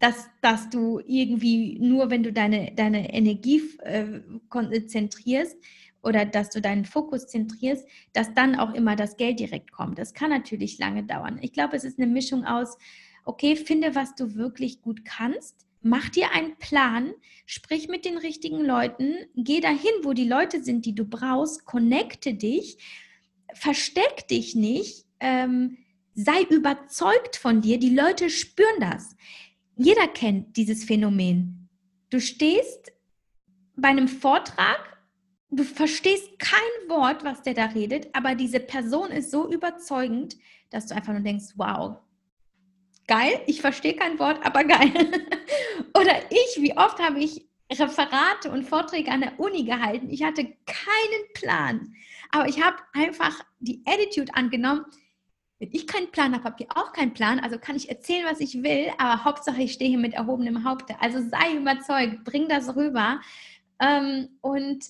Dass, 0.00 0.28
dass 0.42 0.68
du 0.70 1.00
irgendwie 1.06 1.78
nur, 1.78 2.10
wenn 2.10 2.22
du 2.22 2.32
deine, 2.32 2.72
deine 2.74 3.12
Energie 3.12 3.62
äh, 3.82 4.20
konzentrierst 4.48 5.56
oder 6.02 6.26
dass 6.26 6.50
du 6.50 6.60
deinen 6.60 6.84
Fokus 6.84 7.26
zentrierst, 7.26 7.86
dass 8.12 8.34
dann 8.34 8.56
auch 8.56 8.74
immer 8.74 8.96
das 8.96 9.16
Geld 9.16 9.40
direkt 9.40 9.72
kommt. 9.72 9.98
Das 9.98 10.12
kann 10.12 10.30
natürlich 10.30 10.78
lange 10.78 11.04
dauern. 11.04 11.38
Ich 11.40 11.52
glaube, 11.52 11.76
es 11.76 11.84
ist 11.84 11.98
eine 11.98 12.10
Mischung 12.10 12.44
aus, 12.44 12.76
okay, 13.24 13.56
finde, 13.56 13.94
was 13.94 14.14
du 14.14 14.34
wirklich 14.34 14.82
gut 14.82 15.04
kannst, 15.04 15.66
mach 15.82 16.08
dir 16.08 16.32
einen 16.32 16.56
Plan, 16.56 17.12
sprich 17.46 17.88
mit 17.88 18.04
den 18.04 18.16
richtigen 18.16 18.64
Leuten, 18.64 19.14
geh 19.36 19.60
dahin, 19.60 19.92
wo 20.02 20.12
die 20.12 20.28
Leute 20.28 20.62
sind, 20.62 20.86
die 20.86 20.94
du 20.94 21.04
brauchst, 21.04 21.64
connecte 21.64 22.34
dich, 22.34 22.78
versteck 23.52 24.26
dich 24.28 24.54
nicht, 24.54 25.04
ähm, 25.20 25.76
sei 26.14 26.42
überzeugt 26.42 27.36
von 27.36 27.60
dir, 27.60 27.78
die 27.78 27.94
Leute 27.94 28.30
spüren 28.30 28.80
das. 28.80 29.16
Jeder 29.76 30.08
kennt 30.08 30.56
dieses 30.56 30.84
Phänomen. 30.84 31.68
Du 32.10 32.20
stehst 32.20 32.92
bei 33.76 33.88
einem 33.88 34.08
Vortrag, 34.08 34.78
du 35.50 35.64
verstehst 35.64 36.38
kein 36.38 36.88
Wort, 36.88 37.24
was 37.24 37.42
der 37.42 37.54
da 37.54 37.66
redet, 37.66 38.08
aber 38.12 38.34
diese 38.34 38.60
Person 38.60 39.10
ist 39.10 39.30
so 39.30 39.50
überzeugend, 39.50 40.36
dass 40.70 40.86
du 40.86 40.94
einfach 40.94 41.12
nur 41.12 41.22
denkst, 41.22 41.54
wow, 41.56 41.98
geil, 43.06 43.40
ich 43.46 43.60
verstehe 43.60 43.94
kein 43.94 44.18
Wort, 44.18 44.44
aber 44.44 44.64
geil. 44.64 44.92
Oder 45.98 46.16
ich, 46.30 46.62
wie 46.62 46.76
oft 46.76 46.98
habe 46.98 47.18
ich 47.18 47.46
Referate 47.72 48.50
und 48.50 48.64
Vorträge 48.64 49.10
an 49.10 49.22
der 49.22 49.38
Uni 49.40 49.64
gehalten. 49.64 50.10
Ich 50.10 50.22
hatte 50.22 50.44
keinen 50.44 51.32
Plan, 51.34 51.94
aber 52.30 52.48
ich 52.48 52.62
habe 52.62 52.76
einfach 52.92 53.40
die 53.60 53.82
Attitude 53.86 54.34
angenommen. 54.34 54.84
Wenn 55.58 55.70
ich 55.72 55.86
keinen 55.86 56.10
Plan 56.10 56.34
habe, 56.34 56.44
habt 56.44 56.60
ihr 56.60 56.68
auch 56.74 56.92
keinen 56.92 57.14
Plan. 57.14 57.40
Also 57.40 57.58
kann 57.58 57.76
ich 57.76 57.88
erzählen, 57.88 58.26
was 58.28 58.40
ich 58.40 58.62
will, 58.62 58.90
aber 58.98 59.24
Hauptsache 59.24 59.62
ich 59.62 59.72
stehe 59.72 59.90
hier 59.90 59.98
mit 59.98 60.14
erhobenem 60.14 60.64
Haupte. 60.64 61.00
Also 61.00 61.20
sei 61.20 61.56
überzeugt, 61.56 62.24
bring 62.24 62.48
das 62.48 62.76
rüber 62.76 63.20
ähm, 63.80 64.28
und, 64.40 64.84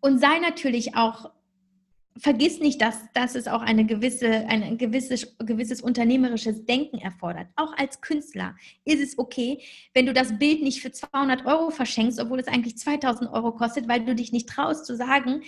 und 0.00 0.18
sei 0.18 0.38
natürlich 0.38 0.94
auch 0.94 1.30
vergiss 2.18 2.60
nicht, 2.60 2.80
dass, 2.80 2.96
dass 3.12 3.34
es 3.34 3.48
auch 3.48 3.60
eine 3.60 3.84
gewisse, 3.84 4.28
ein 4.48 4.78
gewisses, 4.78 5.36
gewisses 5.38 5.80
unternehmerisches 5.80 6.64
Denken 6.64 6.98
erfordert. 6.98 7.48
Auch 7.56 7.72
als 7.76 8.00
Künstler 8.00 8.56
ist 8.84 9.00
es 9.00 9.18
okay, 9.18 9.62
wenn 9.94 10.06
du 10.06 10.12
das 10.12 10.38
Bild 10.38 10.62
nicht 10.62 10.80
für 10.80 10.92
200 10.92 11.46
Euro 11.46 11.70
verschenkst, 11.70 12.20
obwohl 12.20 12.40
es 12.40 12.48
eigentlich 12.48 12.78
2000 12.78 13.30
Euro 13.30 13.52
kostet, 13.52 13.88
weil 13.88 14.04
du 14.04 14.14
dich 14.14 14.32
nicht 14.32 14.48
traust 14.48 14.86
zu 14.86 14.96
sagen, 14.96 15.42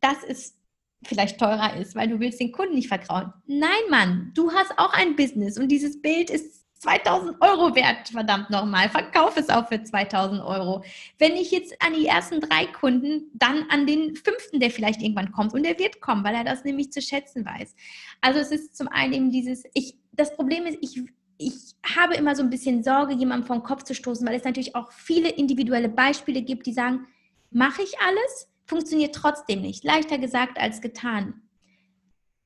dass 0.00 0.22
es 0.26 0.56
vielleicht 1.02 1.38
teurer 1.38 1.76
ist, 1.76 1.94
weil 1.94 2.08
du 2.08 2.20
willst 2.20 2.40
den 2.40 2.52
Kunden 2.52 2.74
nicht 2.74 2.88
vertrauen. 2.88 3.32
Nein, 3.46 3.70
Mann, 3.90 4.32
du 4.34 4.52
hast 4.52 4.78
auch 4.78 4.92
ein 4.94 5.16
Business 5.16 5.58
und 5.58 5.68
dieses 5.68 6.00
Bild 6.00 6.30
ist 6.30 6.63
2000 6.84 7.40
Euro 7.40 7.74
wert, 7.74 8.08
verdammt 8.08 8.50
nochmal. 8.50 8.90
Verkauf 8.90 9.38
es 9.38 9.48
auch 9.48 9.66
für 9.68 9.82
2000 9.82 10.42
Euro. 10.42 10.84
Wenn 11.18 11.32
ich 11.32 11.50
jetzt 11.50 11.74
an 11.82 11.94
die 11.94 12.06
ersten 12.06 12.40
drei 12.40 12.66
Kunden, 12.66 13.30
dann 13.32 13.64
an 13.70 13.86
den 13.86 14.14
fünften, 14.16 14.60
der 14.60 14.70
vielleicht 14.70 15.00
irgendwann 15.00 15.32
kommt. 15.32 15.54
Und 15.54 15.64
der 15.64 15.78
wird 15.78 16.02
kommen, 16.02 16.22
weil 16.24 16.34
er 16.34 16.44
das 16.44 16.62
nämlich 16.64 16.92
zu 16.92 17.00
schätzen 17.00 17.44
weiß. 17.46 17.74
Also 18.20 18.38
es 18.38 18.50
ist 18.50 18.76
zum 18.76 18.88
einen 18.88 19.14
eben 19.14 19.30
dieses, 19.30 19.64
ich, 19.72 19.96
das 20.12 20.36
Problem 20.36 20.66
ist, 20.66 20.78
ich, 20.82 21.02
ich 21.38 21.54
habe 21.96 22.14
immer 22.14 22.36
so 22.36 22.42
ein 22.42 22.50
bisschen 22.50 22.84
Sorge, 22.84 23.14
jemandem 23.14 23.46
vom 23.46 23.62
Kopf 23.62 23.84
zu 23.84 23.94
stoßen, 23.94 24.26
weil 24.26 24.36
es 24.36 24.44
natürlich 24.44 24.76
auch 24.76 24.92
viele 24.92 25.30
individuelle 25.30 25.88
Beispiele 25.88 26.42
gibt, 26.42 26.66
die 26.66 26.74
sagen, 26.74 27.06
mache 27.50 27.82
ich 27.82 27.98
alles, 27.98 28.50
funktioniert 28.66 29.14
trotzdem 29.14 29.62
nicht. 29.62 29.84
Leichter 29.84 30.18
gesagt 30.18 30.58
als 30.58 30.82
getan 30.82 31.43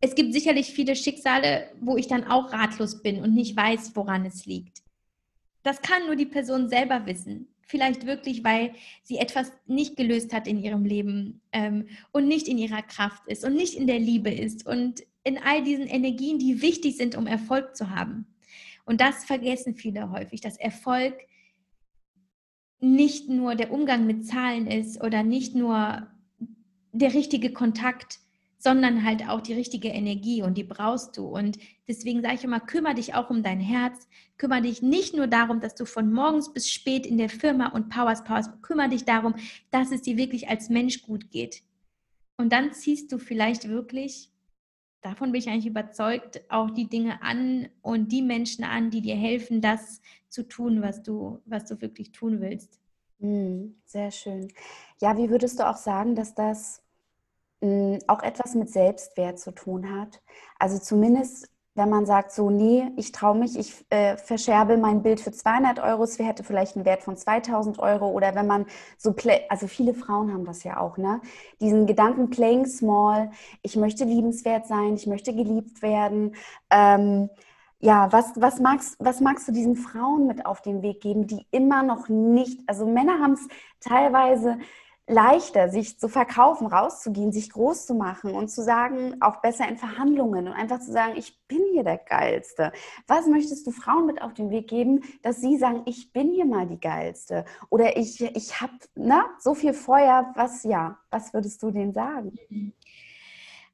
es 0.01 0.15
gibt 0.15 0.33
sicherlich 0.33 0.73
viele 0.73 0.95
Schicksale, 0.95 1.71
wo 1.81 1.97
ich 1.97 2.07
dann 2.07 2.25
auch 2.25 2.53
ratlos 2.53 3.03
bin 3.03 3.21
und 3.21 3.35
nicht 3.35 3.57
weiß, 3.57 3.97
woran 3.97 4.25
es 4.25 4.47
liegt. 4.47 4.83
Das 5.63 5.83
kann 5.83 6.07
nur 6.07 6.17
die 6.17 6.27
Person 6.27 6.69
selber 6.69 7.07
wissen. 7.07 7.49
Vielleicht 7.63 8.07
wirklich, 8.07 8.45
weil 8.45 8.75
sie 9.03 9.19
etwas 9.19 9.53
nicht 9.67 9.97
gelöst 9.97 10.33
hat 10.33 10.47
in 10.47 10.63
ihrem 10.63 10.85
Leben 10.85 11.43
ähm, 11.53 11.89
und 12.13 12.27
nicht 12.27 12.49
in 12.49 12.59
ihrer 12.59 12.83
Kraft 12.83 13.27
ist 13.27 13.45
und 13.45 13.55
nicht 13.55 13.75
in 13.75 13.87
der 13.87 13.99
Liebe 13.99 14.31
ist 14.31 14.67
und 14.67 15.03
in 15.25 15.37
all 15.37 15.63
diesen 15.63 15.87
Energien, 15.87 16.39
die 16.39 16.63
wichtig 16.63 16.97
sind, 16.97 17.15
um 17.15 17.27
Erfolg 17.27 17.77
zu 17.77 17.91
haben. 17.91 18.27
Und 18.87 19.03
das 19.03 19.27
vergessen 19.27 19.75
viele 19.75 20.11
häufig, 20.11 20.41
dass 20.41 20.57
Erfolg 20.57 21.15
nicht 22.81 23.29
nur 23.29 23.55
der 23.55 23.71
Umgang 23.71 24.07
mit 24.07 24.27
Zahlen 24.27 24.67
ist 24.67 25.03
oder 25.03 25.23
nicht 25.23 25.55
nur 25.55 26.07
der 26.93 27.13
richtige 27.13 27.53
Kontakt, 27.53 28.21
sondern 28.59 29.05
halt 29.05 29.29
auch 29.29 29.41
die 29.41 29.55
richtige 29.55 29.89
Energie 29.89 30.43
und 30.43 30.59
die 30.59 30.65
brauchst 30.65 31.17
du. 31.17 31.27
Und 31.27 31.59
deswegen 31.87 32.23
sage 32.23 32.35
ich 32.35 32.45
immer, 32.45 32.61
kümmere 32.61 32.95
dich 32.95 33.15
auch 33.15 33.31
um 33.31 33.43
dein 33.43 33.61
Herz, 33.61 34.09
kümmere 34.37 34.63
dich 34.63 34.83
nicht 34.83 35.15
nur 35.15 35.29
darum, 35.29 35.61
dass 35.61 35.77
du 35.77 35.85
von 35.85 36.13
morgens 36.13 36.53
bis 36.53 36.71
spät 36.71 37.07
in 37.07 37.19
der 37.19 37.29
Firma 37.29 37.69
und 37.69 37.89
Powers 37.89 38.25
Powers, 38.25 38.51
kümmere 38.63 38.89
dich 38.89 39.05
darum, 39.05 39.35
dass 39.71 39.93
es 39.93 40.03
dir 40.03 40.17
wirklich 40.17 40.49
als 40.49 40.69
Mensch 40.69 41.03
gut 41.03 41.31
geht. 41.31 41.63
Und 42.37 42.53
dann 42.53 42.73
ziehst 42.73 43.13
du 43.13 43.19
vielleicht 43.19 43.69
wirklich, 43.69 44.31
davon 45.03 45.31
bin 45.33 45.41
ich 45.41 45.49
eigentlich 45.49 45.67
überzeugt, 45.67 46.43
auch 46.49 46.71
die 46.71 46.89
Dinge 46.89 47.23
an 47.23 47.69
und 47.81 48.11
die 48.11 48.23
Menschen 48.23 48.65
an, 48.65 48.91
die 48.91 49.03
dir 49.03 49.17
helfen, 49.17 49.61
das 49.61 50.01
zu 50.29 50.43
tun, 50.43 50.83
was 50.83 51.03
du, 51.03 51.41
was 51.47 51.65
du 51.67 51.81
wirklich 51.81 52.11
tun 52.13 52.41
willst. 52.41 52.81
Mhm, 53.19 53.77
sehr 53.85 54.11
schön. 54.11 54.49
Ja, 55.01 55.17
wie 55.17 55.31
würdest 55.31 55.59
du 55.59 55.69
auch 55.69 55.77
sagen, 55.77 56.15
dass 56.15 56.35
das 56.35 56.83
auch 58.07 58.23
etwas 58.23 58.55
mit 58.55 58.71
Selbstwert 58.71 59.39
zu 59.39 59.53
tun 59.53 59.99
hat? 59.99 60.21
Also 60.59 60.79
zumindest 60.79 61.49
wenn 61.79 61.89
man 61.89 62.05
sagt, 62.07 62.33
so, 62.33 62.51
nee, 62.51 62.91
ich 62.97 63.13
traue 63.13 63.39
mich, 63.39 63.57
ich 63.57 63.87
äh, 63.91 64.17
verscherbe 64.17 64.77
mein 64.77 65.03
Bild 65.03 65.21
für 65.21 65.31
200 65.31 65.79
Euro, 65.79 66.03
es 66.03 66.19
hätte 66.19 66.43
vielleicht 66.43 66.77
einen 66.77 66.85
Wert 66.85 67.03
von 67.03 67.17
2000 67.17 67.79
Euro 67.79 68.09
oder 68.11 68.35
wenn 68.35 68.47
man 68.49 68.67
so, 68.99 69.15
also 69.49 69.69
viele 69.69 69.95
Frauen 69.95 70.33
haben 70.33 70.45
das 70.45 70.65
ja 70.65 70.81
auch, 70.81 70.99
ne? 70.99 71.21
Diesen 71.61 71.87
Gedanken, 71.87 72.31
playing 72.31 72.67
small, 72.67 73.31
ich 73.63 73.77
möchte 73.77 74.05
liebenswert 74.05 74.67
sein, 74.67 74.95
ich 74.95 75.07
möchte 75.07 75.33
geliebt 75.33 75.81
werden. 75.81 76.35
Ähm, 76.71 77.31
ja, 77.79 78.11
was, 78.11 78.33
was, 78.35 78.59
magst, 78.59 78.97
was 78.99 79.21
magst 79.21 79.47
du 79.47 79.53
diesen 79.53 79.77
Frauen 79.77 80.27
mit 80.27 80.47
auf 80.47 80.61
den 80.63 80.83
Weg 80.83 81.01
geben, 81.01 81.29
die 81.29 81.47
immer 81.53 81.85
noch 81.85 82.09
nicht, 82.09 82.61
also 82.67 82.87
Männer 82.87 83.21
haben 83.21 83.35
es 83.35 83.47
teilweise 83.79 84.59
leichter, 85.09 85.71
sich 85.71 85.99
zu 85.99 86.09
verkaufen, 86.09 86.67
rauszugehen, 86.67 87.33
sich 87.33 87.51
groß 87.51 87.87
zu 87.87 87.95
machen 87.95 88.35
und 88.35 88.49
zu 88.49 88.63
sagen, 88.63 89.17
auch 89.21 89.41
besser 89.41 89.67
in 89.69 89.79
Verhandlungen 89.79 90.47
und 90.47 90.53
einfach 90.53 90.81
zu 90.81 90.93
sagen, 90.93 91.15
ich 91.17 91.39
bin 91.49 91.63
hier 91.73 91.83
der 91.83 91.97
Geilste. 91.99 92.73
Was 93.07 93.27
möchtest 93.27 93.67
du 93.67 93.71
Frauen 93.71 94.07
mit 94.07 94.21
auf 94.21 94.35
den 94.35 94.51
Weg 94.51 94.69
geben, 94.69 95.03
dass 95.23 95.41
sie 95.41 95.57
sagen, 95.57 95.83
ich 95.87 96.13
bin 96.13 96.33
hier 96.33 96.45
mal 96.45 96.67
die 96.67 96.79
Geilste? 96.79 97.47
Oder 97.71 97.97
ich, 97.97 98.21
ich 98.21 98.61
habe 98.61 98.75
so 99.39 99.55
viel 99.55 99.73
Feuer, 99.73 100.33
was 100.37 100.63
ja, 100.65 100.99
was 101.11 101.33
würdest 101.33 101.63
du 101.63 101.71
denen 101.71 101.95
sagen? 101.95 102.39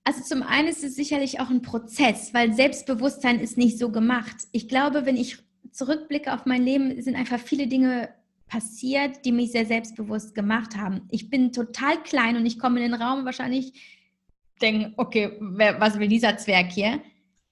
Also 0.05 0.23
zum 0.23 0.43
einen 0.43 0.69
ist 0.69 0.85
es 0.85 0.95
sicherlich 0.95 1.41
auch 1.41 1.51
ein 1.51 1.63
Prozess, 1.63 2.33
weil 2.33 2.53
Selbstbewusstsein 2.53 3.41
ist 3.41 3.59
nicht 3.59 3.79
so 3.79 3.91
gemacht. 3.91 4.37
Ich 4.53 4.69
glaube, 4.69 5.07
wenn 5.07 5.17
ich 5.17 5.43
zurückblicke 5.73 6.33
auf 6.33 6.47
mein 6.47 6.63
Leben, 6.63 7.01
sind 7.03 7.17
einfach 7.17 7.41
viele 7.41 7.67
Dinge 7.67 8.11
passiert, 8.47 9.25
die 9.25 9.33
mich 9.33 9.53
sehr 9.53 9.67
selbstbewusst 9.67 10.35
gemacht 10.35 10.77
haben. 10.77 11.03
Ich 11.11 11.31
bin 11.31 11.53
total 11.53 12.03
klein 12.03 12.37
und 12.37 12.47
ich 12.47 12.59
komme 12.59 12.85
in 12.85 12.93
den 12.93 13.01
Raum 13.01 13.25
wahrscheinlich 13.25 13.73
denke, 14.61 14.93
okay, 14.97 15.37
wer, 15.41 15.81
was 15.81 15.99
will 15.99 16.09
dieser 16.09 16.37
Zwerg 16.37 16.71
hier? 16.71 17.01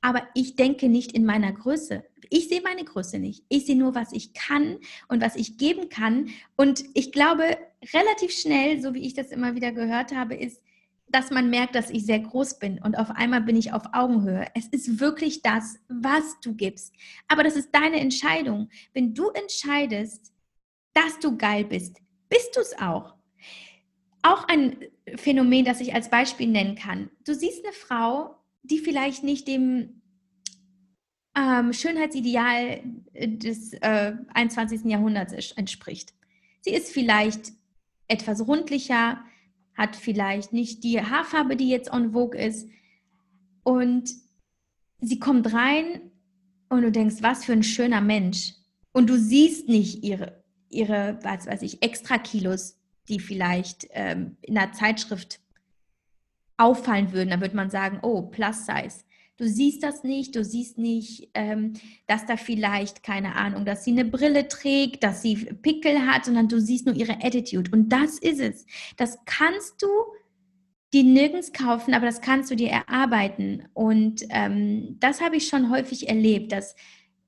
Aber 0.01 0.23
ich 0.35 0.57
denke 0.57 0.89
nicht 0.89 1.13
in 1.13 1.25
meiner 1.25 1.53
Größe. 1.53 2.05
Ich 2.31 2.49
sehe 2.49 2.63
meine 2.63 2.85
Größe 2.85 3.19
nicht. 3.19 3.45
Ich 3.49 3.67
sehe 3.67 3.77
nur, 3.77 3.95
was 3.95 4.13
ich 4.13 4.33
kann 4.33 4.79
und 5.09 5.23
was 5.23 5.37
ich 5.37 5.59
geben 5.59 5.89
kann. 5.91 6.31
Und 6.57 6.85
ich 6.95 7.13
glaube, 7.13 7.57
relativ 7.93 8.33
schnell, 8.33 8.81
so 8.81 8.95
wie 8.95 9.07
ich 9.07 9.15
das 9.15 9.31
immer 9.31 9.55
wieder 9.55 9.73
gehört 9.73 10.15
habe, 10.15 10.35
ist, 10.35 10.63
dass 11.09 11.31
man 11.31 11.51
merkt, 11.51 11.75
dass 11.75 11.91
ich 11.91 12.07
sehr 12.07 12.21
groß 12.21 12.59
bin 12.59 12.81
und 12.83 12.97
auf 12.97 13.11
einmal 13.11 13.43
bin 13.43 13.55
ich 13.55 13.75
auf 13.75 13.83
Augenhöhe. 13.93 14.47
Es 14.55 14.67
ist 14.69 14.99
wirklich 14.99 15.43
das, 15.43 15.77
was 15.89 16.41
du 16.43 16.55
gibst. 16.55 16.95
Aber 17.29 17.45
das 17.45 17.55
ist 17.55 17.69
deine 17.73 18.01
Entscheidung. 18.01 18.71
Wenn 18.95 19.13
du 19.13 19.29
entscheidest, 19.29 20.32
dass 20.95 21.19
du 21.19 21.37
geil 21.37 21.65
bist, 21.65 21.99
bist 22.29 22.57
du 22.57 22.61
es 22.61 22.79
auch. 22.79 23.15
Auch 24.23 24.47
ein 24.49 24.77
Phänomen, 25.17 25.65
das 25.65 25.81
ich 25.81 25.95
als 25.95 26.11
Beispiel 26.11 26.49
nennen 26.49 26.77
kann. 26.77 27.11
Du 27.25 27.35
siehst 27.35 27.65
eine 27.65 27.73
Frau, 27.73 28.37
die 28.63 28.79
vielleicht 28.79 29.25
nicht 29.25 29.49
dem 29.49 30.03
ähm, 31.37 31.73
Schönheitsideal 31.73 32.83
des 33.15 33.73
äh, 33.75 34.13
21. 34.35 34.85
Jahrhunderts 34.85 35.53
entspricht. 35.53 36.15
Sie 36.61 36.71
ist 36.71 36.93
vielleicht 36.93 37.53
etwas 38.07 38.47
rundlicher, 38.47 39.25
hat 39.75 39.97
vielleicht 39.97 40.53
nicht 40.53 40.85
die 40.85 41.01
Haarfarbe, 41.01 41.57
die 41.57 41.69
jetzt 41.69 41.93
on 41.93 42.13
vogue 42.13 42.39
ist. 42.39 42.69
Und 43.65 44.11
sie 45.01 45.19
kommt 45.19 45.53
rein 45.53 46.13
und 46.69 46.83
du 46.83 46.93
denkst, 46.93 47.17
was 47.21 47.45
für 47.45 47.53
ein 47.53 47.63
schöner 47.63 48.01
Mensch. 48.01 48.55
Und 48.93 49.09
du 49.09 49.19
siehst 49.19 49.69
nicht 49.69 50.05
ihre 50.05 50.42
ihre, 50.73 51.19
was 51.23 51.47
weiß 51.47 51.63
ich, 51.63 51.83
Extra-Kilos, 51.83 52.79
die 53.09 53.21
vielleicht 53.21 53.89
ähm, 53.91 54.37
in 54.43 54.57
einer 54.57 54.73
Zeitschrift 54.73 55.41
auffallen 56.57 57.13
würden, 57.13 57.31
dann 57.31 57.41
würde 57.41 57.57
man 57.57 57.71
sagen, 57.71 57.99
oh, 58.03 58.23
Plus 58.23 58.67
Size. 58.67 59.05
Du 59.39 59.49
siehst 59.49 59.83
das 59.83 60.05
nicht, 60.05 60.37
du 60.37 60.45
siehst 60.45 60.79
nicht, 60.79 61.31
ähm, 61.35 61.73
dass 62.07 62.27
da 62.27 62.37
vielleicht, 62.37 63.03
keine 63.03 63.35
Ahnung, 63.35 63.65
dass 63.65 63.83
sie 63.83 63.91
eine 63.91 64.05
Brille 64.05 64.47
trägt, 64.47 65.03
dass 65.03 65.23
sie 65.23 65.37
Pickel 65.37 66.07
hat, 66.07 66.27
sondern 66.27 66.49
du 66.49 66.61
siehst 66.61 66.87
nur 66.87 66.95
ihre 66.95 67.25
Attitude. 67.25 67.71
Und 67.73 67.89
das 67.89 68.19
ist 68.19 68.41
es. 68.41 68.67
Das 68.97 69.19
kannst 69.25 69.83
du 69.83 69.89
dir 70.93 71.03
nirgends 71.03 71.53
kaufen, 71.53 71.95
aber 71.95 72.07
das 72.07 72.21
kannst 72.21 72.51
du 72.51 72.55
dir 72.55 72.69
erarbeiten. 72.69 73.65
Und 73.73 74.23
ähm, 74.29 74.97
das 75.01 75.21
habe 75.21 75.37
ich 75.37 75.49
schon 75.49 75.71
häufig 75.71 76.09
erlebt, 76.09 76.53
dass 76.53 76.77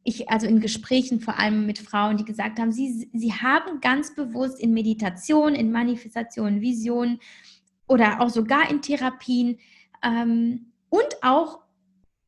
ich, 0.05 0.29
also 0.29 0.47
in 0.47 0.61
Gesprächen 0.61 1.21
vor 1.21 1.39
allem 1.39 1.67
mit 1.67 1.79
Frauen, 1.79 2.19
die 2.19 2.25
gesagt 2.25 2.59
haben, 2.59 2.73
sie, 2.73 3.09
sie 3.13 3.33
haben 3.33 3.81
ganz 3.81 4.15
bewusst 4.15 4.61
in 4.61 4.75
Meditation, 4.75 5.55
in 5.55 5.73
Manifestation, 5.73 6.61
Vision 6.61 7.19
oder 7.89 8.21
auch 8.21 8.29
sogar 8.29 8.71
in 8.71 8.83
Therapien 8.83 9.59
ähm, 10.03 10.73
und 10.91 11.09
auch 11.23 11.61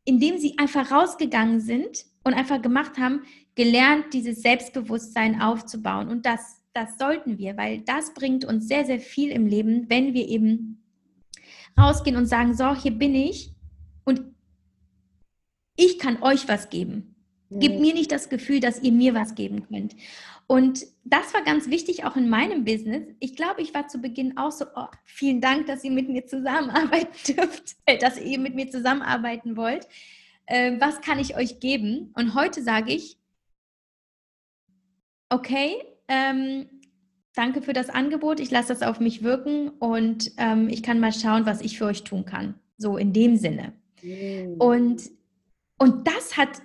indem 0.04 0.38
sie 0.38 0.56
einfach 0.58 0.90
rausgegangen 0.90 1.60
sind 1.60 2.06
und 2.24 2.32
einfach 2.32 2.62
gemacht 2.62 2.96
haben, 2.96 3.22
gelernt, 3.56 4.14
dieses 4.14 4.40
Selbstbewusstsein 4.40 5.40
aufzubauen. 5.40 6.08
Und 6.08 6.24
das, 6.24 6.62
das 6.72 6.96
sollten 6.96 7.38
wir, 7.38 7.56
weil 7.56 7.80
das 7.80 8.14
bringt 8.14 8.44
uns 8.44 8.68
sehr, 8.68 8.84
sehr 8.84 9.00
viel 9.00 9.30
im 9.30 9.46
Leben, 9.46 9.90
wenn 9.90 10.14
wir 10.14 10.28
eben 10.28 10.82
rausgehen 11.78 12.16
und 12.16 12.26
sagen, 12.26 12.54
so, 12.54 12.74
hier 12.74 12.92
bin 12.92 13.14
ich 13.14 13.52
und 14.04 14.22
ich 15.76 15.98
kann 15.98 16.22
euch 16.22 16.48
was 16.48 16.70
geben. 16.70 17.15
Gebt 17.50 17.80
mir 17.80 17.94
nicht 17.94 18.10
das 18.10 18.28
Gefühl, 18.28 18.60
dass 18.60 18.82
ihr 18.82 18.92
mir 18.92 19.14
was 19.14 19.34
geben 19.34 19.66
könnt. 19.68 19.94
Und 20.48 20.86
das 21.04 21.34
war 21.34 21.42
ganz 21.42 21.68
wichtig 21.68 22.04
auch 22.04 22.16
in 22.16 22.28
meinem 22.28 22.64
Business. 22.64 23.02
Ich 23.18 23.34
glaube, 23.34 23.62
ich 23.62 23.74
war 23.74 23.88
zu 23.88 23.98
Beginn 23.98 24.36
auch 24.36 24.52
so, 24.52 24.64
oh, 24.74 24.86
vielen 25.04 25.40
Dank, 25.40 25.66
dass 25.66 25.82
ihr 25.82 25.90
mit 25.90 26.08
mir 26.08 26.26
zusammenarbeiten 26.26 27.16
dürft, 27.34 27.76
dass 28.00 28.20
ihr 28.20 28.38
mit 28.38 28.54
mir 28.54 28.70
zusammenarbeiten 28.70 29.56
wollt. 29.56 29.88
Äh, 30.46 30.80
was 30.80 31.00
kann 31.00 31.18
ich 31.18 31.36
euch 31.36 31.58
geben? 31.58 32.12
Und 32.14 32.34
heute 32.34 32.62
sage 32.62 32.92
ich, 32.92 33.18
okay, 35.28 35.74
ähm, 36.08 36.66
danke 37.34 37.60
für 37.60 37.72
das 37.72 37.90
Angebot, 37.90 38.38
ich 38.38 38.50
lasse 38.50 38.68
das 38.68 38.82
auf 38.82 39.00
mich 39.00 39.24
wirken 39.24 39.70
und 39.70 40.32
ähm, 40.36 40.68
ich 40.68 40.82
kann 40.82 41.00
mal 41.00 41.12
schauen, 41.12 41.44
was 41.44 41.60
ich 41.60 41.78
für 41.78 41.86
euch 41.86 42.04
tun 42.04 42.24
kann. 42.24 42.54
So 42.78 42.96
in 42.96 43.12
dem 43.12 43.36
Sinne. 43.36 43.72
Mhm. 44.02 44.54
Und, 44.58 45.10
und 45.78 46.06
das 46.06 46.36
hat 46.36 46.62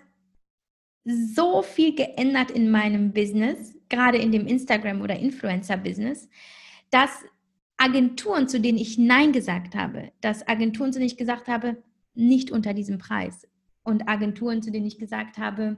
so 1.04 1.62
viel 1.62 1.96
geändert 1.96 2.52
in 2.52 2.70
meinem 2.70 3.12
Business, 3.14 3.74
gerade 3.90 4.18
in 4.18 4.32
dem 4.32 4.46
Instagram- 4.48 5.02
oder 5.02 5.18
Influencer-Business, 5.18 6.30
dass 6.90 7.10
Agenturen, 7.78 8.48
zu 8.48 8.60
denen 8.60 8.78
ich 8.78 8.98
Nein 8.98 9.32
gesagt 9.32 9.76
habe, 9.76 10.12
dass 10.22 10.48
Agenturen, 10.48 10.94
zu 10.94 11.00
denen 11.00 11.10
ich 11.10 11.18
gesagt 11.18 11.48
habe, 11.48 11.78
nicht 12.14 12.52
unter 12.52 12.74
diesem 12.74 13.00
Preis. 13.00 13.48
Und 13.84 14.08
Agenturen, 14.08 14.62
zu 14.62 14.72
denen 14.72 14.86
ich 14.86 15.00
gesagt 15.00 15.40
habe, 15.40 15.78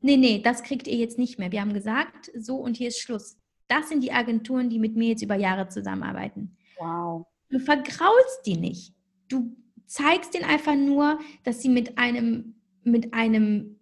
nee, 0.00 0.16
nee, 0.16 0.40
das 0.42 0.62
kriegt 0.62 0.86
ihr 0.86 0.96
jetzt 0.96 1.18
nicht 1.18 1.38
mehr. 1.38 1.52
Wir 1.52 1.60
haben 1.60 1.74
gesagt, 1.74 2.30
so 2.34 2.56
und 2.56 2.76
hier 2.76 2.88
ist 2.88 3.00
Schluss. 3.00 3.36
Das 3.68 3.88
sind 3.88 4.02
die 4.02 4.12
Agenturen, 4.12 4.70
die 4.70 4.78
mit 4.78 4.96
mir 4.96 5.08
jetzt 5.08 5.22
über 5.22 5.34
Jahre 5.34 5.68
zusammenarbeiten. 5.68 6.56
Wow. 6.78 7.26
Du 7.50 7.58
vergraulst 7.58 8.46
die 8.46 8.56
nicht. 8.56 8.94
Du 9.28 9.54
zeigst 9.86 10.34
ihnen 10.34 10.44
einfach 10.44 10.74
nur, 10.74 11.18
dass 11.44 11.60
sie 11.60 11.68
mit 11.68 11.98
einem, 11.98 12.54
mit 12.82 13.12
einem 13.12 13.75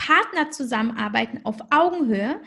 Partner 0.00 0.50
zusammenarbeiten 0.50 1.40
auf 1.44 1.56
Augenhöhe, 1.70 2.40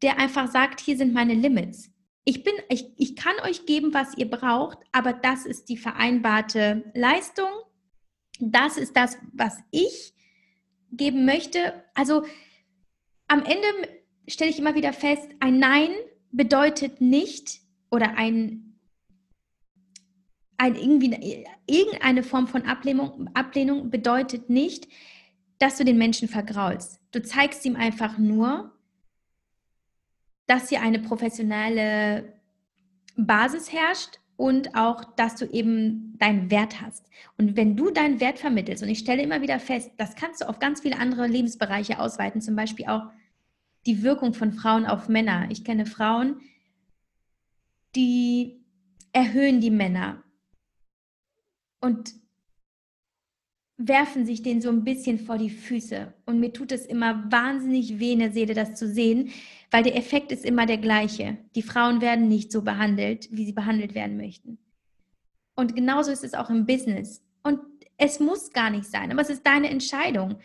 der 0.00 0.18
einfach 0.18 0.50
sagt, 0.50 0.80
hier 0.80 0.96
sind 0.96 1.12
meine 1.12 1.34
Limits. 1.34 1.90
Ich, 2.24 2.44
bin, 2.44 2.54
ich, 2.68 2.86
ich 2.96 3.16
kann 3.16 3.34
euch 3.42 3.66
geben, 3.66 3.92
was 3.92 4.16
ihr 4.16 4.30
braucht, 4.30 4.78
aber 4.92 5.12
das 5.12 5.44
ist 5.44 5.68
die 5.68 5.76
vereinbarte 5.76 6.84
Leistung. 6.94 7.48
Das 8.38 8.76
ist 8.76 8.96
das, 8.96 9.18
was 9.32 9.58
ich 9.72 10.14
geben 10.92 11.24
möchte. 11.24 11.84
Also 11.94 12.24
am 13.26 13.42
Ende 13.42 13.66
stelle 14.28 14.50
ich 14.50 14.60
immer 14.60 14.76
wieder 14.76 14.92
fest, 14.92 15.28
ein 15.40 15.58
Nein 15.58 15.90
bedeutet 16.30 17.00
nicht 17.00 17.60
oder 17.90 18.16
ein, 18.16 18.78
ein 20.58 20.76
irgendwie, 20.76 21.44
irgendeine 21.66 22.22
Form 22.22 22.46
von 22.46 22.62
Ablehnung, 22.62 23.28
Ablehnung 23.34 23.90
bedeutet 23.90 24.48
nicht, 24.48 24.86
dass 25.60 25.76
du 25.76 25.84
den 25.84 25.98
Menschen 25.98 26.26
vergraulst. 26.26 26.98
Du 27.12 27.22
zeigst 27.22 27.64
ihm 27.64 27.76
einfach 27.76 28.18
nur, 28.18 28.72
dass 30.46 30.68
hier 30.68 30.82
eine 30.82 30.98
professionelle 30.98 32.32
Basis 33.16 33.72
herrscht 33.72 34.18
und 34.36 34.74
auch, 34.74 35.04
dass 35.16 35.36
du 35.36 35.44
eben 35.44 36.16
deinen 36.18 36.50
Wert 36.50 36.80
hast. 36.80 37.06
Und 37.36 37.56
wenn 37.56 37.76
du 37.76 37.90
deinen 37.90 38.20
Wert 38.20 38.38
vermittelst, 38.38 38.82
und 38.82 38.88
ich 38.88 39.00
stelle 39.00 39.22
immer 39.22 39.42
wieder 39.42 39.60
fest, 39.60 39.90
das 39.98 40.16
kannst 40.16 40.40
du 40.40 40.48
auf 40.48 40.58
ganz 40.58 40.80
viele 40.80 40.98
andere 40.98 41.26
Lebensbereiche 41.26 42.00
ausweiten, 42.00 42.40
zum 42.40 42.56
Beispiel 42.56 42.86
auch 42.86 43.02
die 43.84 44.02
Wirkung 44.02 44.32
von 44.32 44.52
Frauen 44.52 44.86
auf 44.86 45.08
Männer. 45.08 45.46
Ich 45.50 45.62
kenne 45.62 45.84
Frauen, 45.84 46.40
die 47.94 48.64
erhöhen 49.12 49.60
die 49.60 49.70
Männer. 49.70 50.22
Und 51.80 52.14
werfen 53.82 54.26
sich 54.26 54.42
denen 54.42 54.60
so 54.60 54.68
ein 54.68 54.84
bisschen 54.84 55.18
vor 55.18 55.38
die 55.38 55.48
Füße. 55.48 56.12
Und 56.26 56.38
mir 56.38 56.52
tut 56.52 56.70
es 56.70 56.84
immer 56.84 57.24
wahnsinnig 57.32 57.98
weh 57.98 58.12
in 58.12 58.18
der 58.18 58.30
Seele, 58.30 58.52
das 58.52 58.74
zu 58.74 58.86
sehen, 58.86 59.30
weil 59.70 59.82
der 59.82 59.96
Effekt 59.96 60.32
ist 60.32 60.44
immer 60.44 60.66
der 60.66 60.76
gleiche. 60.76 61.38
Die 61.54 61.62
Frauen 61.62 62.02
werden 62.02 62.28
nicht 62.28 62.52
so 62.52 62.60
behandelt, 62.60 63.28
wie 63.30 63.46
sie 63.46 63.54
behandelt 63.54 63.94
werden 63.94 64.18
möchten. 64.18 64.58
Und 65.56 65.74
genauso 65.74 66.12
ist 66.12 66.24
es 66.24 66.34
auch 66.34 66.50
im 66.50 66.66
Business. 66.66 67.22
Und 67.42 67.58
es 67.96 68.20
muss 68.20 68.52
gar 68.52 68.68
nicht 68.68 68.84
sein, 68.84 69.10
aber 69.10 69.22
es 69.22 69.30
ist 69.30 69.46
deine 69.46 69.70
Entscheidung. 69.70 70.36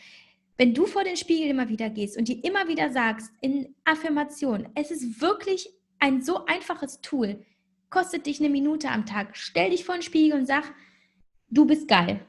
Wenn 0.56 0.74
du 0.74 0.86
vor 0.86 1.04
den 1.04 1.18
Spiegel 1.18 1.50
immer 1.50 1.68
wieder 1.68 1.90
gehst 1.90 2.18
und 2.18 2.30
dir 2.30 2.42
immer 2.42 2.70
wieder 2.70 2.90
sagst, 2.92 3.34
in 3.42 3.76
Affirmation, 3.84 4.70
es 4.76 4.92
ist 4.92 5.20
wirklich 5.20 5.70
ein 6.00 6.22
so 6.22 6.46
einfaches 6.46 7.02
Tool, 7.02 7.46
kostet 7.90 8.28
dich 8.28 8.40
eine 8.40 8.50
Minute 8.50 8.90
am 8.90 9.06
Tag. 9.06 9.36
Stell 9.36 9.72
dich 9.72 9.84
vor 9.84 9.96
den 9.96 10.04
Spiegel 10.04 10.40
und 10.40 10.46
sag, 10.46 10.74
du 11.50 11.66
bist 11.66 11.90
geil 11.90 12.26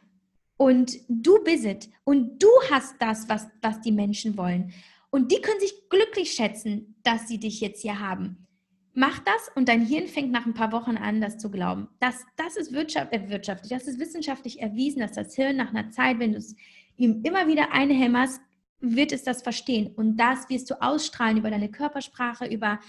und 0.57 0.99
du 1.09 1.43
bist 1.45 1.65
es 1.65 1.91
und 2.05 2.43
du 2.43 2.49
hast 2.71 2.97
das, 3.01 3.29
was, 3.29 3.49
was 3.61 3.81
die 3.81 3.93
Menschen 3.93 4.37
wollen. 4.37 4.73
Und 5.11 5.33
die 5.33 5.41
können 5.41 5.61
sich 5.61 5.89
glücklich 5.89 6.33
schätzen, 6.33 6.97
dass 7.03 7.29
sie 7.29 7.39
dich 7.39 7.61
jetzt 7.61 7.83
hier 7.83 8.01
haben. 8.01 8.47
Mach 8.95 9.19
das 9.19 9.51
und 9.55 9.69
dein 9.69 9.85
Hirn 9.85 10.07
fängt 10.07 10.33
nach 10.33 10.47
ein 10.47 10.55
paar 10.55 10.73
Wochen 10.73 10.97
an, 10.97 11.21
das 11.21 11.37
zu 11.37 11.51
glauben. 11.51 11.89
Das, 12.01 12.25
das 12.37 12.57
ist 12.57 12.73
wirtschaft, 12.73 13.13
äh, 13.13 13.29
wirtschaftlich, 13.29 13.71
das 13.71 13.87
ist 13.87 14.01
wissenschaftlich 14.01 14.61
erwiesen, 14.61 15.01
dass 15.01 15.13
das 15.13 15.35
Hirn 15.35 15.57
nach 15.57 15.69
einer 15.69 15.91
Zeit, 15.91 16.19
wenn 16.19 16.33
du 16.33 16.39
es 16.39 16.57
ihm 16.97 17.23
immer 17.23 17.47
wieder 17.47 17.73
einhämmerst, 17.73 18.41
wird 18.81 19.13
es 19.13 19.23
das 19.23 19.43
verstehen. 19.43 19.93
Und 19.95 20.17
das 20.17 20.49
wirst 20.49 20.71
du 20.71 20.81
ausstrahlen 20.81 21.37
über 21.37 21.51
deine 21.51 21.71
Körpersprache, 21.71 22.47
über 22.47 22.81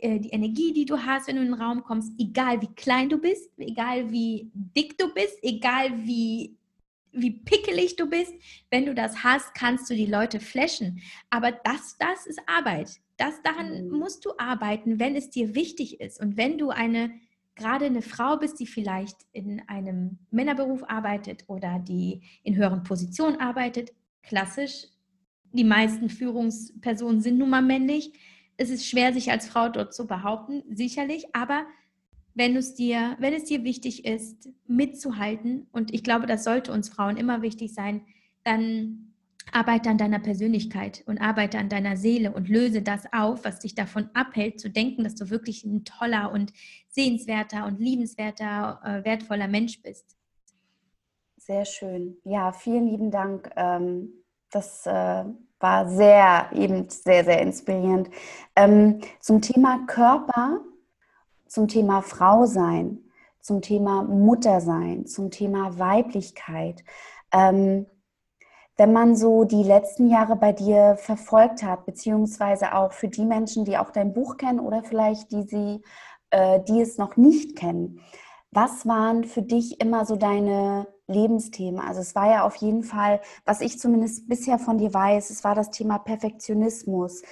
äh, 0.00 0.20
die 0.20 0.30
Energie, 0.30 0.72
die 0.72 0.84
du 0.84 0.98
hast, 0.98 1.26
wenn 1.26 1.36
du 1.36 1.42
in 1.42 1.48
den 1.48 1.60
Raum 1.60 1.82
kommst, 1.82 2.12
egal 2.18 2.60
wie 2.62 2.74
klein 2.74 3.08
du 3.08 3.18
bist, 3.18 3.50
egal 3.58 4.10
wie 4.10 4.50
dick 4.52 4.96
du 4.96 5.12
bist, 5.12 5.38
egal 5.42 5.90
wie 6.06 6.57
wie 7.12 7.30
pickelig 7.30 7.96
du 7.96 8.08
bist. 8.08 8.32
Wenn 8.70 8.86
du 8.86 8.94
das 8.94 9.22
hast, 9.24 9.54
kannst 9.54 9.88
du 9.90 9.94
die 9.94 10.06
Leute 10.06 10.40
flashen. 10.40 11.00
Aber 11.30 11.52
das, 11.52 11.96
das 11.98 12.26
ist 12.26 12.40
Arbeit. 12.46 12.90
Das, 13.16 13.42
daran 13.42 13.86
mhm. 13.86 13.98
musst 13.98 14.24
du 14.24 14.30
arbeiten, 14.38 14.98
wenn 14.98 15.16
es 15.16 15.30
dir 15.30 15.54
wichtig 15.54 16.00
ist. 16.00 16.20
Und 16.20 16.36
wenn 16.36 16.58
du 16.58 16.70
eine, 16.70 17.12
gerade 17.56 17.86
eine 17.86 18.02
Frau 18.02 18.36
bist, 18.36 18.60
die 18.60 18.66
vielleicht 18.66 19.16
in 19.32 19.62
einem 19.68 20.18
Männerberuf 20.30 20.84
arbeitet 20.88 21.44
oder 21.48 21.78
die 21.78 22.22
in 22.44 22.56
höheren 22.56 22.84
Positionen 22.84 23.40
arbeitet, 23.40 23.92
klassisch, 24.22 24.86
die 25.52 25.64
meisten 25.64 26.10
Führungspersonen 26.10 27.20
sind 27.20 27.38
nun 27.38 27.50
mal 27.50 27.62
männlich. 27.62 28.12
Es 28.56 28.70
ist 28.70 28.86
schwer, 28.86 29.12
sich 29.12 29.30
als 29.30 29.48
Frau 29.48 29.68
dort 29.68 29.94
zu 29.94 30.06
behaupten, 30.06 30.62
sicherlich, 30.70 31.34
aber 31.34 31.66
wenn 32.38 32.56
es 32.56 32.74
dir, 32.74 33.16
wenn 33.18 33.34
es 33.34 33.44
dir 33.44 33.64
wichtig 33.64 34.04
ist, 34.04 34.48
mitzuhalten, 34.66 35.66
und 35.72 35.92
ich 35.92 36.04
glaube, 36.04 36.26
das 36.26 36.44
sollte 36.44 36.72
uns 36.72 36.88
Frauen 36.88 37.16
immer 37.16 37.42
wichtig 37.42 37.74
sein, 37.74 38.02
dann 38.44 39.12
arbeite 39.52 39.90
an 39.90 39.98
deiner 39.98 40.20
Persönlichkeit 40.20 41.02
und 41.06 41.18
arbeite 41.18 41.58
an 41.58 41.68
deiner 41.68 41.96
Seele 41.96 42.32
und 42.32 42.48
löse 42.48 42.82
das 42.82 43.12
auf, 43.12 43.44
was 43.44 43.58
dich 43.58 43.74
davon 43.74 44.08
abhält, 44.14 44.60
zu 44.60 44.70
denken, 44.70 45.04
dass 45.04 45.16
du 45.16 45.30
wirklich 45.30 45.64
ein 45.64 45.84
toller 45.84 46.30
und 46.32 46.52
sehenswerter 46.90 47.66
und 47.66 47.80
liebenswerter, 47.80 48.80
äh, 48.84 49.04
wertvoller 49.04 49.48
Mensch 49.48 49.82
bist. 49.82 50.16
Sehr 51.36 51.64
schön. 51.64 52.18
Ja, 52.24 52.52
vielen 52.52 52.86
lieben 52.86 53.10
Dank. 53.10 53.50
Ähm, 53.56 54.10
das 54.50 54.86
äh, 54.86 55.24
war 55.60 55.88
sehr, 55.88 56.50
eben 56.52 56.88
sehr, 56.88 57.24
sehr 57.24 57.40
inspirierend. 57.40 58.10
Ähm, 58.54 59.00
zum 59.20 59.40
Thema 59.40 59.84
Körper 59.86 60.60
zum 61.48 61.68
Thema 61.68 62.02
Frau 62.02 62.46
sein, 62.46 62.98
zum 63.40 63.62
Thema 63.62 64.02
Mutter 64.02 64.60
sein, 64.60 65.06
zum 65.06 65.30
Thema 65.30 65.78
Weiblichkeit. 65.78 66.84
Ähm, 67.32 67.86
wenn 68.76 68.92
man 68.92 69.16
so 69.16 69.44
die 69.44 69.64
letzten 69.64 70.08
Jahre 70.08 70.36
bei 70.36 70.52
dir 70.52 70.96
verfolgt 70.96 71.64
hat, 71.64 71.84
beziehungsweise 71.84 72.74
auch 72.74 72.92
für 72.92 73.08
die 73.08 73.24
Menschen, 73.24 73.64
die 73.64 73.76
auch 73.76 73.90
dein 73.90 74.12
Buch 74.12 74.36
kennen 74.36 74.60
oder 74.60 74.84
vielleicht 74.84 75.32
die 75.32 75.42
sie, 75.42 75.82
äh, 76.30 76.60
die 76.60 76.80
es 76.80 76.96
noch 76.96 77.16
nicht 77.16 77.56
kennen, 77.56 78.00
was 78.50 78.86
waren 78.86 79.24
für 79.24 79.42
dich 79.42 79.80
immer 79.80 80.06
so 80.06 80.16
deine 80.16 80.86
Lebensthemen? 81.08 81.80
Also 81.80 82.00
es 82.00 82.14
war 82.14 82.30
ja 82.30 82.44
auf 82.44 82.54
jeden 82.56 82.84
Fall, 82.84 83.20
was 83.44 83.60
ich 83.60 83.78
zumindest 83.78 84.28
bisher 84.28 84.58
von 84.58 84.78
dir 84.78 84.94
weiß, 84.94 85.30
es 85.30 85.42
war 85.42 85.54
das 85.54 85.70
Thema 85.70 85.98
Perfektionismus, 85.98 87.22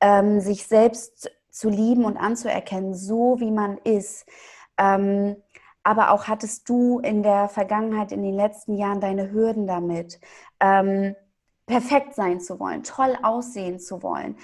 ähm, 0.00 0.40
sich 0.40 0.66
selbst 0.66 1.30
zu 1.60 1.68
lieben 1.68 2.06
und 2.06 2.16
anzuerkennen, 2.16 2.94
so 2.94 3.38
wie 3.38 3.50
man 3.50 3.76
ist. 3.84 4.26
Ähm, 4.78 5.36
aber 5.82 6.10
auch 6.10 6.26
hattest 6.26 6.68
du 6.70 7.00
in 7.00 7.22
der 7.22 7.48
Vergangenheit, 7.48 8.12
in 8.12 8.22
den 8.22 8.34
letzten 8.34 8.76
Jahren 8.78 9.00
deine 9.00 9.30
Hürden 9.30 9.66
damit, 9.66 10.20
ähm, 10.58 11.14
perfekt 11.66 12.14
sein 12.14 12.40
zu 12.40 12.58
wollen, 12.58 12.82
toll 12.82 13.16
aussehen 13.22 13.78
zu 13.78 14.02
wollen, 14.02 14.36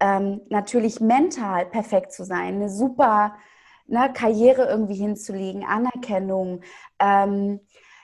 ähm, 0.00 0.40
natürlich 0.50 1.00
mental 1.00 1.66
perfekt 1.66 2.12
zu 2.12 2.24
sein, 2.24 2.56
eine 2.56 2.68
super 2.68 3.36
ne, 3.86 4.12
Karriere 4.12 4.66
irgendwie 4.66 4.96
hinzulegen, 4.96 5.64
Anerkennung. 5.64 6.60
Ähm, 6.98 7.60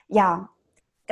ja, 0.07 0.49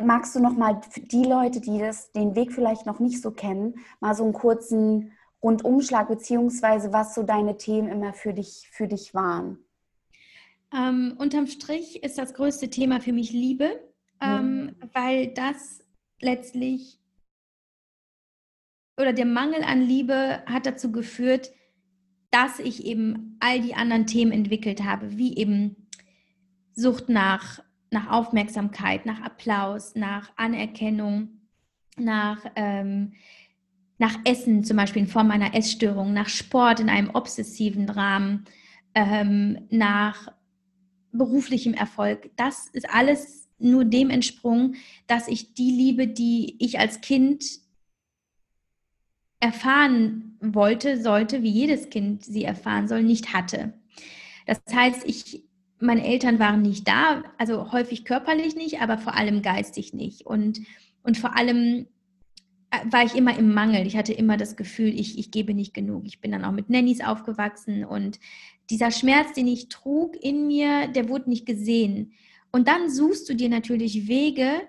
magst 0.02 0.34
du 0.34 0.40
noch 0.40 0.56
mal 0.56 0.80
die 0.96 1.26
Leute, 1.26 1.60
die 1.60 1.78
das, 1.78 2.14
den 2.14 2.36
Weg 2.36 2.54
vielleicht 2.54 2.86
noch 2.86 3.00
nicht 3.00 3.22
so 3.22 3.32
kennen, 3.32 3.76
mal 4.00 4.16
so 4.16 4.24
einen 4.24 4.34
kurzen 4.34 5.12
Rundumschlag, 5.42 6.08
beziehungsweise 6.08 6.92
was 6.92 7.16
so 7.16 7.24
deine 7.24 7.58
Themen 7.58 7.88
immer 7.90 8.14
für 8.14 8.34
dich, 8.34 8.68
für 8.72 8.88
dich 8.88 9.14
waren? 9.14 9.60
Ähm, 10.76 11.16
unterm 11.18 11.48
Strich 11.48 12.04
ist 12.04 12.18
das 12.18 12.34
größte 12.34 12.70
Thema 12.70 13.02
für 13.02 13.14
mich 13.14 13.32
Liebe, 13.32 13.80
ähm, 14.22 14.66
mhm. 14.66 14.76
weil 14.94 15.28
das 15.34 15.80
letztlich 16.22 17.00
oder 19.00 19.14
der 19.14 19.26
Mangel 19.26 19.64
an 19.64 19.82
Liebe 19.82 20.44
hat 20.46 20.66
dazu 20.66 20.92
geführt, 20.92 21.52
dass 22.32 22.60
ich 22.60 22.86
eben 22.86 23.38
all 23.40 23.62
die 23.62 23.74
anderen 23.74 24.06
Themen 24.06 24.32
entwickelt 24.32 24.84
habe, 24.84 25.18
wie 25.18 25.38
eben 25.38 25.88
Sucht 26.74 27.10
nach, 27.10 27.64
nach 27.92 28.12
Aufmerksamkeit, 28.12 29.06
nach 29.06 29.22
Applaus, 29.22 29.96
nach 29.96 30.32
Anerkennung, 30.36 31.40
nach 31.98 32.46
ähm, 32.56 33.14
nach 34.00 34.18
Essen, 34.24 34.64
zum 34.64 34.78
Beispiel 34.78 35.04
in 35.04 35.08
Form 35.08 35.30
einer 35.30 35.54
Essstörung, 35.54 36.14
nach 36.14 36.30
Sport 36.30 36.80
in 36.80 36.90
einem 36.90 37.12
obsessiven 37.14 37.90
Rahmen, 37.90 38.46
ähm, 38.96 39.68
nach 39.70 40.30
beruflichem 41.12 41.74
Erfolg. 41.74 42.32
Das 42.38 42.70
ist 42.70 42.90
alles 42.90 43.48
nur 43.60 43.84
dem 43.84 44.10
entsprungen, 44.10 44.76
dass 45.08 45.28
ich 45.28 45.54
die 45.54 45.72
Liebe, 45.72 46.08
die 46.08 46.56
ich 46.60 46.80
als 46.80 47.02
Kind 47.02 47.44
erfahren 49.42 50.38
wollte, 50.40 51.02
sollte, 51.02 51.44
wie 51.44 51.52
jedes 51.52 51.90
Kind 51.90 52.24
sie 52.24 52.46
erfahren 52.46 52.88
soll, 52.88 53.04
nicht 53.04 53.34
hatte. 53.34 53.74
Das 54.46 54.62
heißt, 54.74 55.04
ich, 55.06 55.44
meine 55.80 56.06
Eltern 56.06 56.40
waren 56.40 56.62
nicht 56.62 56.88
da, 56.88 57.24
also 57.38 57.74
häufig 57.74 58.06
körperlich 58.06 58.56
nicht, 58.56 58.82
aber 58.82 58.98
vor 58.98 59.16
allem 59.16 59.42
geistig 59.42 59.94
nicht. 59.94 60.26
Und, 60.26 60.62
und 61.04 61.18
vor 61.18 61.36
allem 61.36 61.88
war 62.92 63.04
ich 63.04 63.16
immer 63.16 63.38
im 63.38 63.54
Mangel. 63.54 63.88
Ich 63.88 63.98
hatte 63.98 64.14
immer 64.14 64.38
das 64.38 64.56
Gefühl, 64.56 64.88
ich, 64.88 65.18
ich 65.18 65.32
gebe 65.32 65.54
nicht 65.54 65.74
genug. 65.74 66.04
Ich 66.06 66.22
bin 66.22 66.32
dann 66.32 66.46
auch 66.46 66.52
mit 66.52 66.70
Nannies 66.70 67.02
aufgewachsen 67.02 67.84
und 67.84 68.20
dieser 68.70 68.92
Schmerz, 68.92 69.34
den 69.34 69.48
ich 69.48 69.70
trug 69.70 70.16
in 70.22 70.48
mir, 70.48 70.88
der 70.88 71.10
wurde 71.10 71.30
nicht 71.30 71.46
gesehen. 71.46 72.14
Und 72.52 72.68
dann 72.68 72.90
suchst 72.90 73.28
du 73.30 73.36
dir 73.36 73.50
natürlich 73.50 74.08
Wege, 74.08 74.62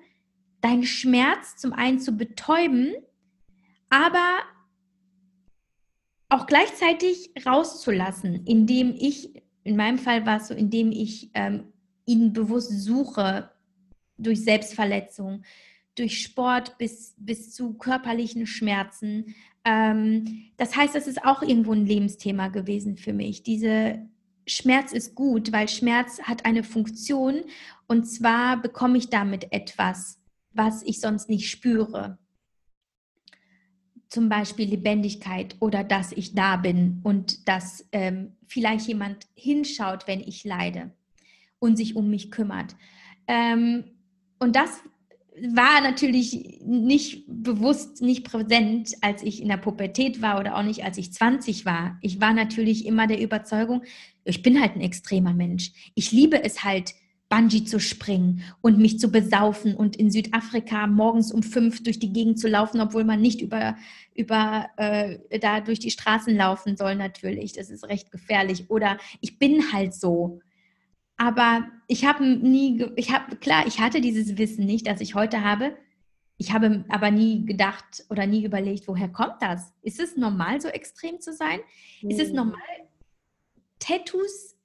deinen 0.60 0.84
Schmerz 0.84 1.56
zum 1.56 1.72
einen 1.72 2.00
zu 2.00 2.12
betäuben, 2.12 2.94
aber 3.90 4.40
auch 6.28 6.46
gleichzeitig 6.46 7.32
rauszulassen, 7.44 8.46
indem 8.46 8.94
ich, 8.96 9.42
in 9.64 9.76
meinem 9.76 9.98
Fall 9.98 10.24
war 10.26 10.38
es 10.38 10.48
so, 10.48 10.54
indem 10.54 10.92
ich 10.92 11.30
ähm, 11.34 11.64
ihn 12.06 12.32
bewusst 12.32 12.84
suche 12.84 13.50
durch 14.16 14.42
Selbstverletzung, 14.42 15.42
durch 15.94 16.22
Sport 16.22 16.78
bis, 16.78 17.14
bis 17.18 17.52
zu 17.52 17.74
körperlichen 17.74 18.46
Schmerzen. 18.46 19.34
Ähm, 19.64 20.50
das 20.56 20.76
heißt, 20.76 20.94
das 20.94 21.06
ist 21.06 21.24
auch 21.24 21.42
irgendwo 21.42 21.72
ein 21.72 21.86
Lebensthema 21.86 22.48
gewesen 22.48 22.96
für 22.96 23.12
mich. 23.12 23.42
Diese 23.42 23.98
Schmerz 24.46 24.92
ist 24.92 25.14
gut, 25.14 25.52
weil 25.52 25.68
Schmerz 25.68 26.20
hat 26.22 26.44
eine 26.44 26.64
Funktion 26.64 27.42
und 27.86 28.04
zwar 28.04 28.60
bekomme 28.60 28.98
ich 28.98 29.10
damit 29.10 29.52
etwas, 29.52 30.20
was 30.52 30.82
ich 30.82 31.00
sonst 31.00 31.28
nicht 31.28 31.50
spüre. 31.50 32.18
Zum 34.08 34.28
Beispiel 34.28 34.68
Lebendigkeit 34.68 35.56
oder 35.60 35.84
dass 35.84 36.10
ich 36.12 36.34
da 36.34 36.56
bin 36.56 37.00
und 37.04 37.48
dass 37.48 37.86
ähm, 37.92 38.36
vielleicht 38.46 38.88
jemand 38.88 39.28
hinschaut, 39.34 40.08
wenn 40.08 40.20
ich 40.20 40.42
leide 40.44 40.90
und 41.60 41.76
sich 41.76 41.94
um 41.94 42.10
mich 42.10 42.32
kümmert. 42.32 42.74
Ähm, 43.28 43.84
und 44.40 44.56
das 44.56 44.82
war 45.42 45.80
natürlich 45.80 46.60
nicht 46.64 47.24
bewusst, 47.26 48.02
nicht 48.02 48.24
präsent, 48.24 48.94
als 49.00 49.22
ich 49.22 49.40
in 49.40 49.48
der 49.48 49.56
Pubertät 49.56 50.22
war 50.22 50.38
oder 50.38 50.56
auch 50.56 50.62
nicht, 50.62 50.84
als 50.84 50.98
ich 50.98 51.12
20 51.12 51.64
war. 51.64 51.98
Ich 52.02 52.20
war 52.20 52.32
natürlich 52.32 52.86
immer 52.86 53.06
der 53.06 53.20
Überzeugung, 53.20 53.82
ich 54.24 54.42
bin 54.42 54.60
halt 54.60 54.76
ein 54.76 54.80
extremer 54.80 55.34
Mensch. 55.34 55.72
Ich 55.94 56.12
liebe 56.12 56.42
es 56.42 56.64
halt, 56.64 56.94
Bungee 57.30 57.64
zu 57.64 57.78
springen 57.78 58.42
und 58.60 58.78
mich 58.78 58.98
zu 58.98 59.08
besaufen 59.08 59.74
und 59.76 59.96
in 59.96 60.10
Südafrika 60.10 60.88
morgens 60.88 61.32
um 61.32 61.44
fünf 61.44 61.82
durch 61.82 62.00
die 62.00 62.12
Gegend 62.12 62.40
zu 62.40 62.48
laufen, 62.48 62.80
obwohl 62.80 63.04
man 63.04 63.20
nicht 63.20 63.40
über, 63.40 63.76
über 64.14 64.66
äh, 64.76 65.38
da 65.38 65.60
durch 65.60 65.78
die 65.78 65.92
Straßen 65.92 66.36
laufen 66.36 66.76
soll 66.76 66.96
natürlich. 66.96 67.52
Das 67.52 67.70
ist 67.70 67.88
recht 67.88 68.10
gefährlich. 68.10 68.68
Oder 68.68 68.98
ich 69.20 69.38
bin 69.38 69.72
halt 69.72 69.94
so. 69.94 70.40
Aber 71.20 71.70
ich 71.86 72.06
habe 72.06 72.24
nie, 72.24 72.82
ich 72.96 73.12
habe, 73.12 73.36
klar, 73.36 73.66
ich 73.66 73.78
hatte 73.78 74.00
dieses 74.00 74.38
Wissen 74.38 74.64
nicht, 74.64 74.86
das 74.86 75.02
ich 75.02 75.14
heute 75.14 75.44
habe. 75.44 75.76
Ich 76.38 76.54
habe 76.54 76.82
aber 76.88 77.10
nie 77.10 77.44
gedacht 77.44 78.06
oder 78.08 78.26
nie 78.26 78.42
überlegt, 78.42 78.88
woher 78.88 79.10
kommt 79.10 79.42
das? 79.42 79.74
Ist 79.82 80.00
es 80.00 80.16
normal, 80.16 80.62
so 80.62 80.68
extrem 80.68 81.20
zu 81.20 81.34
sein? 81.34 81.60
Mhm. 82.00 82.10
Ist 82.10 82.20
es 82.20 82.28
hm. 82.28 82.36
normal, 82.36 82.88
Tattoos 83.78 84.56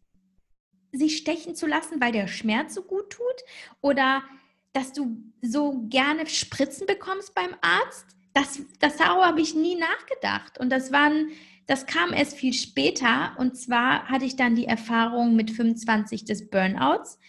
sich 0.94 1.18
stechen 1.18 1.56
zu 1.56 1.68
lassen, 1.68 2.00
weil 2.00 2.14
der 2.14 2.28
Schmerz 2.28 2.74
so 2.74 2.84
gut 2.84 3.10
tut? 3.10 3.44
Oder 3.82 4.24
dass 4.72 4.94
du 4.94 5.18
so 5.42 5.86
gerne 5.90 6.26
Spritzen 6.26 6.88
bekommst 6.88 7.36
beim 7.36 7.54
Arzt? 7.60 8.06
Das, 8.34 8.62
das 8.80 8.96
darüber 8.96 9.26
habe 9.26 9.42
ich 9.42 9.56
nie 9.56 9.76
nachgedacht. 9.76 10.58
Und 10.58 10.70
das 10.70 10.94
waren, 10.94 11.32
das 11.68 11.86
kam 11.86 12.14
erst 12.14 12.38
viel 12.38 12.54
später. 12.54 13.36
Und 13.38 13.58
zwar 13.58 14.08
hatte 14.08 14.26
ich 14.26 14.36
dann 14.36 14.56
die 14.56 14.66
Erfahrung 14.66 15.36
mit 15.36 15.52
25 15.52 16.26
des 16.26 16.50
Burnouts. 16.50 17.20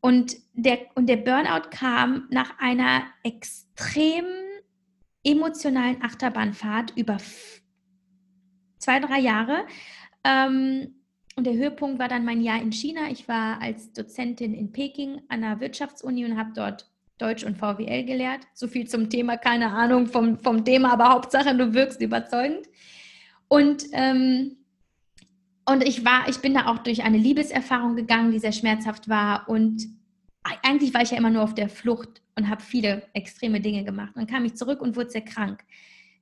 Und 0.00 0.36
der, 0.52 0.78
und 0.94 1.08
der 1.08 1.16
Burnout 1.16 1.70
kam 1.70 2.28
nach 2.30 2.58
einer 2.58 3.04
extrem 3.24 4.24
emotionalen 5.24 6.02
Achterbahnfahrt 6.02 6.92
über 6.96 7.16
zwei, 8.78 9.00
drei 9.00 9.18
Jahre. 9.18 9.66
Ähm, 10.22 10.94
und 11.34 11.44
der 11.44 11.54
Höhepunkt 11.54 11.98
war 11.98 12.08
dann 12.08 12.24
mein 12.24 12.40
Jahr 12.40 12.62
in 12.62 12.72
China. 12.72 13.10
Ich 13.10 13.28
war 13.28 13.60
als 13.60 13.92
Dozentin 13.92 14.54
in 14.54 14.72
Peking 14.72 15.22
an 15.28 15.42
der 15.42 15.60
Wirtschaftsuni 15.60 16.24
und 16.24 16.38
habe 16.38 16.52
dort 16.54 16.90
Deutsch 17.18 17.44
und 17.44 17.58
VWL 17.58 18.04
gelehrt. 18.04 18.46
So 18.54 18.68
viel 18.68 18.86
zum 18.86 19.10
Thema, 19.10 19.36
keine 19.36 19.70
Ahnung 19.70 20.06
vom, 20.06 20.38
vom 20.38 20.64
Thema, 20.64 20.92
aber 20.92 21.10
Hauptsache, 21.10 21.54
du 21.54 21.74
wirkst 21.74 22.00
überzeugend. 22.00 22.66
Und, 23.48 23.84
ähm, 23.92 24.56
und 25.64 25.82
ich 25.84 26.04
war, 26.04 26.28
ich 26.28 26.38
bin 26.38 26.54
da 26.54 26.66
auch 26.66 26.78
durch 26.78 27.02
eine 27.02 27.18
Liebeserfahrung 27.18 27.96
gegangen, 27.96 28.32
die 28.32 28.38
sehr 28.38 28.52
schmerzhaft 28.52 29.08
war. 29.08 29.48
Und 29.48 29.86
eigentlich 30.62 30.94
war 30.94 31.02
ich 31.02 31.10
ja 31.10 31.18
immer 31.18 31.30
nur 31.30 31.42
auf 31.42 31.54
der 31.54 31.68
Flucht 31.68 32.22
und 32.36 32.48
habe 32.48 32.62
viele 32.62 33.02
extreme 33.12 33.60
Dinge 33.60 33.84
gemacht. 33.84 34.12
Dann 34.14 34.26
kam 34.26 34.44
ich 34.44 34.54
zurück 34.54 34.80
und 34.80 34.96
wurde 34.96 35.10
sehr 35.10 35.24
krank. 35.24 35.64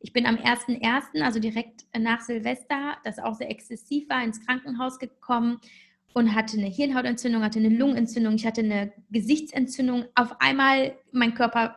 Ich 0.01 0.13
bin 0.13 0.27
am 0.27 0.37
1.1., 0.37 1.23
also 1.23 1.41
direkt 1.41 1.85
nach 1.99 2.21
Silvester, 2.21 2.97
das 3.05 3.19
auch 3.19 3.35
sehr 3.35 3.51
exzessiv 3.51 4.09
war, 4.09 4.23
ins 4.23 4.45
Krankenhaus 4.45 4.99
gekommen 4.99 5.59
und 6.13 6.35
hatte 6.35 6.59
eine 6.59 6.69
Hirnhautentzündung, 6.69 7.43
hatte 7.43 7.59
eine 7.59 7.71
Lungenentzündung, 7.71 8.35
ich 8.35 8.47
hatte 8.47 8.61
eine 8.61 8.93
Gesichtsentzündung. 9.11 10.05
Auf 10.15 10.41
einmal 10.41 10.97
mein 11.11 11.35
Körper 11.35 11.77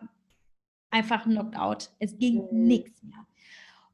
einfach 0.91 1.23
knocked 1.23 1.57
out. 1.57 1.89
Es 1.99 2.17
ging 2.17 2.47
mhm. 2.51 2.67
nichts 2.67 3.01
mehr. 3.03 3.25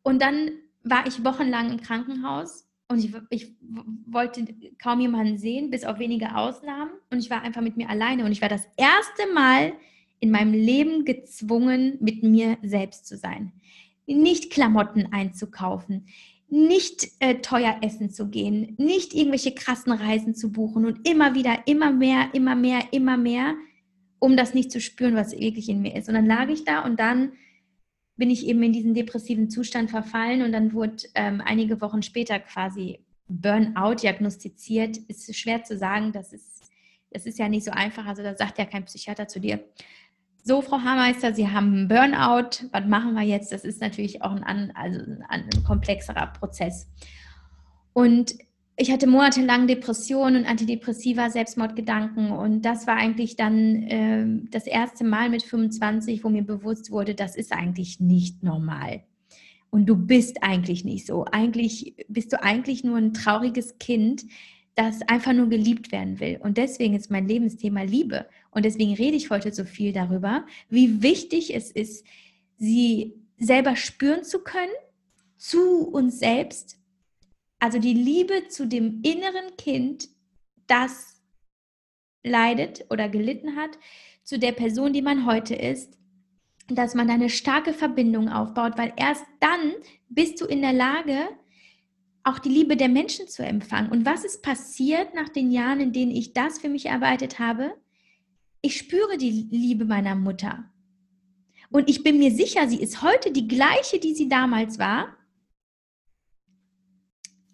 Und 0.01 0.22
dann 0.22 0.51
war 0.84 1.08
ich 1.08 1.24
wochenlang 1.24 1.72
im 1.72 1.82
Krankenhaus 1.82 2.68
und 2.90 3.00
ich, 3.04 3.14
ich, 3.30 3.56
wollte 4.06 4.46
kaum 4.82 5.00
jemanden 5.00 5.38
sehen, 5.38 5.72
bis 5.72 5.84
auf 5.84 5.98
wenige 5.98 6.36
Ausnahmen. 6.36 6.92
Und 7.10 7.20
ich 7.20 7.30
war 7.30 7.42
einfach 7.42 7.62
mit 7.62 7.78
mir 7.78 7.90
alleine. 7.90 8.26
Und 8.26 8.32
ich 8.32 8.42
war 8.42 8.50
das 8.50 8.68
erste 8.78 9.34
Mal 9.34 9.74
in 10.20 10.30
meinem 10.30 10.54
Leben 10.54 11.06
gezwungen, 11.06 11.98
mit 12.00 12.22
mir 12.22 12.58
selbst 12.62 13.08
zu 13.08 13.18
sein 13.18 13.52
nicht 14.06 14.52
Klamotten 14.52 15.08
einzukaufen, 15.12 16.08
nicht 16.50 17.08
äh, 17.20 17.36
teuer 17.36 17.78
essen 17.82 18.12
zu 18.12 18.30
gehen, 18.30 18.76
nicht 18.78 19.14
irgendwelche 19.14 19.56
krassen 19.56 19.92
Reisen 19.92 20.36
zu 20.36 20.52
buchen 20.52 20.86
und 20.86 21.08
immer 21.08 21.34
wieder, 21.34 21.60
immer 21.66 21.92
mehr, 21.92 22.30
immer 22.34 22.56
mehr, 22.56 22.82
immer 22.92 23.18
mehr, 23.18 23.56
um 24.20 24.38
das 24.38 24.54
nicht 24.54 24.72
zu 24.72 24.80
spüren, 24.80 25.16
was 25.16 25.38
wirklich 25.38 25.68
in 25.70 25.82
mir 25.82 25.96
ist. 25.96 26.10
Und 26.10 26.16
dann 26.16 26.26
lag 26.26 26.50
ich 26.50 26.64
da 26.64 26.86
und 26.86 27.00
dann 27.00 27.34
bin 28.16 28.30
ich 28.30 28.45
eben 28.45 28.61
in 28.64 28.74
diesen 28.74 28.93
depressiven 28.93 29.49
Zustand 29.49 29.89
verfallen 29.89 30.43
und 30.43 30.51
dann 30.51 30.74
wurde 30.74 31.03
ähm, 31.16 31.41
einige 31.43 31.82
Wochen 31.82 32.03
später 32.03 32.39
quasi 32.39 32.99
Burnout 33.28 33.95
diagnostiziert. 33.95 34.97
Ist 34.97 35.36
schwer 35.36 35.64
zu 35.64 35.78
sagen, 35.78 36.11
das 36.11 36.34
ist, 36.34 36.72
das 37.11 37.26
ist 37.26 37.39
ja 37.39 37.49
nicht 37.49 37.66
so 37.66 37.72
einfach. 37.72 38.05
Also 38.05 38.22
da 38.22 38.36
sagt 38.36 38.59
ja 38.59 38.66
kein 38.66 38.86
Psychiater 38.86 39.28
zu 39.28 39.39
dir, 39.39 39.64
so, 40.45 40.61
Frau 40.61 40.82
Haarmeister, 40.82 41.34
Sie 41.34 41.47
haben 41.47 41.88
Burnout, 41.88 42.68
was 42.74 42.86
machen 42.86 43.14
wir 43.14 43.22
jetzt? 43.22 43.53
Das 43.53 43.64
ist 43.64 43.80
natürlich 43.80 44.22
auch 44.24 44.34
ein, 44.41 44.76
also 44.76 44.99
ein 45.30 45.49
komplexerer 45.66 46.28
Prozess. 46.28 46.89
Und 47.93 48.36
ich 48.76 48.91
hatte 48.91 49.07
monatelang 49.07 49.67
Depressionen 49.67 50.43
und 50.43 50.49
Antidepressiva, 50.49 51.30
Selbstmordgedanken 51.30 52.32
und 52.32 52.63
das 52.63 52.88
war 52.88 52.95
eigentlich 52.95 53.36
dann 53.36 53.84
äh, 53.84 54.26
das 54.49 54.65
erste 54.65 55.03
Mal 55.03 55.30
mit 55.30 55.43
25, 55.43 56.24
wo 56.24 56.30
mir 56.30 56.43
bewusst 56.43 56.89
wurde, 56.89 57.13
das 57.13 57.36
ist 57.36 57.51
eigentlich 57.51 57.99
nicht 57.99 58.41
normal. 58.41 59.03
Und 59.69 59.88
du 59.88 59.95
bist 59.95 60.43
eigentlich 60.43 60.86
nicht 60.86 61.07
so. 61.07 61.26
Eigentlich 61.26 61.95
bist 62.07 62.32
du 62.32 62.41
eigentlich 62.41 62.84
nur 62.84 62.97
ein 62.97 63.13
trauriges 63.13 63.80
Kind, 63.80 64.24
das 64.76 65.01
einfach 65.03 65.34
nur 65.34 65.49
geliebt 65.49 65.91
werden 65.91 66.19
will. 66.19 66.39
Und 66.41 66.57
deswegen 66.57 66.95
ist 66.95 67.11
mein 67.11 67.28
Lebensthema 67.28 67.84
Liebe. 67.84 68.28
Und 68.51 68.65
deswegen 68.65 68.93
rede 68.93 69.17
ich 69.17 69.30
heute 69.30 69.51
so 69.51 69.65
viel 69.65 69.91
darüber, 69.91 70.45
wie 70.69 71.01
wichtig 71.01 71.55
es 71.55 71.71
ist, 71.71 72.05
sie 72.57 73.15
selber 73.38 73.76
spüren 73.76 74.24
zu 74.24 74.39
können, 74.39 74.71
zu 75.38 75.88
uns 75.88 76.19
selbst. 76.19 76.78
Also 77.64 77.80
die 77.80 77.93
Liebe 77.93 78.49
zu 78.49 78.68
dem 78.68 78.99
inneren 79.03 79.55
Kind, 79.57 80.09
das 80.68 81.22
leidet 82.22 82.84
oder 82.89 83.07
gelitten 83.07 83.55
hat, 83.55 83.80
zu 84.26 84.38
der 84.38 84.51
Person, 84.51 84.91
die 84.91 85.01
man 85.01 85.26
heute 85.26 85.55
ist, 85.55 85.97
dass 86.68 86.93
man 86.93 87.09
eine 87.09 87.30
starke 87.30 87.72
Verbindung 87.72 88.28
aufbaut, 88.28 88.78
weil 88.78 88.91
erst 88.97 89.24
dann 89.39 89.76
bist 90.09 90.41
du 90.41 90.45
in 90.45 90.61
der 90.61 90.74
Lage, 90.74 91.30
auch 92.26 92.39
die 92.39 92.49
Liebe 92.49 92.76
der 92.76 92.89
Menschen 92.89 93.30
zu 93.30 93.45
empfangen. 93.45 93.91
Und 93.91 94.05
was 94.05 94.26
ist 94.26 94.43
passiert 94.43 95.14
nach 95.14 95.30
den 95.30 95.49
Jahren, 95.49 95.80
in 95.80 95.93
denen 95.93 96.11
ich 96.11 96.34
das 96.34 96.59
für 96.59 96.68
mich 96.68 96.88
erarbeitet 96.88 97.39
habe? 97.39 97.74
Ich 98.61 98.76
spüre 98.76 99.18
die 99.18 99.47
Liebe 99.51 99.86
meiner 99.86 100.16
Mutter. 100.16 100.70
Und 101.70 101.89
ich 101.89 102.03
bin 102.03 102.20
mir 102.20 102.32
sicher, 102.32 102.68
sie 102.68 102.82
ist 102.82 103.01
heute 103.01 103.32
die 103.32 103.47
gleiche, 103.47 103.99
die 103.99 104.16
sie 104.16 104.28
damals 104.28 104.80
war. 104.80 105.16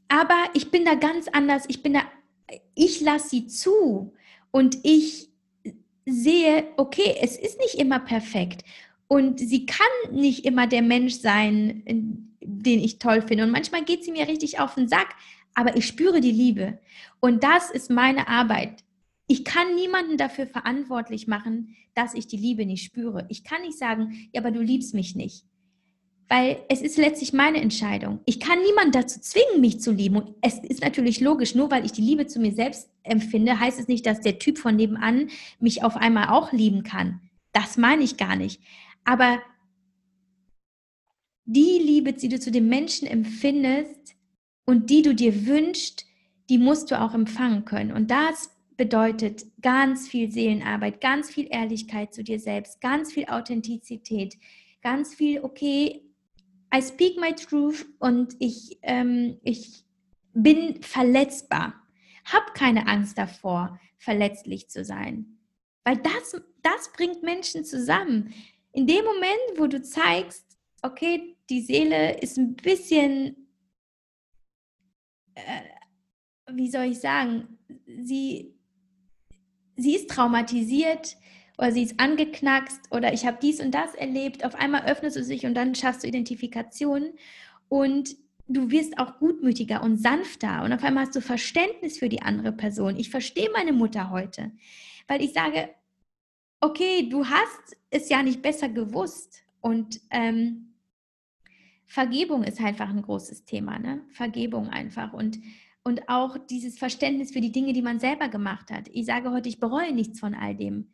Aber 0.10 0.43
ich 0.53 0.72
bin 0.72 0.86
da 0.86 0.95
ganz 0.95 1.28
anders. 1.30 1.64
Ich 1.68 1.82
bin 1.82 1.93
da, 1.93 2.01
ich 2.76 2.99
lasse 2.99 3.30
sie 3.30 3.47
zu 3.47 4.14
und 4.51 4.80
ich 4.84 5.30
sehe, 6.05 6.68
okay, 6.78 7.16
es 7.22 7.38
ist 7.38 7.60
nicht 7.60 7.76
immer 7.76 7.99
perfekt. 7.99 8.64
Und 9.07 9.39
sie 9.39 9.66
kann 9.66 9.88
nicht 10.12 10.45
immer 10.45 10.68
der 10.68 10.82
Mensch 10.82 11.16
sein, 11.16 11.84
den 12.41 12.80
ich 12.80 12.99
toll 12.99 13.22
finde. 13.22 13.43
Und 13.43 13.51
manchmal 13.51 13.84
geht 13.84 14.03
sie 14.03 14.12
mir 14.12 14.28
richtig 14.28 14.60
auf 14.60 14.76
den 14.76 14.88
Sack, 14.88 15.16
aber 15.53 15.78
ich 15.78 15.88
spüre 15.88 16.22
die 16.22 16.32
Liebe. 16.32 16.80
Und 17.20 17.43
das 17.43 17.70
ist 17.70 17.89
meine 17.89 18.28
Arbeit. 18.28 18.84
Ich 19.28 19.45
kann 19.45 19.76
niemanden 19.76 20.18
dafür 20.18 20.47
verantwortlich 20.47 21.28
machen, 21.28 21.76
dass 21.93 22.14
ich 22.14 22.28
die 22.28 22.38
Liebe 22.38 22.66
nicht 22.66 22.84
spüre. 22.84 23.26
Ich 23.30 23.43
kann 23.43 23.62
nicht 23.62 23.78
sagen, 23.78 24.30
ja, 24.32 24.41
aber 24.41 24.51
du 24.51 24.62
liebst 24.62 24.93
mich 24.93 25.16
nicht. 25.16 25.45
Weil 26.30 26.64
es 26.70 26.82
ist 26.82 26.98
letztlich 26.98 27.34
meine 27.34 27.60
Entscheidung. 27.60 28.20
Ich 28.26 28.40
kann 28.40 28.62
niemanden 28.62 28.92
dazu 28.92 29.20
zwingen, 29.20 29.62
mich 29.62 29.82
zu 29.82 29.92
lieben. 29.92 30.16
Und 30.18 30.36
es 30.42 30.60
ist 30.60 30.82
natürlich 30.82 31.20
logisch, 31.20 31.56
nur 31.56 31.72
weil 31.72 31.86
ich 31.86 31.92
die 31.92 32.04
Liebe 32.04 32.28
zu 32.28 32.40
mir 32.40 32.54
selbst 32.54 32.88
empfinde, 33.02 33.60
heißt 33.60 33.80
es 33.80 33.88
nicht, 33.88 34.06
dass 34.06 34.22
der 34.22 34.38
Typ 34.38 34.60
von 34.60 34.76
nebenan 34.76 35.30
mich 35.60 35.84
auf 35.84 35.98
einmal 35.98 36.30
auch 36.30 36.54
lieben 36.54 36.84
kann. 36.84 37.20
Das 37.52 37.78
meine 37.78 38.04
ich 38.04 38.18
gar 38.18 38.36
nicht. 38.36 38.62
Aber 39.06 39.40
die 41.46 41.80
Liebe, 41.80 42.14
die 42.14 42.30
du 42.30 42.40
zu 42.40 42.52
dem 42.52 42.70
Menschen 42.70 43.08
empfindest 43.08 44.16
und 44.66 44.92
die 44.92 45.02
du 45.02 45.16
dir 45.16 45.48
wünschst, 45.48 46.06
die 46.48 46.60
musst 46.60 46.92
du 46.92 47.02
auch 47.02 47.16
empfangen 47.16 47.66
können. 47.66 47.92
Und 47.92 48.12
das 48.12 48.52
bedeutet 48.78 49.46
ganz 49.62 50.08
viel 50.08 50.32
Seelenarbeit, 50.32 51.02
ganz 51.02 51.32
viel 51.32 51.48
Ehrlichkeit 51.50 52.14
zu 52.14 52.24
dir 52.24 52.40
selbst, 52.40 52.82
ganz 52.82 53.12
viel 53.12 53.26
Authentizität, 53.26 54.38
ganz 54.84 55.16
viel, 55.16 55.42
okay, 55.42 56.04
I 56.74 56.82
speak 56.82 57.17
my 57.17 57.34
truth 57.34 57.86
und 57.99 58.36
ich, 58.39 58.78
ähm, 58.84 59.39
ich 59.43 59.86
bin 60.34 60.82
verletzbar. 60.82 61.74
Hab 62.26 62.53
keine 62.53 62.88
Angst 62.88 63.17
davor, 63.17 63.80
verletzlich 63.97 64.70
zu 64.70 64.86
sein. 64.86 65.39
Weil 65.84 65.97
das, 65.97 66.39
das 66.61 66.91
bringt 66.93 67.24
Menschen 67.24 67.65
zusammen. 67.65 68.34
In 68.72 68.86
dem 68.86 69.03
Moment, 69.03 69.57
wo 69.57 69.65
du 69.67 69.82
zeigst, 69.82 70.45
okay, 70.84 71.36
die 71.49 71.61
Seele 71.61 72.20
ist 72.20 72.38
ein 72.38 72.55
bisschen, 72.55 73.49
äh, 75.34 75.61
wie 76.51 76.70
soll 76.70 76.86
ich 76.86 76.99
sagen, 76.99 77.57
sie, 77.88 78.53
sie 79.76 79.95
ist 79.95 80.09
traumatisiert 80.09 81.17
oder 81.60 81.74
sie 81.74 81.84
ist 81.84 81.99
angeknackst 81.99 82.89
oder 82.89 83.12
ich 83.12 83.26
habe 83.26 83.38
dies 83.41 83.60
und 83.60 83.72
das 83.72 83.93
erlebt. 83.93 84.45
Auf 84.45 84.55
einmal 84.55 84.86
öffnest 84.86 85.18
du 85.18 85.26
dich 85.26 85.45
und 85.45 85.55
dann 85.55 85.76
schaffst 85.76 86.03
du 86.03 86.07
Identifikation 86.07 87.10
und 87.68 88.16
du 88.47 88.72
wirst 88.72 88.97
auch 88.97 89.20
gutmütiger 89.20 89.84
und 89.84 89.97
sanfter 89.97 90.64
und 90.64 90.72
auf 90.72 90.84
einmal 90.86 91.05
hast 91.05 91.18
du 91.18 91.22
Verständnis 91.22 91.99
für 91.99 92.07
die 92.07 92.22
andere 92.22 92.53
Person. 92.53 92.95
Ich 92.95 93.10
verstehe 93.10 93.49
meine 93.51 93.74
Mutter 93.74 94.10
heute, 94.10 94.53
weil 95.07 95.22
ich 95.22 95.34
sage, 95.34 95.70
okay, 96.62 97.10
du 97.10 97.26
hast 97.26 97.76
es 97.89 98.07
ja 98.07 98.24
nicht 98.24 98.41
besser 98.41 98.70
gewusst 98.70 99.43
und 99.60 99.99
ähm, 100.12 100.76
Vergebung 101.88 102.43
ist 102.43 102.62
einfach 102.62 102.89
ein 102.89 103.01
großes 103.01 103.43
Thema, 103.43 103.80
ne? 103.80 104.01
Vergebung 104.12 104.70
einfach 104.70 105.12
und 105.12 105.39
und 105.84 106.07
auch 106.07 106.38
dieses 106.38 106.78
Verständnis 106.78 107.32
für 107.32 107.41
die 107.41 107.51
Dinge, 107.51 107.74
die 107.74 107.82
man 107.82 107.99
selber 107.99 108.30
gemacht 108.30 108.70
hat. 108.70 108.88
Ich 108.93 109.05
sage 109.05 109.32
heute, 109.32 109.49
ich 109.49 109.60
bereue 109.60 109.91
nichts 109.91 110.20
von 110.20 110.36
all 110.36 110.55
dem. 110.55 110.89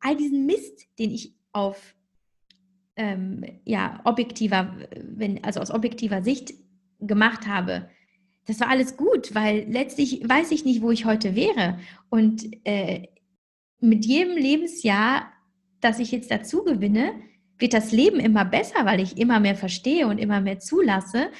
All 0.00 0.16
diesen 0.16 0.46
Mist, 0.46 0.88
den 0.98 1.10
ich 1.10 1.34
auf 1.52 1.94
ähm, 2.96 3.44
ja, 3.64 4.00
objektiver, 4.04 4.74
wenn, 5.02 5.42
also 5.44 5.60
aus 5.60 5.70
objektiver 5.70 6.22
Sicht 6.22 6.54
gemacht 7.00 7.46
habe, 7.46 7.88
das 8.46 8.60
war 8.60 8.68
alles 8.68 8.96
gut, 8.96 9.34
weil 9.34 9.66
letztlich 9.70 10.28
weiß 10.28 10.50
ich 10.50 10.64
nicht, 10.64 10.82
wo 10.82 10.90
ich 10.90 11.04
heute 11.04 11.36
wäre. 11.36 11.78
Und 12.08 12.44
äh, 12.64 13.08
mit 13.80 14.04
jedem 14.04 14.36
Lebensjahr, 14.36 15.32
das 15.80 15.98
ich 15.98 16.10
jetzt 16.10 16.30
dazu 16.30 16.64
gewinne, 16.64 17.12
wird 17.58 17.74
das 17.74 17.92
Leben 17.92 18.18
immer 18.18 18.44
besser, 18.44 18.86
weil 18.86 19.00
ich 19.00 19.18
immer 19.18 19.38
mehr 19.38 19.54
verstehe 19.54 20.06
und 20.06 20.18
immer 20.18 20.40
mehr 20.40 20.58
zulasse 20.58 21.30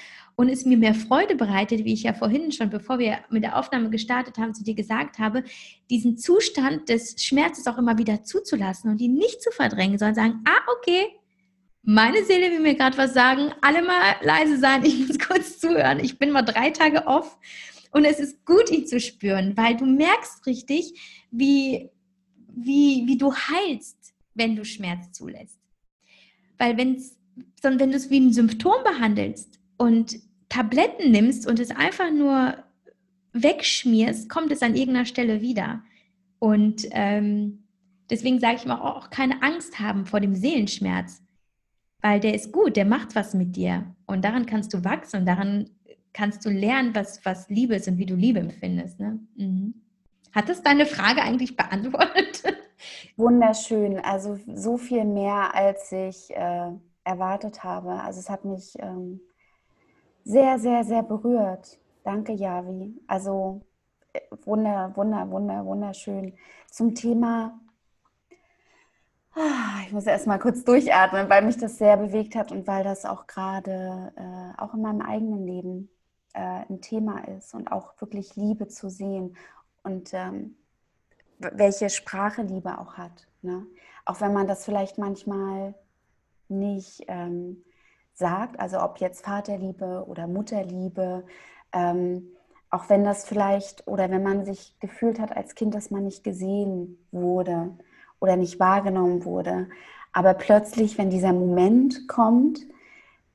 und 0.41 0.49
es 0.49 0.65
mir 0.65 0.79
mehr 0.79 0.95
Freude 0.95 1.35
bereitet, 1.35 1.85
wie 1.85 1.93
ich 1.93 2.05
ja 2.05 2.15
vorhin 2.15 2.51
schon, 2.51 2.71
bevor 2.71 2.99
wir 2.99 3.19
mit 3.29 3.45
der 3.45 3.59
Aufnahme 3.59 3.91
gestartet 3.91 4.39
haben, 4.39 4.55
zu 4.55 4.65
dir 4.65 4.75
gesagt 4.75 5.19
habe, 5.19 5.45
diesen 5.91 6.17
Zustand 6.17 6.89
des 6.89 7.23
Schmerzes 7.23 7.67
auch 7.67 7.77
immer 7.77 7.99
wieder 7.99 8.25
zuzulassen 8.25 8.91
und 8.91 9.03
ihn 9.03 9.13
nicht 9.13 9.43
zu 9.43 9.51
verdrängen, 9.51 9.99
sondern 9.99 10.15
sagen, 10.15 10.45
ah, 10.47 10.63
okay, 10.79 11.09
meine 11.83 12.25
Seele 12.25 12.53
will 12.53 12.61
mir 12.61 12.75
gerade 12.75 12.97
was 12.97 13.13
sagen, 13.13 13.53
alle 13.61 13.83
mal 13.83 14.17
leise 14.23 14.57
sein, 14.57 14.83
ich 14.83 15.07
muss 15.07 15.19
kurz 15.29 15.59
zuhören, 15.59 16.01
ich 16.01 16.19
bin 16.19 16.31
mal 16.31 16.41
drei 16.41 16.71
Tage 16.71 17.07
off 17.07 17.37
und 17.91 18.07
es 18.07 18.19
ist 18.19 18.47
gut, 18.47 18.71
ihn 18.71 18.87
zu 18.87 18.99
spüren, 18.99 19.55
weil 19.59 19.77
du 19.77 19.85
merkst 19.85 20.47
richtig, 20.47 21.27
wie, 21.31 21.91
wie, 22.49 23.03
wie 23.07 23.19
du 23.19 23.35
heilst, 23.35 24.15
wenn 24.33 24.57
du 24.57 24.65
Schmerz 24.65 25.13
zulässt. 25.13 25.61
Weil 26.57 26.79
wenn's, 26.79 27.19
wenn 27.61 27.77
du 27.77 27.95
es 27.95 28.09
wie 28.09 28.21
ein 28.21 28.33
Symptom 28.33 28.83
behandelst 28.85 29.61
und 29.77 30.30
Tabletten 30.51 31.11
nimmst 31.11 31.47
und 31.47 31.59
es 31.59 31.71
einfach 31.71 32.11
nur 32.11 32.55
wegschmierst, 33.33 34.29
kommt 34.29 34.53
es 34.53 34.63
an 34.63 34.75
irgendeiner 34.75 35.07
Stelle 35.07 35.41
wieder. 35.41 35.83
Und 36.39 36.87
ähm, 36.91 37.65
deswegen 38.11 38.41
sage 38.41 38.57
ich 38.57 38.65
immer 38.65 38.85
auch 38.85 39.09
keine 39.09 39.43
Angst 39.43 39.79
haben 39.79 40.05
vor 40.05 40.21
dem 40.21 40.35
Seelenschmerz, 40.35 41.23
weil 42.03 42.21
der 42.21 42.35
ist 42.35 42.53
gut, 42.53 42.77
der 42.77 42.85
macht 42.85 43.15
was 43.15 43.33
mit 43.33 43.57
dir. 43.57 43.95
Und 44.07 44.25
daran 44.25 44.45
kannst 44.45 44.75
du 44.75 44.85
wachsen 44.85 45.21
und 45.21 45.27
daran 45.27 45.71
kannst 46.13 46.45
du 46.45 46.51
lernen, 46.51 46.95
was, 46.95 47.25
was 47.25 47.49
Liebe 47.49 47.77
ist 47.77 47.87
und 47.87 47.99
wie 47.99 48.07
du 48.07 48.17
Liebe 48.17 48.41
empfindest. 48.41 48.99
Ne? 48.99 49.21
Mhm. 49.37 49.75
Hat 50.33 50.49
das 50.49 50.63
deine 50.63 50.87
Frage 50.87 51.23
eigentlich 51.23 51.57
beantwortet? 51.57 52.43
Wunderschön. 53.17 54.01
Also 54.01 54.39
so 54.53 54.77
viel 54.77 55.05
mehr, 55.05 55.55
als 55.55 55.93
ich 55.93 56.31
äh, 56.31 56.71
erwartet 57.05 57.63
habe. 57.63 57.93
Also 57.93 58.19
es 58.19 58.31
hat 58.31 58.45
mich 58.45 58.75
ähm, 58.79 59.21
sehr, 60.25 60.59
sehr, 60.59 60.85
sehr 60.85 61.03
berührt. 61.03 61.79
Danke, 62.05 62.33
Javi. 62.33 62.95
Also 63.07 63.63
äh, 64.13 64.21
wunder, 64.45 64.93
wunder, 64.97 65.31
wunder, 65.31 65.65
wunderschön. 65.65 66.35
Zum 66.71 66.95
Thema, 66.95 67.61
ah, 69.35 69.81
ich 69.87 69.93
muss 69.93 70.07
erst 70.07 70.27
mal 70.27 70.39
kurz 70.39 70.65
durchatmen, 70.65 71.29
weil 71.29 71.45
mich 71.45 71.59
das 71.59 71.79
sehr 71.79 71.97
bewegt 71.97 72.35
hat 72.35 72.53
und 72.53 72.67
weil 72.67 72.85
das 72.85 73.05
auch 73.05 73.27
gerade 73.27 74.13
äh, 74.17 74.61
auch 74.61 74.75
in 74.75 74.83
meinem 74.83 75.03
eigenen 75.03 75.47
Leben 75.47 75.91
äh, 76.33 76.65
ein 76.69 76.81
Thema 76.81 77.27
ist 77.29 77.55
und 77.55 77.71
auch 77.73 78.01
wirklich 78.01 78.37
Liebe 78.37 78.69
zu 78.69 78.89
sehen 78.89 79.37
und 79.83 80.13
ähm, 80.13 80.57
welche 81.39 81.89
Sprache 81.91 82.43
Liebe 82.43 82.79
auch 82.79 82.95
hat. 82.95 83.27
Ne? 83.43 83.67
Auch 84.05 84.21
wenn 84.21 84.33
man 84.33 84.47
das 84.47 84.65
vielleicht 84.65 84.99
manchmal 84.99 85.75
nicht 86.49 87.05
ähm, 87.09 87.65
sagt, 88.15 88.61
also 88.61 88.81
ob 88.83 88.99
jetzt 88.99 89.25
Vaterliebe 89.25 90.05
oder 90.07 90.27
Mutterliebe, 90.27 91.25
ähm, 91.73 92.29
auch 92.71 92.89
wenn 92.89 93.05
das 93.05 93.25
vielleicht 93.25 93.87
oder 93.89 94.11
wenn 94.11 94.23
man 94.23 94.45
sich 94.45 94.79
gefühlt 94.81 95.19
hat 95.19 95.37
als 95.37 95.55
Kind, 95.55 95.75
dass 95.75 95.91
man 95.91 96.05
nicht 96.05 96.23
gesehen 96.23 96.99
wurde 97.11 97.71
oder 98.21 98.37
nicht 98.37 98.61
wahrgenommen 98.61 99.25
wurde, 99.25 99.69
aber 100.13 100.35
plötzlich, 100.35 100.99
wenn 100.99 101.11
dieser 101.11 101.33
Moment 101.33 102.09
kommt, 102.09 102.61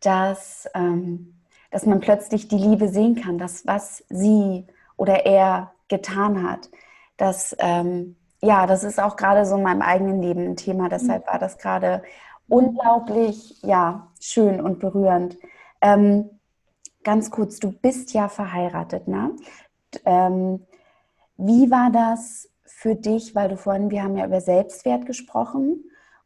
dass, 0.01 0.69
ähm, 0.73 1.33
dass 1.71 1.85
man 1.85 1.99
plötzlich 1.99 2.47
die 2.47 2.57
Liebe 2.57 2.89
sehen 2.89 3.15
kann, 3.15 3.37
das, 3.37 3.65
was 3.65 4.03
sie 4.09 4.65
oder 4.97 5.25
er 5.25 5.71
getan 5.87 6.47
hat, 6.47 6.69
dass, 7.17 7.55
ähm, 7.59 8.15
ja, 8.41 8.67
das 8.67 8.83
ist 8.83 8.99
auch 8.99 9.15
gerade 9.15 9.45
so 9.45 9.55
in 9.55 9.63
meinem 9.63 9.81
eigenen 9.81 10.21
Leben 10.21 10.45
ein 10.45 10.55
Thema, 10.57 10.89
deshalb 10.89 11.27
war 11.27 11.39
das 11.39 11.57
gerade 11.57 12.03
unglaublich, 12.47 13.61
ja, 13.63 14.11
schön 14.19 14.61
und 14.61 14.79
berührend. 14.79 15.37
Ähm, 15.81 16.29
ganz 17.03 17.31
kurz, 17.31 17.59
du 17.59 17.71
bist 17.71 18.13
ja 18.13 18.27
verheiratet, 18.29 19.07
ne? 19.07 19.35
Ähm, 20.05 20.65
wie 21.37 21.69
war 21.69 21.91
das 21.91 22.49
für 22.63 22.95
dich, 22.95 23.35
weil 23.35 23.49
du 23.49 23.57
vorhin, 23.57 23.91
wir 23.91 24.03
haben 24.03 24.17
ja 24.17 24.25
über 24.25 24.41
Selbstwert 24.41 25.05
gesprochen 25.05 25.85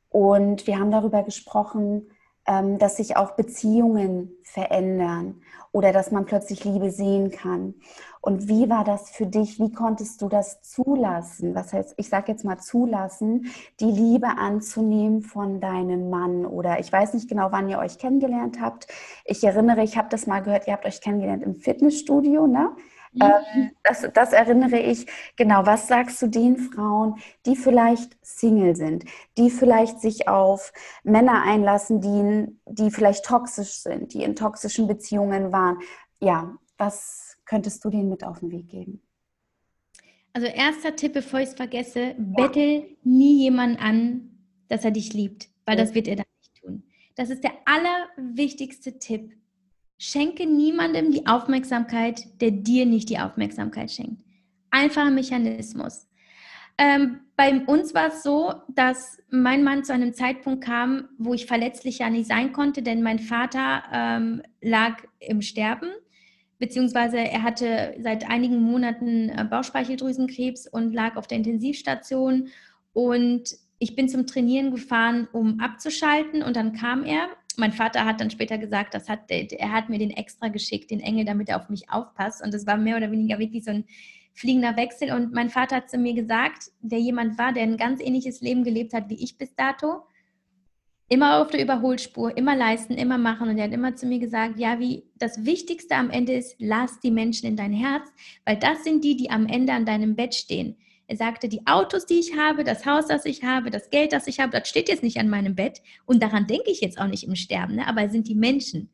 und 0.10 0.68
wir 0.68 0.80
haben 0.80 0.92
darüber 0.92 1.24
gesprochen, 1.24 2.10
dass 2.46 2.98
sich 2.98 3.16
auch 3.16 3.32
Beziehungen 3.32 4.32
verändern 4.44 5.42
oder 5.72 5.94
dass 5.94 6.12
man 6.12 6.26
plötzlich 6.26 6.64
Liebe 6.64 6.90
sehen 6.90 7.30
kann. 7.30 7.76
Und 8.22 8.48
wie 8.48 8.70
war 8.70 8.84
das 8.84 9.12
für 9.12 9.28
dich? 9.28 9.60
Wie 9.60 9.72
konntest 9.72 10.22
du 10.22 10.28
das 10.28 10.62
zulassen? 10.62 11.56
Was 11.56 11.72
heißt, 11.72 11.94
ich 11.98 12.10
sage 12.10 12.32
jetzt 12.32 12.44
mal 12.44 12.58
zulassen, 12.58 13.52
die 13.80 13.92
Liebe 13.92 14.28
anzunehmen 14.28 15.22
von 15.22 15.62
deinem 15.62 16.10
Mann 16.10 16.46
oder 16.46 16.80
ich 16.80 16.92
weiß 16.92 17.14
nicht 17.14 17.30
genau, 17.30 17.52
wann 17.52 17.70
ihr 17.70 17.80
euch 17.80 17.98
kennengelernt 17.98 18.60
habt. 18.60 18.88
Ich 19.26 19.44
erinnere, 19.44 19.84
ich 19.84 19.98
habe 19.98 20.10
das 20.10 20.28
mal 20.28 20.42
gehört, 20.42 20.68
ihr 20.68 20.74
habt 20.74 20.86
euch 20.86 21.02
kennengelernt 21.02 21.44
im 21.44 21.56
Fitnessstudio, 21.56 22.48
ne? 22.48 22.72
Mhm. 23.12 23.22
Ähm, 23.22 23.72
das, 23.84 24.08
das, 24.14 24.34
erinnere 24.34 24.80
ich. 24.80 25.06
Genau, 25.36 25.66
was 25.66 25.88
sagst 25.88 26.22
du 26.22 26.28
den 26.28 26.58
Frauen, 26.58 27.16
die 27.46 27.56
vielleicht 27.56 28.18
Single 28.22 28.76
sind, 28.76 29.06
die 29.38 29.50
vielleicht 29.50 30.00
sich 30.00 30.28
auf 30.28 30.72
Männer 31.04 31.44
einlassen, 31.44 32.02
die, 32.02 32.58
die 32.66 32.92
vielleicht 32.92 33.26
toxisch 33.26 33.72
sind, 33.72 34.14
die 34.14 34.24
in 34.24 34.36
toxischen 34.36 34.88
Beziehungen 34.88 35.52
waren? 35.52 35.80
Ja, 36.22 36.56
was 36.78 37.38
könntest 37.46 37.84
du 37.84 37.90
denen 37.90 38.10
mit 38.10 38.24
auf 38.24 38.40
den 38.40 38.52
Weg 38.52 38.70
geben? 38.70 39.02
Also 40.34 40.48
erster 40.48 40.96
Tipp, 40.96 41.14
bevor 41.14 41.40
ich 41.40 41.50
es 41.50 41.56
vergesse, 41.56 42.00
ja. 42.00 42.16
bettel 42.18 42.98
nie 43.04 43.42
jemanden 43.42 43.78
an, 43.78 44.30
dass 44.68 44.86
er 44.86 44.92
dich 44.92 45.14
liebt, 45.14 45.50
weil 45.66 45.78
ja. 45.78 45.84
das 45.84 45.96
wird 45.96 46.08
er 46.08 46.18
dann 46.18 46.26
nicht 46.40 46.62
tun. 46.62 46.84
Das 47.16 47.30
ist 47.30 47.44
der 47.44 47.54
allerwichtigste 47.66 49.00
Tipp. 49.00 49.36
Schenke 50.02 50.48
niemandem 50.48 51.12
die 51.12 51.28
Aufmerksamkeit, 51.28 52.24
der 52.40 52.52
dir 52.52 52.86
nicht 52.86 53.10
die 53.10 53.20
Aufmerksamkeit 53.20 53.92
schenkt. 53.92 54.24
Einfacher 54.72 55.12
Mechanismus. 55.12 56.08
Ähm, 56.78 57.20
bei 57.36 57.60
uns 57.66 57.94
war 57.94 58.08
es 58.08 58.24
so, 58.24 58.54
dass 58.70 59.18
mein 59.30 59.66
Mann 59.66 59.84
zu 59.84 59.92
einem 59.94 60.14
Zeitpunkt 60.14 60.64
kam, 60.64 61.10
wo 61.18 61.34
ich 61.34 61.46
verletzlicher 61.46 62.10
nicht 62.10 62.28
sein 62.28 62.54
konnte, 62.54 62.82
denn 62.82 63.04
mein 63.04 63.20
Vater 63.20 63.84
ähm, 63.92 64.42
lag 64.62 65.04
im 65.20 65.42
Sterben, 65.42 65.90
beziehungsweise 66.58 67.18
er 67.18 67.44
hatte 67.44 67.96
seit 68.00 68.30
einigen 68.30 68.62
Monaten 68.62 69.28
äh, 69.28 69.44
Bauchspeicheldrüsenkrebs 69.44 70.68
und 70.68 70.94
lag 70.94 71.18
auf 71.18 71.28
der 71.28 71.40
Intensivstation. 71.40 72.48
Und 72.94 73.58
ich 73.80 73.98
bin 73.98 74.08
zum 74.08 74.26
Trainieren 74.26 74.72
gefahren, 74.72 75.28
um 75.34 75.60
abzuschalten. 75.60 76.42
Und 76.42 76.56
dann 76.56 76.72
kam 76.72 77.04
er 77.04 77.28
mein 77.60 77.72
Vater 77.72 78.06
hat 78.06 78.22
dann 78.22 78.32
später 78.32 78.58
gesagt, 78.58 78.94
das 78.94 79.10
hat, 79.10 79.30
er 79.30 79.72
hat 79.72 79.90
mir 79.90 80.00
den 80.00 80.12
extra 80.12 80.48
geschickt, 80.48 80.92
den 80.92 81.00
Engel, 81.00 81.26
damit 81.26 81.50
er 81.50 81.58
auf 81.58 81.70
mich 81.70 81.90
aufpasst. 81.90 82.44
Und 82.44 82.54
das 82.54 82.66
war 82.66 82.78
mehr 82.78 82.98
oder 82.98 83.12
weniger 83.12 83.38
wirklich 83.40 83.64
so 83.64 83.72
ein 83.72 83.86
fliegender 84.34 84.76
Wechsel. 84.78 85.12
Und 85.12 85.34
mein 85.34 85.50
Vater 85.50 85.78
hat 85.78 85.90
zu 85.90 85.98
mir 85.98 86.14
gesagt, 86.14 86.72
der 86.82 87.00
jemand 87.00 87.38
war, 87.38 87.54
der 87.54 87.64
ein 87.64 87.78
ganz 87.78 88.02
ähnliches 88.02 88.42
Leben 88.42 88.64
gelebt 88.64 88.94
hat 88.94 89.10
wie 89.10 89.22
ich 89.22 89.38
bis 89.38 89.54
dato. 89.56 90.04
Immer 91.10 91.42
auf 91.42 91.50
der 91.50 91.64
Überholspur, 91.64 92.38
immer 92.38 92.56
leisten, 92.56 92.94
immer 92.94 93.18
machen. 93.18 93.50
Und 93.50 93.58
er 93.58 93.66
hat 93.66 93.74
immer 93.74 93.96
zu 93.96 94.06
mir 94.06 94.20
gesagt, 94.20 94.60
ja, 94.60 94.80
wie 94.80 95.04
das 95.18 95.44
Wichtigste 95.44 95.96
am 95.96 96.12
Ende 96.12 96.34
ist, 96.34 96.56
lass 96.60 97.00
die 97.00 97.12
Menschen 97.12 97.48
in 97.48 97.58
dein 97.58 97.74
Herz, 97.74 98.08
weil 98.46 98.58
das 98.58 98.84
sind 98.84 99.04
die, 99.04 99.18
die 99.18 99.32
am 99.32 99.48
Ende 99.48 99.74
an 99.74 99.86
deinem 99.86 100.16
Bett 100.16 100.36
stehen. 100.36 100.78
Er 101.10 101.18
sagte, 101.18 101.50
die 101.50 101.66
Autos, 101.66 102.06
die 102.06 102.20
ich 102.20 102.38
habe, 102.38 102.64
das 102.64 102.86
Haus, 102.86 103.08
das 103.08 103.26
ich 103.26 103.44
habe, 103.44 103.72
das 103.72 103.90
Geld, 103.90 104.14
das 104.14 104.28
ich 104.28 104.40
habe, 104.40 104.52
das 104.52 104.70
steht 104.70 104.90
jetzt 104.90 105.02
nicht 105.02 105.18
an 105.18 105.28
meinem 105.28 105.56
Bett. 105.56 105.82
Und 106.06 106.22
daran 106.22 106.46
denke 106.46 106.70
ich 106.70 106.82
jetzt 106.82 107.00
auch 107.00 107.08
nicht 107.08 107.24
im 107.24 107.36
Sterben, 107.36 107.78
ne? 107.78 107.88
aber 107.88 108.04
es 108.04 108.12
sind 108.12 108.28
die 108.28 108.36
Menschen. 108.36 108.92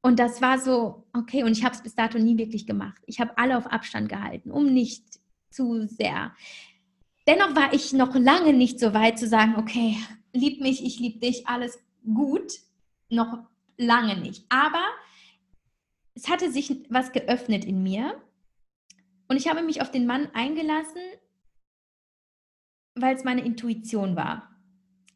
Und 0.00 0.18
das 0.18 0.40
war 0.40 0.58
so, 0.58 1.04
okay, 1.12 1.44
und 1.44 1.52
ich 1.52 1.62
habe 1.62 1.74
es 1.74 1.82
bis 1.82 1.94
dato 1.94 2.18
nie 2.18 2.38
wirklich 2.38 2.66
gemacht. 2.66 3.02
Ich 3.04 3.20
habe 3.20 3.36
alle 3.36 3.58
auf 3.58 3.66
Abstand 3.66 4.08
gehalten, 4.08 4.50
um 4.50 4.72
nicht 4.72 5.04
zu 5.50 5.86
sehr. 5.86 6.32
Dennoch 7.28 7.54
war 7.54 7.74
ich 7.74 7.92
noch 7.92 8.14
lange 8.14 8.54
nicht 8.54 8.80
so 8.80 8.94
weit 8.94 9.18
zu 9.18 9.28
sagen, 9.28 9.56
okay, 9.58 9.98
lieb 10.32 10.62
mich, 10.62 10.82
ich 10.82 10.98
liebe 11.00 11.18
dich, 11.18 11.46
alles 11.46 11.78
gut. 12.02 12.50
Noch 13.10 13.40
lange 13.76 14.18
nicht. 14.18 14.46
Aber 14.48 14.86
es 16.14 16.30
hatte 16.30 16.50
sich 16.50 16.74
was 16.88 17.12
geöffnet 17.12 17.66
in 17.66 17.82
mir. 17.82 18.22
Und 19.28 19.36
ich 19.36 19.48
habe 19.48 19.62
mich 19.62 19.82
auf 19.82 19.90
den 19.90 20.06
Mann 20.06 20.30
eingelassen, 20.32 21.02
weil 22.96 23.14
es 23.14 23.24
meine 23.24 23.44
Intuition 23.44 24.16
war. 24.16 24.50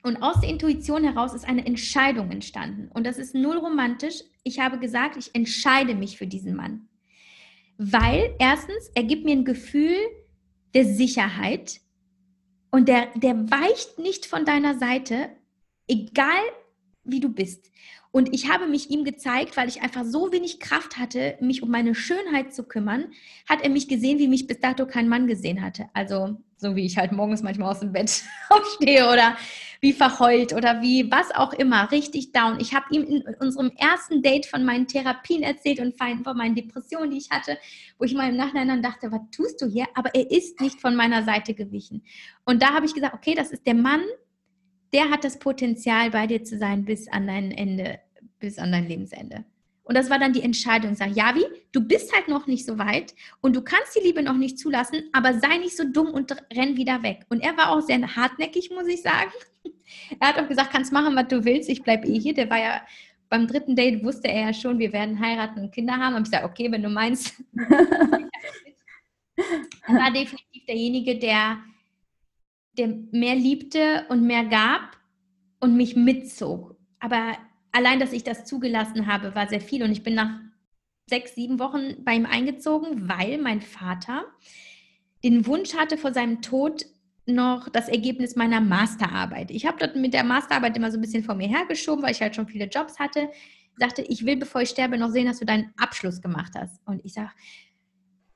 Und 0.03 0.23
aus 0.23 0.41
der 0.41 0.49
Intuition 0.49 1.05
heraus 1.05 1.35
ist 1.35 1.47
eine 1.47 1.67
Entscheidung 1.67 2.31
entstanden. 2.31 2.89
Und 2.93 3.07
das 3.07 3.19
ist 3.19 3.35
null 3.35 3.59
romantisch. 3.59 4.23
Ich 4.45 4.61
habe 4.61 4.79
gesagt, 4.79 5.17
ich 5.17 5.35
entscheide 5.35 5.95
mich 5.95 6.17
für 6.17 6.27
diesen 6.27 6.55
Mann. 6.55 6.89
Weil 7.77 8.35
erstens, 8.39 8.91
er 8.95 9.05
gibt 9.05 9.25
mir 9.25 9.33
ein 9.33 9.45
Gefühl 9.45 9.97
der 10.75 10.85
Sicherheit 10.85 11.81
und 12.71 12.89
der, 12.89 13.09
der 13.17 13.51
weicht 13.51 13.99
nicht 13.99 14.27
von 14.27 14.45
deiner 14.45 14.79
Seite, 14.79 15.31
egal 15.89 16.43
wie 17.05 17.21
du 17.21 17.29
bist. 17.29 17.71
Und 18.13 18.35
ich 18.35 18.51
habe 18.51 18.67
mich 18.67 18.91
ihm 18.91 19.05
gezeigt, 19.05 19.57
weil 19.57 19.69
ich 19.69 19.83
einfach 19.83 20.05
so 20.05 20.33
wenig 20.33 20.61
Kraft 20.61 20.99
hatte, 20.99 21.37
mich 21.41 21.63
um 21.63 21.71
meine 21.71 21.95
Schönheit 21.95 22.55
zu 22.55 22.65
kümmern, 22.65 23.13
hat 23.49 23.63
er 23.63 23.71
mich 23.71 23.89
gesehen, 23.89 24.19
wie 24.19 24.29
mich 24.29 24.47
bis 24.47 24.61
dato 24.61 24.87
kein 24.87 25.09
Mann 25.09 25.27
gesehen 25.27 25.63
hatte. 25.63 25.89
Also 25.93 26.39
so 26.61 26.77
wie 26.77 26.85
ich 26.85 26.97
halt 26.97 27.13
morgens 27.13 27.43
manchmal 27.43 27.71
aus 27.71 27.81
dem 27.81 27.93
Bett 27.93 28.23
aufstehe 28.49 29.09
oder 29.11 29.37
wie 29.81 29.93
verheult 29.93 30.53
oder 30.53 30.83
wie 30.83 31.11
was 31.11 31.35
auch 31.35 31.55
immer, 31.55 31.91
richtig 31.91 32.33
down. 32.33 32.61
Ich 32.61 32.75
habe 32.75 32.87
ihm 32.91 33.03
in 33.03 33.23
unserem 33.41 33.71
ersten 33.77 34.23
Date 34.23 34.47
von 34.47 34.65
meinen 34.65 34.87
Therapien 34.87 35.43
erzählt 35.43 35.81
und 35.81 35.97
von 35.99 36.37
meinen 36.37 36.55
Depressionen, 36.55 37.11
die 37.11 37.19
ich 37.19 37.31
hatte, 37.31 37.57
wo 37.99 38.05
ich 38.05 38.15
mal 38.15 38.29
im 38.29 38.37
Nachhinein 38.37 38.69
dann 38.69 38.83
dachte, 38.83 39.11
was 39.11 39.23
tust 39.33 39.63
du 39.63 39.67
hier? 39.67 39.87
Aber 39.95 40.15
er 40.15 40.31
ist 40.31 40.61
nicht 40.61 40.81
von 40.81 40.95
meiner 40.95 41.25
Seite 41.25 41.55
gewichen. 41.55 42.03
Und 42.45 42.63
da 42.63 42.75
habe 42.75 42.85
ich 42.85 42.95
gesagt, 42.95 43.15
okay, 43.15 43.35
das 43.35 43.51
ist 43.51 43.67
der 43.67 43.75
Mann, 43.75 44.03
der 44.93 45.11
hat 45.11 45.25
das 45.25 45.39
Potenzial, 45.39 46.11
bei 46.11 46.27
dir 46.27 46.45
zu 46.45 46.59
sein 46.59 46.85
bis 46.85 47.09
an 47.09 47.27
dein 47.27 47.51
Ende, 47.51 48.01
bis 48.39 48.59
an 48.59 48.73
dein 48.73 48.87
Lebensende. 48.87 49.45
Und 49.91 49.97
das 49.97 50.09
war 50.09 50.21
dann 50.21 50.33
die 50.33 50.43
Entscheidung. 50.43 50.95
Sag, 50.95 51.17
Javi, 51.17 51.45
du 51.73 51.81
bist 51.81 52.15
halt 52.15 52.29
noch 52.29 52.47
nicht 52.47 52.65
so 52.65 52.79
weit 52.79 53.13
und 53.41 53.57
du 53.57 53.63
kannst 53.63 53.97
die 53.97 54.07
Liebe 54.07 54.23
noch 54.23 54.37
nicht 54.37 54.57
zulassen, 54.57 55.11
aber 55.13 55.41
sei 55.41 55.59
nicht 55.59 55.77
so 55.77 55.83
dumm 55.83 56.13
und 56.13 56.31
renn 56.55 56.77
wieder 56.77 57.03
weg. 57.03 57.27
Und 57.29 57.41
er 57.41 57.57
war 57.57 57.73
auch 57.73 57.81
sehr 57.81 58.01
hartnäckig, 58.15 58.71
muss 58.71 58.87
ich 58.87 59.03
sagen. 59.03 59.33
Er 60.21 60.29
hat 60.29 60.39
auch 60.39 60.47
gesagt, 60.47 60.71
kannst 60.71 60.93
machen, 60.93 61.17
was 61.17 61.27
du 61.27 61.45
willst, 61.45 61.69
ich 61.69 61.83
bleibe 61.83 62.07
eh 62.07 62.21
hier. 62.21 62.33
Der 62.33 62.49
war 62.49 62.61
ja 62.61 62.83
beim 63.29 63.49
dritten 63.49 63.75
Date, 63.75 64.05
wusste 64.05 64.29
er 64.29 64.47
ja 64.47 64.55
schon, 64.55 64.79
wir 64.79 64.93
werden 64.93 65.19
heiraten 65.19 65.59
und 65.59 65.73
Kinder 65.73 65.95
haben. 65.95 66.15
Und 66.15 66.23
ich 66.23 66.31
gesagt, 66.31 66.45
okay, 66.45 66.71
wenn 66.71 66.85
du 66.85 66.89
meinst. 66.89 67.35
er 67.57 68.29
war 69.89 70.13
definitiv 70.13 70.65
derjenige, 70.67 71.19
der 71.19 71.59
der 72.79 72.87
mehr 73.11 73.35
liebte 73.35 74.07
und 74.09 74.23
mehr 74.23 74.45
gab 74.45 74.97
und 75.59 75.77
mich 75.77 75.97
mitzog. 75.97 76.77
Aber 77.01 77.37
allein, 77.73 78.01
dass 78.01 78.13
ich 78.13 78.25
das 78.25 78.45
zugelassen 78.45 79.07
habe, 79.07 79.35
war 79.35 79.49
sehr 79.49 79.61
viel. 79.61 79.83
Und 79.83 79.93
ich 79.93 80.03
bin 80.03 80.15
nach 80.15 80.31
sechs, 81.09 81.35
sieben 81.35 81.59
Wochen 81.59 82.05
bei 82.05 82.15
ihm 82.15 82.27
eingezogen, 82.27 83.09
weil 83.09 83.39
mein 83.39 83.61
Vater 83.61 84.25
den 85.25 85.47
Wunsch 85.47 85.75
hatte, 85.75 85.99
vor 85.99 86.15
seinem 86.15 86.41
Tod 86.41 86.87
noch 87.27 87.69
das 87.69 87.89
Ergebnis 87.89 88.37
meiner 88.37 88.61
Masterarbeit. 88.61 89.51
Ich 89.51 89.67
habe 89.67 89.79
dort 89.79 89.97
mit 89.97 90.15
der 90.15 90.25
Masterarbeit 90.25 90.77
immer 90.77 90.91
so 90.91 90.99
ein 90.99 91.01
bisschen 91.01 91.25
vor 91.25 91.35
mir 91.35 91.49
hergeschoben, 91.49 92.03
weil 92.03 92.13
ich 92.13 92.23
halt 92.23 92.35
schon 92.35 92.49
viele 92.49 92.67
Jobs 92.67 92.99
hatte. 92.99 93.29
Sagte, 93.77 94.03
ich 94.03 94.25
will, 94.25 94.37
bevor 94.37 94.63
ich 94.63 94.71
sterbe, 94.71 94.99
noch 94.99 95.11
sehen, 95.11 95.27
dass 95.27 95.39
du 95.39 95.45
deinen 95.45 95.73
Abschluss 95.77 96.21
gemacht 96.21 96.53
hast. 96.57 96.81
Und 96.87 97.05
ich 97.05 97.13
sage, 97.13 97.31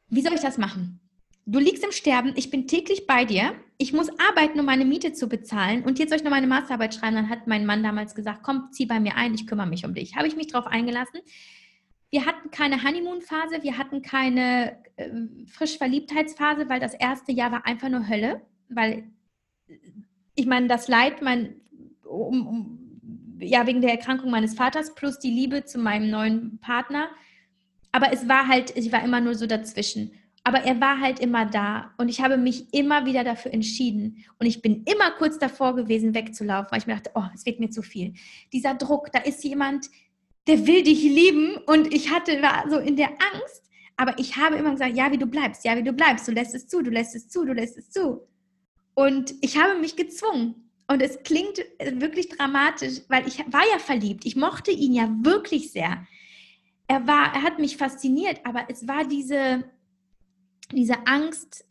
wie 0.08 0.22
soll 0.22 0.34
ich 0.34 0.40
das 0.40 0.58
machen? 0.58 1.00
Du 1.46 1.58
liegst 1.58 1.84
im 1.84 1.92
Sterben, 1.92 2.32
ich 2.36 2.50
bin 2.50 2.66
täglich 2.66 3.06
bei 3.06 3.24
dir, 3.24 3.54
ich 3.76 3.92
muss 3.92 4.08
arbeiten, 4.20 4.60
um 4.60 4.66
meine 4.66 4.84
Miete 4.84 5.12
zu 5.12 5.28
bezahlen 5.28 5.84
und 5.84 5.98
jetzt 5.98 6.10
soll 6.10 6.18
ich 6.18 6.24
noch 6.24 6.30
meine 6.30 6.46
Masterarbeit 6.46 6.94
schreiben. 6.94 7.16
Dann 7.16 7.28
hat 7.28 7.46
mein 7.46 7.66
Mann 7.66 7.82
damals 7.82 8.14
gesagt, 8.14 8.42
komm, 8.42 8.68
zieh 8.70 8.86
bei 8.86 9.00
mir 9.00 9.16
ein, 9.16 9.34
ich 9.34 9.46
kümmere 9.46 9.66
mich 9.66 9.84
um 9.84 9.94
dich. 9.94 10.16
Habe 10.16 10.28
ich 10.28 10.36
mich 10.36 10.48
darauf 10.48 10.66
eingelassen. 10.66 11.20
Wir 12.10 12.26
hatten 12.26 12.50
keine 12.52 12.84
Honeymoon-Phase, 12.84 13.62
wir 13.62 13.76
hatten 13.76 14.00
keine 14.02 14.78
äh, 14.96 15.10
Frischverliebtheitsphase, 15.46 16.68
weil 16.68 16.78
das 16.78 16.94
erste 16.94 17.32
Jahr 17.32 17.50
war 17.50 17.66
einfach 17.66 17.88
nur 17.88 18.08
Hölle, 18.08 18.42
weil 18.68 19.10
ich 20.36 20.46
meine, 20.46 20.68
das 20.68 20.86
Leid, 20.86 21.22
mein, 21.22 21.56
um, 22.04 22.46
um, 22.46 23.38
ja, 23.40 23.66
wegen 23.66 23.80
der 23.80 23.90
Erkrankung 23.90 24.30
meines 24.30 24.54
Vaters 24.54 24.94
plus 24.94 25.18
die 25.18 25.30
Liebe 25.30 25.64
zu 25.64 25.78
meinem 25.78 26.10
neuen 26.10 26.58
Partner. 26.58 27.08
Aber 27.92 28.12
es 28.12 28.28
war 28.28 28.46
halt, 28.46 28.76
ich 28.76 28.92
war 28.92 29.02
immer 29.02 29.20
nur 29.20 29.34
so 29.34 29.46
dazwischen. 29.46 30.12
Aber 30.46 30.58
er 30.64 30.78
war 30.78 31.00
halt 31.00 31.20
immer 31.20 31.46
da 31.46 31.94
und 31.96 32.10
ich 32.10 32.20
habe 32.20 32.36
mich 32.36 32.72
immer 32.74 33.06
wieder 33.06 33.24
dafür 33.24 33.54
entschieden. 33.54 34.24
Und 34.38 34.46
ich 34.46 34.60
bin 34.60 34.84
immer 34.84 35.10
kurz 35.12 35.38
davor 35.38 35.74
gewesen, 35.74 36.14
wegzulaufen, 36.14 36.70
weil 36.70 36.80
ich 36.80 36.86
mir 36.86 36.94
dachte, 36.94 37.12
oh, 37.14 37.24
es 37.34 37.46
wird 37.46 37.60
mir 37.60 37.70
zu 37.70 37.80
viel. 37.80 38.12
Dieser 38.52 38.74
Druck, 38.74 39.10
da 39.10 39.20
ist 39.20 39.42
jemand, 39.42 39.88
der 40.46 40.66
will 40.66 40.82
dich 40.82 41.02
lieben 41.02 41.56
und 41.66 41.92
ich 41.94 42.10
hatte, 42.10 42.42
war 42.42 42.68
so 42.68 42.78
in 42.78 42.96
der 42.96 43.08
Angst. 43.08 43.62
Aber 43.96 44.18
ich 44.18 44.36
habe 44.36 44.56
immer 44.56 44.72
gesagt, 44.72 44.94
ja, 44.94 45.10
wie 45.12 45.18
du 45.18 45.26
bleibst, 45.26 45.64
ja, 45.64 45.76
wie 45.76 45.82
du 45.82 45.92
bleibst, 45.92 46.28
du 46.28 46.32
lässt 46.32 46.54
es 46.54 46.66
zu, 46.66 46.82
du 46.82 46.90
lässt 46.90 47.14
es 47.14 47.28
zu, 47.28 47.46
du 47.46 47.54
lässt 47.54 47.78
es 47.78 47.90
zu. 47.90 48.20
Und 48.94 49.34
ich 49.40 49.56
habe 49.58 49.78
mich 49.78 49.96
gezwungen. 49.96 50.70
Und 50.86 51.00
es 51.00 51.22
klingt 51.22 51.64
wirklich 51.78 52.28
dramatisch, 52.28 53.00
weil 53.08 53.26
ich 53.26 53.38
war 53.50 53.62
ja 53.72 53.78
verliebt. 53.78 54.26
Ich 54.26 54.36
mochte 54.36 54.70
ihn 54.70 54.92
ja 54.92 55.08
wirklich 55.22 55.72
sehr. 55.72 56.06
Er 56.86 57.06
war, 57.06 57.34
er 57.34 57.42
hat 57.42 57.58
mich 57.58 57.78
fasziniert, 57.78 58.40
aber 58.44 58.66
es 58.68 58.86
war 58.86 59.06
diese, 59.06 59.64
diese 60.72 61.06
Angst, 61.06 61.64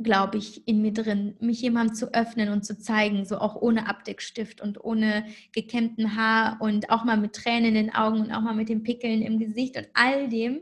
glaube 0.00 0.38
ich, 0.38 0.66
in 0.68 0.80
mir 0.80 0.92
drin, 0.92 1.34
mich 1.40 1.60
jemandem 1.60 1.94
zu 1.94 2.14
öffnen 2.14 2.50
und 2.50 2.64
zu 2.64 2.78
zeigen, 2.78 3.24
so 3.24 3.38
auch 3.38 3.56
ohne 3.56 3.88
Abdeckstift 3.88 4.60
und 4.60 4.82
ohne 4.84 5.24
gekämmten 5.52 6.16
Haar 6.16 6.60
und 6.60 6.90
auch 6.90 7.04
mal 7.04 7.16
mit 7.16 7.34
Tränen 7.34 7.74
in 7.74 7.74
den 7.74 7.94
Augen 7.94 8.20
und 8.20 8.32
auch 8.32 8.40
mal 8.40 8.54
mit 8.54 8.68
den 8.68 8.84
Pickeln 8.84 9.22
im 9.22 9.38
Gesicht 9.38 9.76
und 9.76 9.88
all 9.94 10.28
dem. 10.28 10.60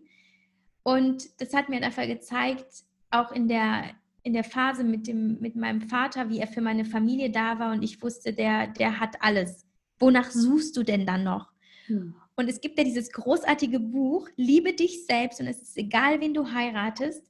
Und 0.83 1.41
das 1.41 1.53
hat 1.53 1.69
mir 1.69 1.83
einfach 1.83 2.07
gezeigt, 2.07 2.67
auch 3.11 3.31
in 3.31 3.49
der, 3.49 3.91
in 4.23 4.33
der 4.33 4.45
Phase 4.45 4.85
mit, 4.85 5.07
dem, 5.07 5.39
mit 5.41 5.55
meinem 5.55 5.83
Vater, 5.83 6.31
wie 6.31 6.39
er 6.39 6.47
für 6.47 6.63
meine 6.63 6.85
Familie 6.85 7.31
da 7.31 7.59
war 7.59 7.73
und 7.73 7.83
ich 7.83 8.03
wusste, 8.03 8.33
der, 8.33 8.69
der 8.69 9.01
hat 9.01 9.17
alles. 9.21 9.67
Wonach 9.99 10.31
suchst 10.31 10.77
du 10.77 10.83
denn 10.83 11.07
dann 11.07 11.25
noch? 11.25 11.51
Hm. 11.87 12.15
Und 12.37 12.49
es 12.49 12.61
gibt 12.61 12.79
ja 12.79 12.85
dieses 12.85 13.11
großartige 13.13 13.81
Buch, 13.81 14.29
Liebe 14.37 14.75
dich 14.75 15.07
selbst 15.07 15.41
und 15.41 15.47
es 15.47 15.63
ist 15.63 15.77
egal, 15.77 16.21
wen 16.21 16.35
du 16.35 16.53
heiratest. 16.53 17.23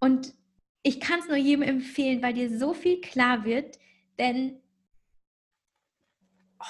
Und 0.00 0.34
ich 0.82 1.00
kann 1.00 1.20
es 1.20 1.28
nur 1.28 1.36
jedem 1.36 1.62
empfehlen, 1.62 2.22
weil 2.22 2.34
dir 2.34 2.58
so 2.58 2.72
viel 2.72 3.00
klar 3.00 3.44
wird, 3.44 3.78
denn 4.18 4.60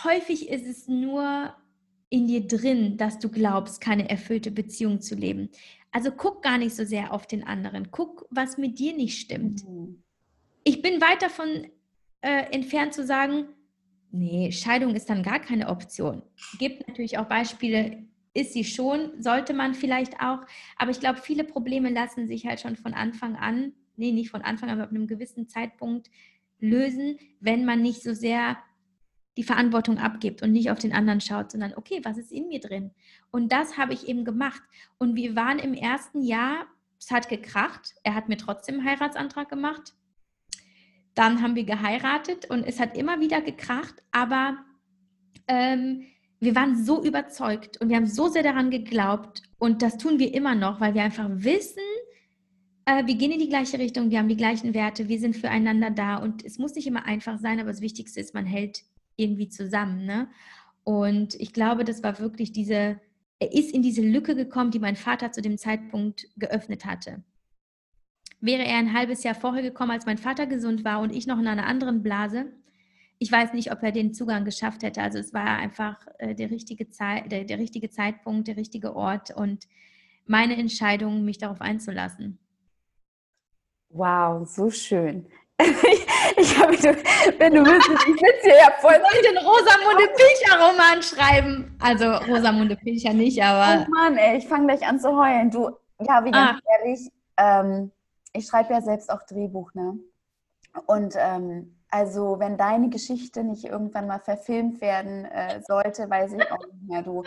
häufig 0.05 0.49
ist 0.49 0.67
es 0.67 0.89
nur 0.89 1.55
in 2.09 2.27
dir 2.27 2.47
drin, 2.47 2.97
dass 2.97 3.19
du 3.21 3.29
glaubst, 3.29 3.81
keine 3.81 4.09
erfüllte 4.11 4.51
Beziehung 4.51 5.01
zu 5.01 5.15
leben. 5.15 5.49
Also 5.93 6.11
guck 6.11 6.43
gar 6.43 6.59
nicht 6.59 6.75
so 6.75 6.85
sehr 6.85 7.13
auf 7.13 7.27
den 7.27 7.45
anderen. 7.45 7.91
Guck, 7.91 8.27
was 8.31 8.59
mit 8.59 8.79
dir 8.79 8.95
nicht 8.95 9.19
stimmt. 9.19 9.67
Mhm. 9.69 10.03
Ich 10.65 10.83
bin 10.83 11.01
weit 11.01 11.23
davon 11.23 11.69
äh, 12.21 12.53
entfernt 12.53 12.95
zu 12.95 13.07
sagen, 13.07 13.49
nee, 14.11 14.53
Scheidung 14.53 14.95
ist 14.95 15.09
dann 15.09 15.23
gar 15.23 15.41
keine 15.41 15.69
Option. 15.69 16.23
Es 16.37 16.59
gibt 16.59 16.87
natürlich 16.87 17.19
auch 17.19 17.27
Beispiele, 17.27 18.05
ist 18.35 18.53
sie 18.53 18.65
schon, 18.65 19.11
sollte 19.21 19.55
man 19.55 19.75
vielleicht 19.75 20.21
auch. 20.21 20.41
Aber 20.77 20.91
ich 20.91 21.01
glaube, 21.01 21.21
viele 21.21 21.45
Probleme 21.45 21.91
lassen 21.91 22.27
sich 22.27 22.47
halt 22.47 22.61
schon 22.61 22.77
von 22.77 22.95
Anfang 22.95 23.37
an, 23.37 23.73
nee, 23.97 24.13
nicht 24.13 24.31
von 24.31 24.43
Anfang 24.43 24.69
an, 24.69 24.77
aber 24.77 24.85
ab 24.85 24.91
einem 24.91 25.07
gewissen 25.07 25.49
Zeitpunkt 25.49 26.11
lösen, 26.59 27.19
wenn 27.41 27.65
man 27.65 27.83
nicht 27.83 28.03
so 28.03 28.15
sehr 28.15 28.59
die 29.37 29.43
Verantwortung 29.43 29.99
abgibt 29.99 30.43
und 30.43 30.53
nicht 30.53 30.71
auf 30.71 30.79
den 30.79 30.93
anderen 30.93 31.21
schaut, 31.21 31.53
sondern 31.53 31.75
okay, 31.75 32.01
was 32.05 32.19
ist 32.19 32.33
in 32.33 32.49
mir 32.49 32.61
drin? 32.61 32.91
Und 33.31 33.53
das 33.53 33.79
habe 33.79 33.95
ich 33.95 34.09
eben 34.09 34.25
gemacht. 34.25 34.63
Und 34.99 35.17
wir 35.17 35.37
waren 35.37 35.59
im 35.59 35.75
ersten 35.75 36.23
Jahr, 36.23 36.67
es 36.99 37.11
hat 37.11 37.29
gekracht, 37.29 37.95
er 38.03 38.15
hat 38.15 38.29
mir 38.29 38.37
trotzdem 38.37 38.81
einen 38.81 38.89
Heiratsantrag 38.89 39.49
gemacht. 39.49 39.95
Dann 41.15 41.43
haben 41.43 41.57
wir 41.57 41.65
geheiratet 41.65 42.51
und 42.51 42.65
es 42.65 42.79
hat 42.79 42.97
immer 42.97 43.21
wieder 43.21 43.41
gekracht, 43.41 44.03
aber 44.11 44.59
ähm, 45.49 46.07
wir 46.41 46.55
waren 46.55 46.83
so 46.83 47.05
überzeugt 47.05 47.81
und 47.81 47.91
wir 47.91 47.97
haben 47.97 48.07
so 48.07 48.29
sehr 48.29 48.43
daran 48.43 48.71
geglaubt 48.71 49.43
und 49.59 49.83
das 49.83 49.99
tun 49.99 50.19
wir 50.19 50.35
immer 50.35 50.55
noch, 50.55 50.81
weil 50.81 50.95
wir 50.95 51.03
einfach 51.03 51.29
wissen, 51.31 51.83
äh, 52.87 53.07
wir 53.07 53.15
gehen 53.15 53.31
in 53.31 53.39
die 53.39 53.49
gleiche 53.49 53.79
Richtung, 53.79 54.11
wir 54.11 54.19
haben 54.19 54.29
die 54.29 54.37
gleichen 54.37 54.73
Werte, 54.73 55.09
wir 55.09 55.21
sind 55.21 55.37
füreinander 55.37 55.91
da 55.91 56.17
und 56.17 56.45
es 56.45 56.59
muss 56.59 56.75
nicht 56.75 56.87
immer 56.87 57.05
einfach 57.05 57.39
sein, 57.39 57.61
aber 57.61 57.71
das 57.71 57.83
Wichtigste 57.83 58.21
ist, 58.21 58.35
man 58.35 58.47
hält 58.47 58.83
irgendwie 59.17 59.49
zusammen. 59.49 60.07
Ne? 60.07 60.29
Und 60.83 61.35
ich 61.35 61.53
glaube, 61.53 61.85
das 61.85 62.03
war 62.03 62.19
wirklich 62.19 62.53
diese, 62.53 62.99
er 63.39 63.53
ist 63.53 63.73
in 63.75 63.83
diese 63.83 64.03
Lücke 64.03 64.35
gekommen, 64.35 64.71
die 64.71 64.79
mein 64.79 64.97
Vater 64.97 65.33
zu 65.33 65.43
dem 65.43 65.59
Zeitpunkt 65.59 66.27
geöffnet 66.37 66.87
hatte. 66.87 67.23
Wäre 68.41 68.65
er 68.65 68.79
ein 68.79 68.95
halbes 68.95 69.23
Jahr 69.23 69.35
vorher 69.35 69.63
gekommen, 69.63 69.91
als 69.91 70.07
mein 70.07 70.17
Vater 70.17 70.47
gesund 70.47 70.85
war 70.85 71.01
und 71.01 71.15
ich 71.15 71.27
noch 71.27 71.39
in 71.39 71.47
einer 71.47 71.67
anderen 71.67 72.03
Blase, 72.03 72.51
ich 73.23 73.31
weiß 73.31 73.53
nicht, 73.53 73.71
ob 73.71 73.83
er 73.83 73.93
den 73.93 74.15
Zugang 74.15 74.47
geschafft 74.47 74.83
hätte. 74.83 75.03
Also 75.03 75.19
es 75.19 75.35
war 75.35 75.45
einfach 75.59 75.99
äh, 76.19 76.35
der, 76.35 76.51
richtige 76.51 76.89
Zeit, 76.89 77.31
der, 77.31 77.45
der 77.45 77.59
richtige 77.59 77.91
Zeitpunkt, 77.91 78.49
der 78.49 78.57
richtige 78.57 78.97
Ort 78.97 79.31
und 79.31 79.69
meine 80.27 80.57
Entscheidung, 80.57 81.23
mich 81.25 81.37
darauf 81.37 81.61
einzulassen. 81.61 82.39
Wow, 83.91 84.49
so 84.49 84.71
schön. 84.71 85.27
ich, 85.61 86.07
ich 86.39 86.59
habe, 86.59 86.73
wenn 87.39 87.55
du 87.55 87.63
willst, 87.63 87.91
ich 87.91 87.99
sitze 87.99 88.43
hier 88.43 88.57
ja 88.57 88.71
voll. 88.81 88.95
Ich 88.95 89.29
den 89.29 89.37
Rosamunde 89.37 90.09
Pilcher 90.17 90.59
Roman 90.59 91.03
schreiben. 91.03 91.77
Also 91.79 92.11
Rosamunde 92.33 92.77
Pilcher 92.77 93.13
nicht, 93.13 93.43
aber. 93.43 93.85
Oh 93.87 93.91
Mann, 93.91 94.17
ey, 94.17 94.39
ich 94.39 94.49
fange 94.49 94.69
gleich 94.69 94.89
an 94.89 94.99
zu 94.99 95.15
heulen. 95.15 95.51
Du, 95.51 95.69
ja, 96.01 96.25
wie 96.25 96.31
ganz 96.31 96.59
ah. 96.59 96.79
ehrlich, 96.79 97.11
ähm, 97.37 97.93
ich 98.33 98.47
schreibe 98.47 98.73
ja 98.73 98.81
selbst 98.81 99.11
auch 99.11 99.23
Drehbuch, 99.25 99.75
ne? 99.75 99.99
Und 100.87 101.15
ähm, 101.19 101.80
also, 101.91 102.39
wenn 102.39 102.57
deine 102.57 102.89
Geschichte 102.89 103.43
nicht 103.43 103.65
irgendwann 103.65 104.07
mal 104.07 104.21
verfilmt 104.21 104.81
werden 104.81 105.25
äh, 105.25 105.61
sollte, 105.67 106.09
weiß 106.09 106.35
ich 106.35 106.53
auch 106.53 106.65
nicht 106.67 106.89
mehr, 106.89 107.03
du. 107.03 107.25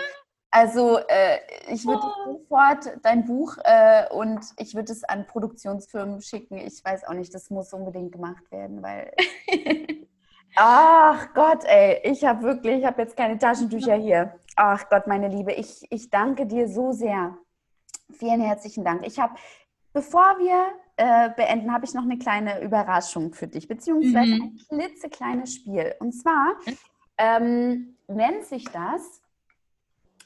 Also, 0.51 0.99
äh, 1.07 1.39
ich 1.67 1.85
würde 1.85 2.03
oh. 2.03 2.37
sofort 2.37 2.99
dein 3.01 3.25
Buch 3.25 3.57
äh, 3.63 4.07
und 4.13 4.39
ich 4.57 4.75
würde 4.75 4.91
es 4.91 5.03
an 5.03 5.27
Produktionsfirmen 5.27 6.21
schicken. 6.21 6.57
Ich 6.57 6.83
weiß 6.85 7.05
auch 7.05 7.13
nicht, 7.13 7.33
das 7.33 7.49
muss 7.49 7.73
unbedingt 7.73 8.11
gemacht 8.11 8.49
werden, 8.51 8.81
weil. 8.81 9.11
Ach 10.55 11.33
Gott, 11.33 11.65
ey, 11.65 11.99
ich 12.03 12.23
habe 12.23 12.43
wirklich, 12.43 12.79
ich 12.79 12.85
habe 12.85 13.01
jetzt 13.01 13.17
keine 13.17 13.39
Taschentücher 13.39 13.95
hier. 13.95 14.35
Ach 14.55 14.87
Gott, 14.87 15.07
meine 15.07 15.27
Liebe, 15.27 15.51
ich, 15.51 15.87
ich 15.89 16.11
danke 16.11 16.45
dir 16.45 16.67
so 16.69 16.91
sehr. 16.91 17.35
Vielen 18.11 18.39
herzlichen 18.39 18.85
Dank. 18.85 19.05
Ich 19.07 19.19
habe, 19.19 19.33
bevor 19.91 20.37
wir 20.37 20.67
äh, 20.97 21.29
beenden, 21.35 21.73
habe 21.73 21.85
ich 21.85 21.93
noch 21.93 22.03
eine 22.03 22.17
kleine 22.17 22.61
Überraschung 22.61 23.33
für 23.33 23.47
dich, 23.47 23.67
beziehungsweise 23.67 24.35
mhm. 24.35 24.43
ein 24.43 24.59
klitzekleines 24.69 25.55
Spiel. 25.55 25.95
Und 25.99 26.13
zwar 26.13 26.55
ähm, 27.17 27.95
nennt 28.07 28.45
sich 28.45 28.65
das 28.65 29.21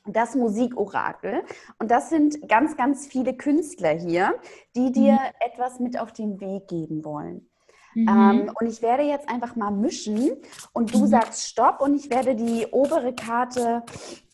das 0.09 0.35
Musikorakel. 0.35 1.43
Und 1.79 1.91
das 1.91 2.09
sind 2.09 2.47
ganz, 2.47 2.77
ganz 2.77 3.07
viele 3.07 3.35
Künstler 3.35 3.91
hier, 3.91 4.35
die 4.75 4.91
dir 4.91 5.13
mhm. 5.13 5.19
etwas 5.39 5.79
mit 5.79 5.99
auf 5.99 6.13
den 6.13 6.39
Weg 6.39 6.67
geben 6.67 7.03
wollen. 7.03 7.49
Mhm. 7.93 8.07
Ähm, 8.07 8.51
und 8.59 8.67
ich 8.67 8.81
werde 8.81 9.03
jetzt 9.03 9.27
einfach 9.29 9.55
mal 9.55 9.71
mischen 9.71 10.37
und 10.73 10.93
du 10.93 10.99
mhm. 10.99 11.07
sagst 11.07 11.47
Stopp 11.47 11.81
und 11.81 11.95
ich 11.95 12.09
werde 12.09 12.35
die 12.35 12.67
obere 12.71 13.13
Karte 13.13 13.83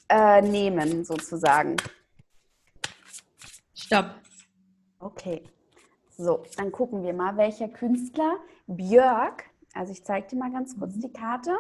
äh, 0.09 0.41
nehmen, 0.41 1.05
sozusagen. 1.05 1.77
Stopp. 3.73 4.15
Okay. 4.99 5.43
So, 6.17 6.43
dann 6.57 6.71
gucken 6.71 7.03
wir 7.03 7.13
mal, 7.13 7.37
welcher 7.37 7.67
Künstler. 7.67 8.35
Björk. 8.67 9.45
Also 9.73 9.91
ich 9.91 10.03
zeige 10.03 10.27
dir 10.27 10.37
mal 10.37 10.51
ganz 10.51 10.77
kurz 10.77 10.95
mhm. 10.95 11.01
die 11.01 11.13
Karte. 11.13 11.57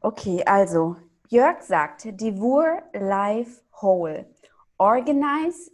Okay, 0.00 0.42
also 0.46 0.96
Björk 1.28 1.62
sagt, 1.62 2.04
Devour 2.20 2.82
Life 2.92 3.62
Whole. 3.80 4.26
Organize 4.78 5.70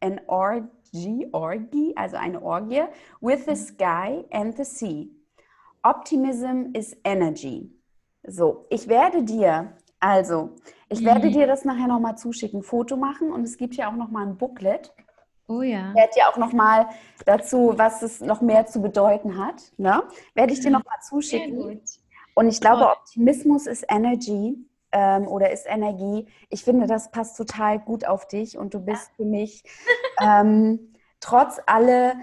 an 0.00 0.20
orgy, 0.26 1.28
orgy, 1.32 1.92
also 1.96 2.16
eine 2.16 2.40
Orgie, 2.40 2.84
with 3.20 3.44
the 3.46 3.52
mhm. 3.52 3.56
sky 3.56 4.24
and 4.30 4.56
the 4.56 4.64
sea. 4.64 5.10
Optimism 5.82 6.70
is 6.74 6.96
energy. 7.04 7.70
So, 8.26 8.66
ich 8.70 8.88
werde 8.88 9.22
dir, 9.22 9.76
also, 10.00 10.50
ich 10.88 11.00
mhm. 11.00 11.06
werde 11.06 11.30
dir 11.30 11.46
das 11.46 11.64
nachher 11.64 11.88
nochmal 11.88 12.16
zuschicken, 12.16 12.62
Foto 12.62 12.96
machen 12.96 13.32
und 13.32 13.44
es 13.44 13.56
gibt 13.56 13.74
ja 13.76 13.88
auch 13.88 13.96
nochmal 13.96 14.26
ein 14.26 14.36
Booklet. 14.36 14.92
Oh 15.46 15.62
ja. 15.62 15.90
Ich 15.90 15.94
werde 15.94 16.12
dir 16.16 16.28
auch 16.28 16.36
nochmal 16.36 16.88
dazu, 17.26 17.74
was 17.76 18.02
es 18.02 18.20
noch 18.20 18.40
mehr 18.40 18.66
zu 18.66 18.80
bedeuten 18.80 19.38
hat, 19.38 19.72
ne? 19.76 20.02
werde 20.34 20.52
ich 20.52 20.60
dir 20.60 20.70
nochmal 20.70 20.98
zuschicken. 21.06 21.82
Und 22.34 22.48
ich 22.48 22.60
glaube, 22.60 22.90
Optimismus 22.90 23.66
ist 23.66 23.84
Energy 23.88 24.56
ähm, 24.92 25.28
oder 25.28 25.50
ist 25.50 25.66
Energie. 25.66 26.26
Ich 26.48 26.64
finde, 26.64 26.86
das 26.86 27.10
passt 27.10 27.36
total 27.36 27.78
gut 27.78 28.06
auf 28.06 28.26
dich 28.26 28.56
und 28.56 28.74
du 28.74 28.80
bist 28.80 29.10
für 29.16 29.24
mich 29.24 29.62
ähm, 30.20 30.94
trotz 31.20 31.60
alle, 31.66 32.14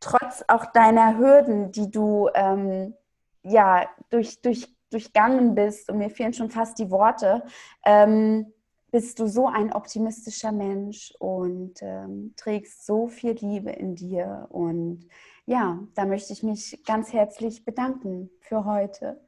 trotz 0.00 0.44
auch 0.46 0.66
deiner 0.66 1.18
Hürden, 1.18 1.72
die 1.72 1.90
du 1.90 2.28
ähm, 2.34 2.94
ja 3.42 3.88
durch, 4.10 4.40
durch, 4.40 4.74
durchgangen 4.90 5.54
bist 5.54 5.90
und 5.90 5.98
mir 5.98 6.10
fehlen 6.10 6.32
schon 6.32 6.50
fast 6.50 6.78
die 6.78 6.90
Worte, 6.90 7.42
ähm, 7.84 8.52
bist 8.90 9.18
du 9.18 9.26
so 9.26 9.46
ein 9.46 9.72
optimistischer 9.72 10.52
Mensch 10.52 11.12
und 11.18 11.74
ähm, 11.82 12.34
trägst 12.36 12.86
so 12.86 13.08
viel 13.08 13.32
Liebe 13.32 13.70
in 13.70 13.94
dir. 13.94 14.46
Und 14.50 15.08
ja, 15.46 15.78
da 15.94 16.06
möchte 16.06 16.32
ich 16.32 16.42
mich 16.42 16.82
ganz 16.86 17.12
herzlich 17.12 17.64
bedanken 17.64 18.30
für 18.40 18.64
heute. 18.64 19.20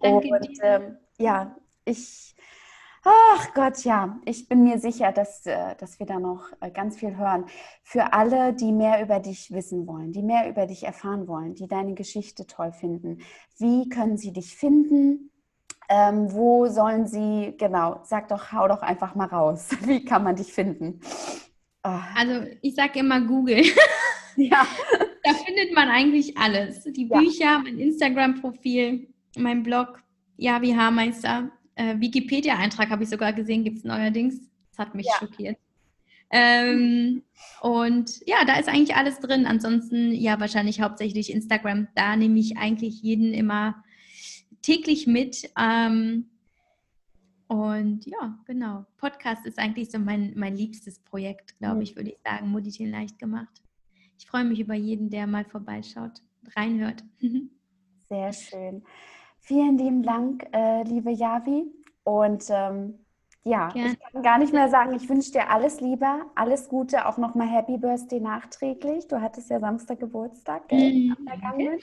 Danke 0.00 0.28
und 0.28 0.58
ähm, 0.62 0.96
ja, 1.18 1.56
ich, 1.84 2.34
ach 3.02 3.54
Gott, 3.54 3.84
ja, 3.84 4.18
ich 4.24 4.48
bin 4.48 4.64
mir 4.64 4.78
sicher, 4.78 5.12
dass, 5.12 5.46
äh, 5.46 5.74
dass 5.76 5.98
wir 5.98 6.06
da 6.06 6.18
noch 6.18 6.50
äh, 6.60 6.70
ganz 6.70 6.96
viel 6.98 7.16
hören. 7.16 7.46
Für 7.82 8.12
alle, 8.12 8.54
die 8.54 8.72
mehr 8.72 9.02
über 9.02 9.20
dich 9.20 9.50
wissen 9.52 9.86
wollen, 9.86 10.12
die 10.12 10.22
mehr 10.22 10.48
über 10.48 10.66
dich 10.66 10.84
erfahren 10.84 11.28
wollen, 11.28 11.54
die 11.54 11.68
deine 11.68 11.94
Geschichte 11.94 12.46
toll 12.46 12.72
finden, 12.72 13.18
wie 13.58 13.88
können 13.88 14.16
sie 14.16 14.32
dich 14.32 14.56
finden? 14.56 15.30
Ähm, 15.88 16.32
wo 16.32 16.66
sollen 16.66 17.06
Sie, 17.06 17.54
genau, 17.58 18.00
sag 18.02 18.28
doch, 18.28 18.52
hau 18.52 18.66
doch 18.66 18.82
einfach 18.82 19.14
mal 19.14 19.26
raus. 19.26 19.68
Wie 19.86 20.04
kann 20.04 20.24
man 20.24 20.36
dich 20.36 20.52
finden? 20.52 21.00
Oh. 21.84 22.00
Also 22.16 22.46
ich 22.62 22.74
sage 22.74 22.98
immer 22.98 23.20
Google. 23.20 23.62
ja. 24.36 24.66
Da 25.22 25.34
findet 25.34 25.74
man 25.74 25.88
eigentlich 25.88 26.36
alles. 26.36 26.84
Die 26.84 27.08
ja. 27.08 27.18
Bücher, 27.18 27.58
mein 27.60 27.78
Instagram-Profil, 27.78 29.08
mein 29.36 29.62
Blog, 29.62 30.02
ja, 30.36 30.60
wie 30.62 30.76
Haarmeister. 30.76 31.50
Äh, 31.76 32.00
Wikipedia-Eintrag 32.00 32.90
habe 32.90 33.04
ich 33.04 33.08
sogar 33.08 33.32
gesehen, 33.32 33.62
gibt 33.64 33.78
es 33.78 33.84
neuerdings. 33.84 34.40
Das 34.70 34.86
hat 34.86 34.94
mich 34.94 35.06
ja. 35.06 35.12
schockiert. 35.18 35.56
Ähm, 36.30 37.22
und 37.60 38.20
ja, 38.26 38.44
da 38.44 38.58
ist 38.58 38.68
eigentlich 38.68 38.96
alles 38.96 39.20
drin. 39.20 39.46
Ansonsten, 39.46 40.12
ja, 40.12 40.40
wahrscheinlich 40.40 40.80
hauptsächlich 40.80 41.32
Instagram. 41.32 41.86
Da 41.94 42.16
nehme 42.16 42.38
ich 42.38 42.56
eigentlich 42.56 43.02
jeden 43.02 43.32
immer 43.32 43.84
täglich 44.66 45.06
mit. 45.06 45.48
Ähm, 45.58 46.28
und 47.46 48.04
ja, 48.04 48.38
genau. 48.46 48.84
Podcast 48.96 49.46
ist 49.46 49.58
eigentlich 49.58 49.90
so 49.92 49.98
mein, 50.00 50.32
mein 50.36 50.56
liebstes 50.56 50.98
Projekt, 50.98 51.56
glaube 51.58 51.84
ich, 51.84 51.94
würde 51.94 52.10
ich 52.10 52.18
sagen. 52.24 52.48
Moditieren 52.48 52.90
leicht 52.90 53.18
gemacht. 53.20 53.62
Ich 54.18 54.26
freue 54.26 54.44
mich 54.44 54.58
über 54.58 54.74
jeden, 54.74 55.08
der 55.08 55.28
mal 55.28 55.44
vorbeischaut, 55.44 56.20
reinhört. 56.56 57.04
Sehr 58.08 58.32
schön. 58.32 58.82
Vielen 59.38 59.78
lieben 59.78 60.02
Dank, 60.02 60.44
äh, 60.52 60.82
liebe 60.82 61.12
Javi. 61.12 61.66
Und 62.02 62.44
ähm, 62.50 63.05
ja, 63.46 63.68
Gerne. 63.68 63.92
ich 63.92 64.00
kann 64.00 64.22
gar 64.24 64.38
nicht 64.38 64.52
mehr 64.52 64.68
sagen, 64.68 64.92
ich 64.94 65.08
wünsche 65.08 65.30
dir 65.30 65.50
alles 65.50 65.80
Liebe, 65.80 66.06
alles 66.34 66.68
Gute, 66.68 67.06
auch 67.06 67.16
nochmal 67.16 67.46
Happy 67.46 67.78
Birthday 67.78 68.18
nachträglich. 68.18 69.06
Du 69.06 69.20
hattest 69.20 69.50
ja 69.50 69.60
Samstag 69.60 70.00
Geburtstag, 70.00 70.68
gell? 70.68 70.90
Mhm. 70.92 71.78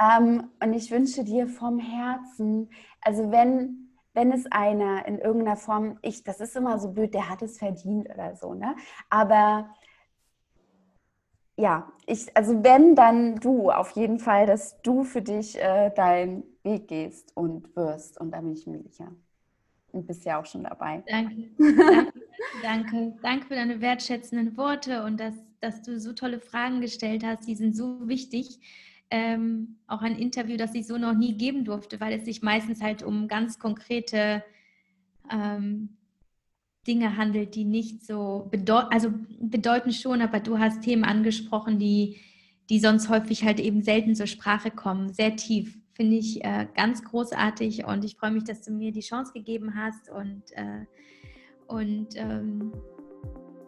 Ähm, 0.00 0.50
und 0.62 0.72
ich 0.72 0.92
wünsche 0.92 1.24
dir 1.24 1.48
vom 1.48 1.80
Herzen, 1.80 2.70
also 3.00 3.32
wenn, 3.32 3.96
wenn 4.14 4.30
es 4.30 4.46
einer 4.52 5.04
in 5.06 5.18
irgendeiner 5.18 5.56
Form, 5.56 5.98
ich, 6.02 6.22
das 6.22 6.40
ist 6.40 6.54
immer 6.54 6.78
so 6.78 6.92
blöd, 6.92 7.12
der 7.14 7.28
hat 7.28 7.42
es 7.42 7.58
verdient 7.58 8.08
oder 8.08 8.36
so, 8.36 8.54
ne? 8.54 8.76
Aber 9.10 9.74
ja, 11.56 11.92
ich, 12.06 12.36
also 12.36 12.62
wenn, 12.62 12.94
dann 12.94 13.36
du 13.36 13.70
auf 13.72 13.90
jeden 13.92 14.20
Fall, 14.20 14.46
dass 14.46 14.80
du 14.82 15.02
für 15.02 15.22
dich 15.22 15.58
äh, 15.60 15.90
deinen 15.90 16.44
Weg 16.62 16.86
gehst 16.88 17.36
und 17.36 17.74
wirst. 17.74 18.20
Und 18.20 18.30
da 18.30 18.40
bin 18.40 18.52
ich 18.52 18.66
mir 18.68 18.80
sicher. 18.80 19.10
Und 19.92 20.06
bist 20.06 20.24
ja 20.24 20.40
auch 20.40 20.46
schon 20.46 20.64
dabei. 20.64 21.02
Danke. 21.06 21.48
Danke, 21.58 22.12
danke, 22.62 23.14
danke 23.22 23.46
für 23.46 23.54
deine 23.54 23.80
wertschätzenden 23.80 24.56
Worte 24.56 25.04
und 25.04 25.20
dass, 25.20 25.34
dass 25.60 25.82
du 25.82 26.00
so 26.00 26.12
tolle 26.12 26.40
Fragen 26.40 26.80
gestellt 26.80 27.24
hast. 27.24 27.46
Die 27.46 27.54
sind 27.54 27.76
so 27.76 28.08
wichtig. 28.08 28.58
Ähm, 29.10 29.76
auch 29.86 30.00
ein 30.00 30.16
Interview, 30.16 30.56
das 30.56 30.74
ich 30.74 30.86
so 30.86 30.96
noch 30.96 31.14
nie 31.14 31.34
geben 31.34 31.64
durfte, 31.64 32.00
weil 32.00 32.14
es 32.14 32.24
sich 32.24 32.42
meistens 32.42 32.82
halt 32.82 33.02
um 33.02 33.28
ganz 33.28 33.58
konkrete 33.58 34.42
ähm, 35.30 35.96
Dinge 36.86 37.16
handelt, 37.16 37.54
die 37.54 37.64
nicht 37.64 38.04
so 38.04 38.48
bedeuten, 38.50 38.88
also 38.90 39.12
bedeuten 39.38 39.92
schon, 39.92 40.20
aber 40.22 40.40
du 40.40 40.58
hast 40.58 40.82
Themen 40.82 41.04
angesprochen, 41.04 41.78
die, 41.78 42.20
die 42.72 42.80
sonst 42.80 43.10
häufig 43.10 43.44
halt 43.44 43.60
eben 43.60 43.82
selten 43.82 44.14
zur 44.14 44.26
Sprache 44.26 44.70
kommen, 44.70 45.12
sehr 45.12 45.36
tief 45.36 45.78
finde 45.92 46.16
ich 46.16 46.42
äh, 46.42 46.66
ganz 46.74 47.04
großartig 47.04 47.84
und 47.84 48.02
ich 48.02 48.16
freue 48.16 48.30
mich, 48.30 48.44
dass 48.44 48.62
du 48.62 48.72
mir 48.72 48.92
die 48.92 49.02
Chance 49.02 49.34
gegeben 49.34 49.74
hast 49.76 50.08
und, 50.08 50.42
äh, 50.52 50.86
und 51.66 52.08
ähm, 52.16 52.72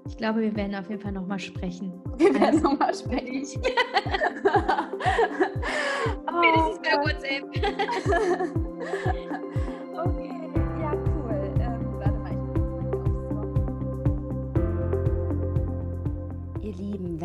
ich 0.08 0.16
glaube, 0.16 0.40
wir 0.40 0.56
werden 0.56 0.74
auf 0.74 0.88
jeden 0.88 1.02
Fall 1.02 1.12
nochmal 1.12 1.38
sprechen. 1.38 1.92
Wir 2.16 2.32
werden 2.32 2.44
also, 2.44 2.62
nochmal 2.62 2.94
sprechen. 2.94 3.44
oh, 6.26 6.40
Wenigstens 6.40 6.80
bei 6.82 6.96
WhatsApp. 7.04 7.44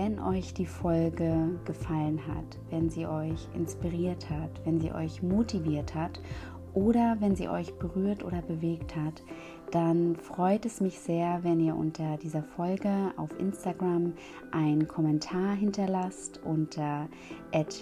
Wenn 0.10 0.20
euch 0.20 0.55
die 0.55 0.66
Folge 0.66 1.60
gefallen 1.66 2.20
hat, 2.28 2.57
wenn 2.72 2.89
sie 2.89 3.05
euch 3.05 3.47
inspiriert 3.53 4.28
hat, 4.30 4.49
wenn 4.66 4.80
sie 4.80 4.91
euch 4.91 5.22
motiviert 5.22 5.93
hat 5.93 6.20
oder 6.74 7.18
wenn 7.20 7.36
sie 7.36 7.47
euch 7.47 7.74
berührt 7.76 8.24
oder 8.24 8.41
bewegt 8.41 8.95
hat, 8.95 9.22
dann 9.72 10.16
freut 10.16 10.66
es 10.66 10.82
mich 10.82 10.99
sehr, 10.99 11.43
wenn 11.43 11.60
ihr 11.60 11.76
unter 11.76 12.18
dieser 12.18 12.41
Folge 12.41 12.89
auf 13.18 13.39
Instagram 13.39 14.14
einen 14.51 14.88
Kommentar 14.88 15.53
hinterlasst 15.53 16.39
unter 16.43 17.07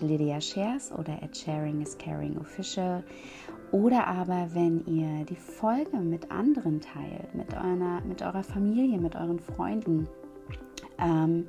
@lydiashares 0.01 0.91
oder 0.91 1.17
@sharingiscaringofficial 1.31 3.05
oder 3.71 4.05
aber 4.05 4.49
wenn 4.53 4.85
ihr 4.85 5.23
die 5.23 5.37
Folge 5.37 5.97
mit 5.97 6.29
anderen 6.29 6.81
teilt, 6.81 7.33
mit 7.33 7.53
eurer, 7.53 8.01
mit 8.01 8.21
eurer 8.21 8.43
Familie, 8.43 8.97
mit 8.97 9.15
euren 9.15 9.39
Freunden. 9.39 10.09
Ähm, 10.99 11.45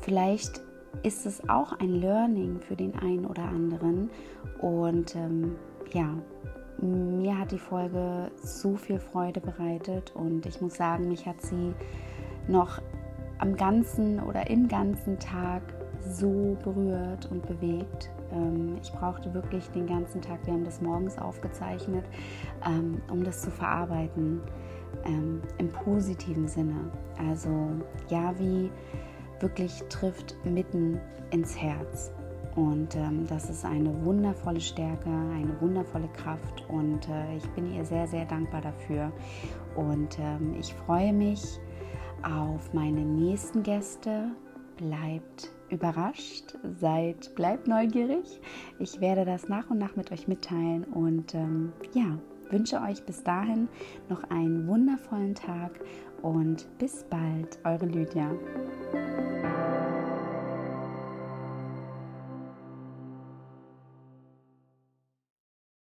Vielleicht 0.00 0.60
ist 1.02 1.26
es 1.26 1.48
auch 1.48 1.72
ein 1.78 2.00
Learning 2.00 2.60
für 2.60 2.76
den 2.76 2.94
einen 2.96 3.26
oder 3.26 3.44
anderen. 3.44 4.10
Und 4.60 5.14
ähm, 5.16 5.56
ja, 5.92 6.16
mir 6.80 7.38
hat 7.38 7.52
die 7.52 7.58
Folge 7.58 8.30
so 8.42 8.76
viel 8.76 8.98
Freude 8.98 9.40
bereitet 9.40 10.12
und 10.14 10.46
ich 10.46 10.60
muss 10.60 10.74
sagen, 10.74 11.08
mich 11.08 11.26
hat 11.26 11.40
sie 11.40 11.74
noch 12.48 12.80
am 13.38 13.56
ganzen 13.56 14.20
oder 14.20 14.50
im 14.50 14.68
ganzen 14.68 15.18
Tag 15.18 15.62
so 16.00 16.56
berührt 16.62 17.30
und 17.30 17.46
bewegt. 17.46 18.10
Ähm, 18.32 18.76
ich 18.82 18.92
brauchte 18.92 19.32
wirklich 19.34 19.68
den 19.70 19.86
ganzen 19.86 20.20
Tag, 20.20 20.44
wir 20.44 20.54
haben 20.54 20.64
das 20.64 20.80
morgens 20.80 21.18
aufgezeichnet, 21.18 22.04
ähm, 22.66 23.00
um 23.10 23.22
das 23.22 23.42
zu 23.42 23.50
verarbeiten 23.50 24.40
ähm, 25.04 25.42
im 25.58 25.68
positiven 25.70 26.48
Sinne. 26.48 26.90
Also 27.18 27.70
ja, 28.08 28.34
wie 28.38 28.70
wirklich 29.42 29.82
trifft 29.88 30.36
mitten 30.44 31.00
ins 31.30 31.60
Herz. 31.60 32.12
Und 32.54 32.94
ähm, 32.96 33.26
das 33.28 33.48
ist 33.48 33.64
eine 33.64 34.04
wundervolle 34.04 34.60
Stärke, 34.60 35.08
eine 35.08 35.58
wundervolle 35.60 36.08
Kraft 36.08 36.64
und 36.68 37.08
äh, 37.08 37.36
ich 37.36 37.48
bin 37.50 37.74
ihr 37.74 37.84
sehr, 37.84 38.06
sehr 38.06 38.26
dankbar 38.26 38.60
dafür. 38.60 39.10
Und 39.74 40.18
ähm, 40.18 40.54
ich 40.60 40.74
freue 40.74 41.14
mich 41.14 41.42
auf 42.22 42.72
meine 42.74 43.00
nächsten 43.00 43.62
Gäste. 43.62 44.32
Bleibt 44.76 45.50
überrascht, 45.70 46.58
seid, 46.78 47.34
bleibt 47.34 47.68
neugierig. 47.68 48.40
Ich 48.78 49.00
werde 49.00 49.24
das 49.24 49.48
nach 49.48 49.70
und 49.70 49.78
nach 49.78 49.96
mit 49.96 50.12
euch 50.12 50.28
mitteilen 50.28 50.84
und 50.84 51.34
ähm, 51.34 51.72
ja, 51.94 52.18
wünsche 52.50 52.80
euch 52.82 53.04
bis 53.04 53.24
dahin 53.24 53.68
noch 54.08 54.22
einen 54.24 54.66
wundervollen 54.68 55.34
Tag 55.34 55.80
und 56.22 56.66
bis 56.78 57.04
bald, 57.04 57.58
eure 57.64 57.86
Lydia. 57.86 58.30